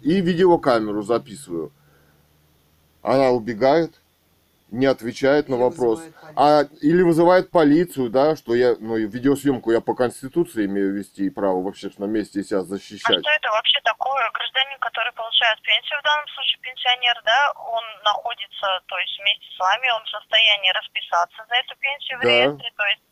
[0.02, 1.72] и видеокамеру записываю.
[3.02, 4.00] Она убегает,
[4.70, 6.00] не отвечает на вопрос.
[6.36, 11.26] А, или вызывает полицию, да, что я, ну, и видеосъемку я по Конституции имею вести
[11.26, 13.20] и право в общественном месте себя А защищать.
[13.20, 14.30] что это вообще такое?
[14.32, 19.58] Гражданин, который получает пенсию, в данном случае пенсионер, да, он находится, то есть вместе с
[19.58, 22.28] вами, он в состоянии расписаться за эту пенсию в Да.
[22.28, 23.02] реестре, то есть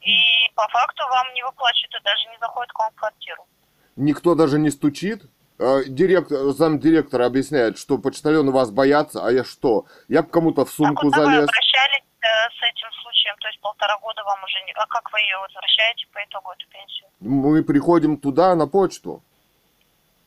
[0.00, 0.16] и
[0.54, 3.46] по факту вам не выплачивают и даже не заходит к вам в квартиру.
[3.96, 5.22] Никто даже не стучит.
[5.58, 9.86] А, Директор, замдиректора объясняет, что почтальоны вас боятся, а я что?
[10.08, 11.42] Я к кому-то в а сумку куда вы залез.
[11.48, 13.34] обращались э, с этим случаем?
[13.40, 14.72] То есть полтора года вам уже не...
[14.72, 17.08] А как вы ее возвращаете по итогу, эту пенсию?
[17.20, 19.22] Мы приходим туда, на почту.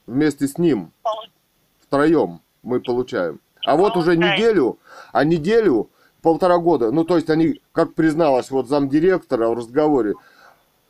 [0.08, 0.92] Вместе с ним.
[1.04, 1.30] Полу-
[1.88, 3.40] Втроем мы получаем.
[3.66, 4.80] А вот уже неделю,
[5.14, 5.90] а неделю,
[6.22, 10.16] полтора года, ну то есть они, как призналась вот замдиректора в разговоре,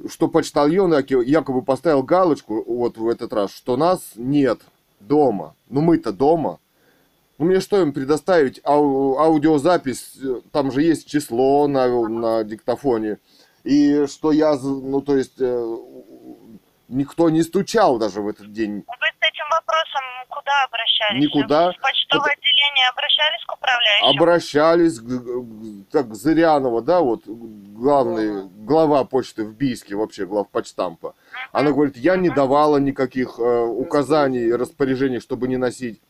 [0.09, 4.61] что почтальон якобы поставил галочку вот в этот раз, что нас нет
[4.99, 5.55] дома.
[5.69, 6.59] Ну мы-то дома.
[7.37, 10.17] Ну мне что им предоставить ау- аудиозапись?
[10.21, 13.17] Э, Там же есть число на, на диктофоне.
[13.63, 15.77] И что я, ну то есть, э,
[16.87, 18.83] никто не стучал даже в этот день.
[19.51, 21.21] Вопросом куда обращались?
[21.23, 21.71] Никуда.
[21.71, 24.09] В почтовое отделение обращались к управляющему?
[24.09, 31.13] Обращались, к- к- так, Зырянова, да, вот, главный, глава почты в Бийске, вообще главпочтампа.
[31.51, 36.01] Она говорит, я не давала никаких э, указаний, распоряжений, чтобы не носить.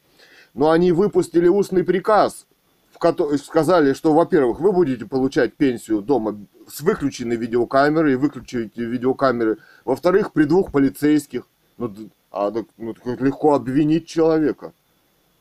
[0.53, 2.45] Но они выпустили устный приказ,
[2.93, 6.37] в котором сказали, что, во-первых, вы будете получать пенсию дома
[6.67, 9.57] с выключенной видеокамерой выключите видеокамеры.
[9.85, 11.47] Во-вторых, при двух полицейских.
[11.77, 11.93] Ну,
[12.31, 14.73] а, так, ну, так легко обвинить человека.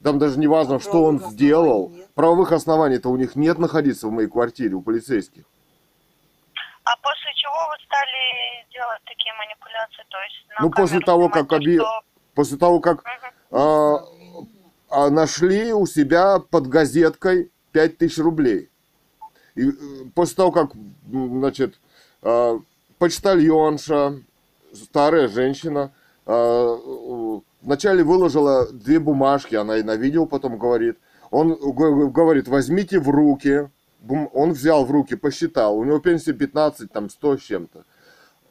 [0.03, 1.83] Там даже не важно, что он правовых сделал.
[1.85, 2.11] оснований нет.
[2.15, 5.45] Правовых оснований-то у них нет находиться в моей квартире, у полицейских.
[6.85, 10.05] А после чего вы стали делать такие манипуляции?
[10.09, 12.01] То есть на Ну, после того, снимать как объ- что-
[12.35, 13.05] После того, как
[13.51, 14.05] а,
[14.89, 18.71] а, нашли у себя под газеткой 5000 рублей.
[19.57, 19.73] И э,
[20.15, 20.71] после того, как,
[21.11, 21.79] значит,
[22.23, 22.59] а,
[22.99, 24.15] почтальонша,
[24.73, 25.93] старая женщина,
[27.63, 30.99] вначале выложила две бумажки, она и на видео потом говорит.
[31.31, 33.69] Он говорит, возьмите в руки.
[34.09, 35.77] Он взял в руки, посчитал.
[35.77, 37.85] У него пенсия 15, там 100 с чем-то.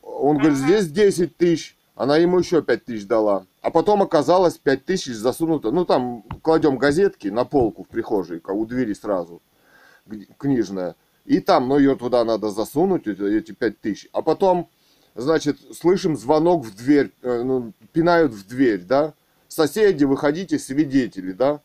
[0.04, 1.78] Он говорит, здесь 10 тысяч.
[1.96, 3.46] Она ему еще 5 тысяч дала.
[3.62, 5.72] А потом оказалось 5 тысяч засунуто.
[5.72, 9.42] Ну, там кладем газетки на полку в прихожей, у двери сразу,
[10.38, 10.96] книжная.
[11.26, 14.08] И там, ну, ее туда надо засунуть, эти 5 тысяч.
[14.14, 14.70] А потом,
[15.16, 19.14] значит, слышим звонок в дверь, э, ну, пинают в дверь, да.
[19.48, 21.62] Соседи, выходите, свидетели, да.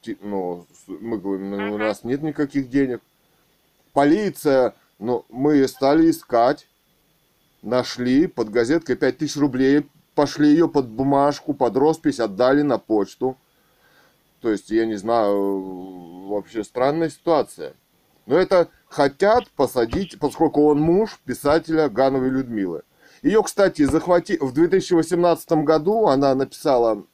[0.00, 3.00] Ти- Ну, мы говорим, ну, у нас нет никаких денег.
[3.92, 6.66] Полиция, ну, мы стали искать,
[7.62, 13.36] нашли под газеткой 5000 рублей, пошли ее под бумажку, под роспись, отдали на почту.
[14.40, 17.74] То есть, я не знаю, вообще странная ситуация.
[18.26, 22.82] Но это хотят посадить, поскольку он муж писателя Гановой Людмилы.
[23.22, 24.38] Ее, кстати, захвати...
[24.40, 27.04] в 2018 году она написала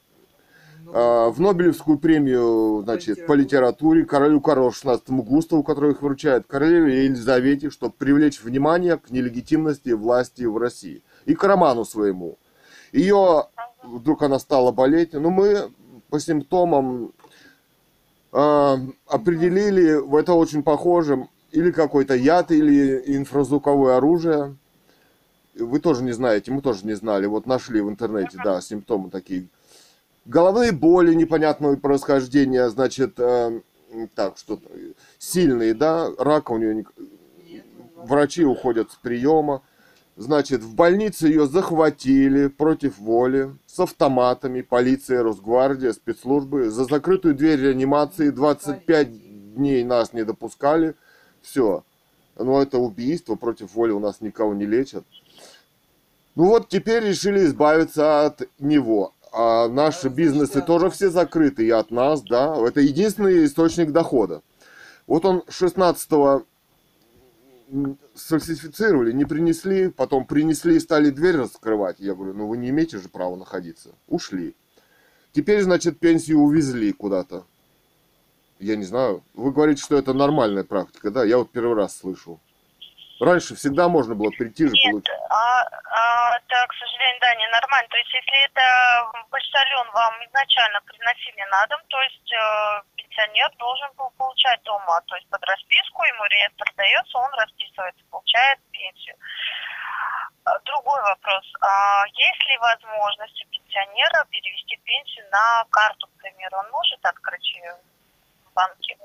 [0.93, 7.05] а, в Нобелевскую премию, значит, по литературе королю Карлу XVI Густаву, который их вручает, королеве
[7.05, 11.01] Елизавете, чтобы привлечь внимание к нелегитимности власти в России.
[11.25, 12.37] И к роману своему.
[12.91, 13.45] Ее,
[13.83, 15.71] вдруг она стала болеть, ну мы
[16.09, 17.11] по симптомам
[18.31, 24.57] а, определили, в это очень похоже, или какой-то яд, или инфразвуковое оружие.
[25.57, 27.27] Вы тоже не знаете, мы тоже не знали.
[27.27, 29.47] Вот нашли в интернете, да, симптомы такие.
[30.25, 33.61] Головные боли непонятного происхождения, значит, э,
[34.15, 34.59] так, что
[35.17, 36.83] сильные, да, рака у нее,
[37.95, 39.61] врачи уходят с приема.
[40.17, 46.69] Значит, в больнице ее захватили против воли, с автоматами, полиция, Росгвардия, спецслужбы.
[46.69, 50.95] За закрытую дверь реанимации 25 дней нас не допускали.
[51.45, 51.83] Все.
[52.37, 55.05] Ну, это убийство, против воли у нас никого не лечат.
[56.35, 59.13] Ну вот теперь решили избавиться от него.
[59.31, 62.55] А наши бизнесы тоже все закрыты и от нас, да.
[62.57, 64.41] Это единственный источник дохода.
[65.07, 66.09] Вот он 16
[68.15, 71.99] сфальсифицировали, не принесли, потом принесли и стали дверь раскрывать.
[71.99, 73.91] Я говорю, ну вы не имеете же права находиться.
[74.07, 74.55] Ушли.
[75.31, 77.45] Теперь, значит, пенсию увезли куда-то.
[78.59, 79.23] Я не знаю.
[79.33, 81.23] Вы говорите, что это нормальная практика, да?
[81.23, 82.39] Я вот первый раз слышу.
[83.19, 85.15] Раньше всегда можно было прийти же Нет, получить.
[85.29, 87.87] а, а, это, к сожалению, да, ненормально.
[87.87, 88.63] То есть, если это
[89.29, 95.15] почтальон вам изначально приносили на дом, то есть э, пенсионер должен был получать дома, то
[95.15, 99.15] есть под расписку, ему реестр дается, он расписывается, получает пенсию.
[100.43, 101.45] А, Другой вопрос.
[101.61, 106.57] А есть ли возможность у пенсионера перевести пенсию на карту, к примеру?
[106.59, 107.75] Он может открыть ее
[108.55, 108.97] в банке?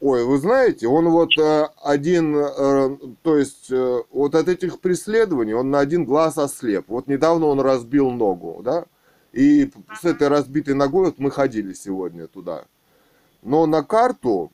[0.00, 5.54] Ой, вы знаете, он вот э, один, э, то есть э, вот от этих преследований
[5.54, 6.88] он на один глаз ослеп.
[6.88, 8.84] Вот недавно он разбил ногу, да?
[9.32, 12.64] И с этой разбитой ногой вот мы ходили сегодня туда.
[13.42, 14.52] Но на карту,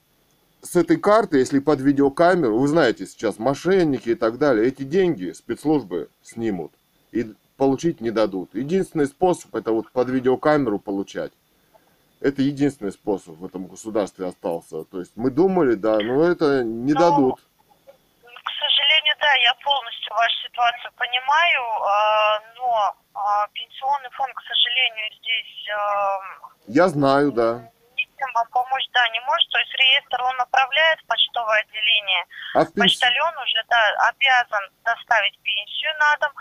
[0.61, 5.33] с этой карты, если под видеокамеру, вы знаете сейчас, мошенники и так далее, эти деньги
[5.33, 6.73] спецслужбы снимут
[7.11, 8.55] и получить не дадут.
[8.55, 11.33] Единственный способ это вот под видеокамеру получать.
[12.23, 14.85] Это единственный способ в этом государстве остался.
[14.85, 17.41] То есть мы думали, да, но это не Ну, дадут.
[17.41, 25.07] К сожалению, да, я полностью вашу ситуацию понимаю, а, но а, пенсионный фонд, к сожалению,
[25.19, 26.19] здесь а,
[26.69, 27.69] Я знаю, да.
[27.97, 29.49] ничем вам помочь, да, не может.
[29.51, 32.25] То есть реестр он направляет в почтовое отделение.
[32.55, 33.83] А в пенс- Почтальон уже, да,
[34.15, 36.33] обязан доставить пенсию на дом.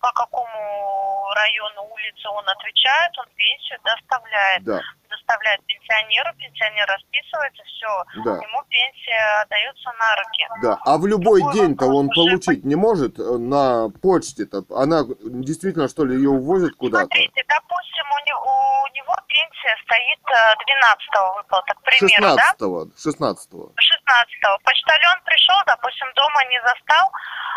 [0.00, 4.62] По какому району улицы он отвечает, он пенсию доставляет.
[4.62, 4.80] Да.
[5.08, 8.30] Доставляет оставляет пенсионеру, пенсионер расписывается, все, Да.
[8.32, 10.46] ему пенсия отдается на руки.
[10.62, 14.64] Да, а в любой Другой день-то он получить не может э, на почте-то?
[14.74, 17.06] Она действительно, что ли, ее увозят куда-то?
[17.06, 22.54] Смотрите, допустим, у него, у него пенсия стоит 12 выплата, к примеру, да?
[22.58, 23.72] 16-го, 16-го.
[23.76, 27.12] 16 Почтальон пришел, допустим, дома не застал,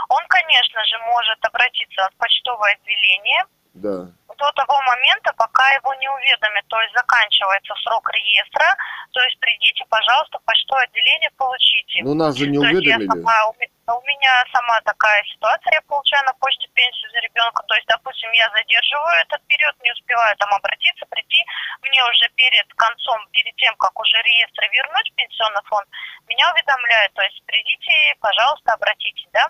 [0.10, 4.12] он, конечно же, может обратиться в почтовое отделение Да.
[4.38, 8.76] до того момента, пока его не уведомят, то есть заканчивается срок реестра,
[9.12, 12.02] то есть придите, пожалуйста, в почтовое отделение, получите.
[12.04, 13.08] Ну нас же не То уведомили.
[13.08, 17.64] сама- у, ме- у меня сама такая ситуация, я получаю на почте пенсию за ребенка,
[17.68, 21.46] то есть, допустим, я задерживаю этот период, не успеваю там обратиться, прийти,
[21.84, 25.88] мне уже перед концом, перед тем, как уже реестр вернуть в пенсионный фонд,
[26.28, 29.46] меня уведомляют, то есть придите, пожалуйста, обратитесь, да?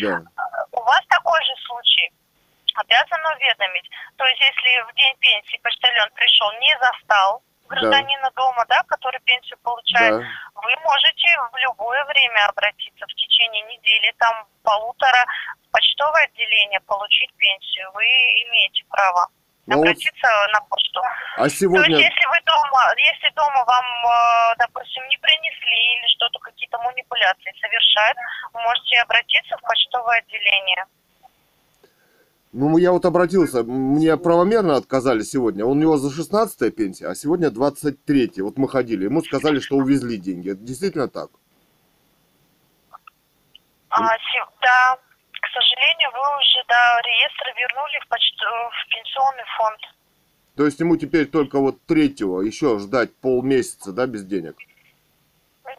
[0.00, 0.22] Да.
[0.72, 2.12] У вас такой же случай
[2.76, 3.88] обязан уведомить.
[4.16, 9.58] То есть, если в день пенсии почтальон пришел, не застал гражданина дома, да, который пенсию
[9.62, 10.26] получает, Да.
[10.54, 15.24] вы можете в любое время обратиться в течение недели, там полутора,
[15.66, 17.90] в почтовое отделение получить пенсию.
[17.92, 19.28] Вы имеете право
[19.66, 21.00] Ну вот, обратиться на почту.
[21.02, 21.96] а То есть, сегодня...
[21.98, 28.16] если вы дома, если дома вам, э, допустим, не принесли или что-то, какие-то манипуляции совершают,
[28.52, 30.86] вы можете обратиться в почтовое отделение.
[32.58, 35.66] Ну, я вот обратился, мне правомерно отказали сегодня.
[35.66, 40.16] У него за 16 пенсия, а сегодня 23 Вот мы ходили, ему сказали, что увезли
[40.16, 40.52] деньги.
[40.52, 41.28] Это действительно так?
[43.90, 44.96] А, да,
[45.32, 49.80] к сожалению, вы уже да, реестр вернули в, почту, в пенсионный фонд.
[50.56, 54.56] То есть ему теперь только вот третьего еще ждать полмесяца, да, без денег?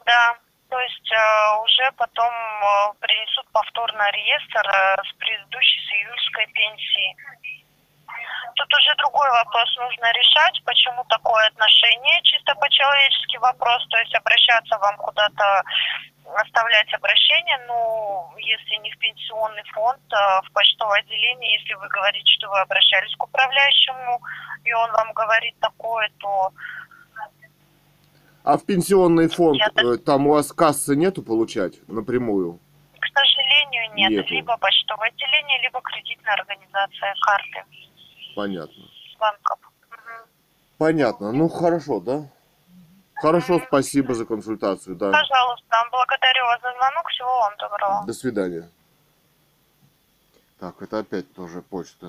[0.06, 0.38] Да,
[0.70, 7.16] то есть э, уже потом э, принесут повторно реестр э, с предыдущей, с июльской пенсии.
[8.56, 14.78] Тут уже другой вопрос нужно решать, почему такое отношение, чисто по-человечески вопрос, то есть обращаться
[14.80, 15.64] вам куда-то,
[16.36, 22.30] оставлять обращение, ну, если не в пенсионный фонд, а в почтовое отделение, если вы говорите,
[22.38, 24.20] что вы обращались к управляющему,
[24.66, 26.52] и он вам говорит такое, то
[28.48, 32.62] А в пенсионный фонд, Я э, там у вас кассы нету получать напрямую?
[32.98, 34.12] К сожалению, нет.
[34.12, 34.34] Нету.
[34.34, 37.66] Либо почтовое отделение, либо кредитная организация карты
[38.38, 38.84] Понятно.
[39.20, 39.60] банков.
[40.78, 41.34] Понятно.
[41.34, 42.30] Ну, хорошо, да?
[43.16, 45.12] Хорошо, спасибо за консультацию, да.
[45.12, 47.10] Пожалуйста, благодарю вас за звонок.
[47.10, 48.06] Всего вам доброго.
[48.08, 48.70] До свидания.
[50.58, 52.06] Так, это опять тоже почта.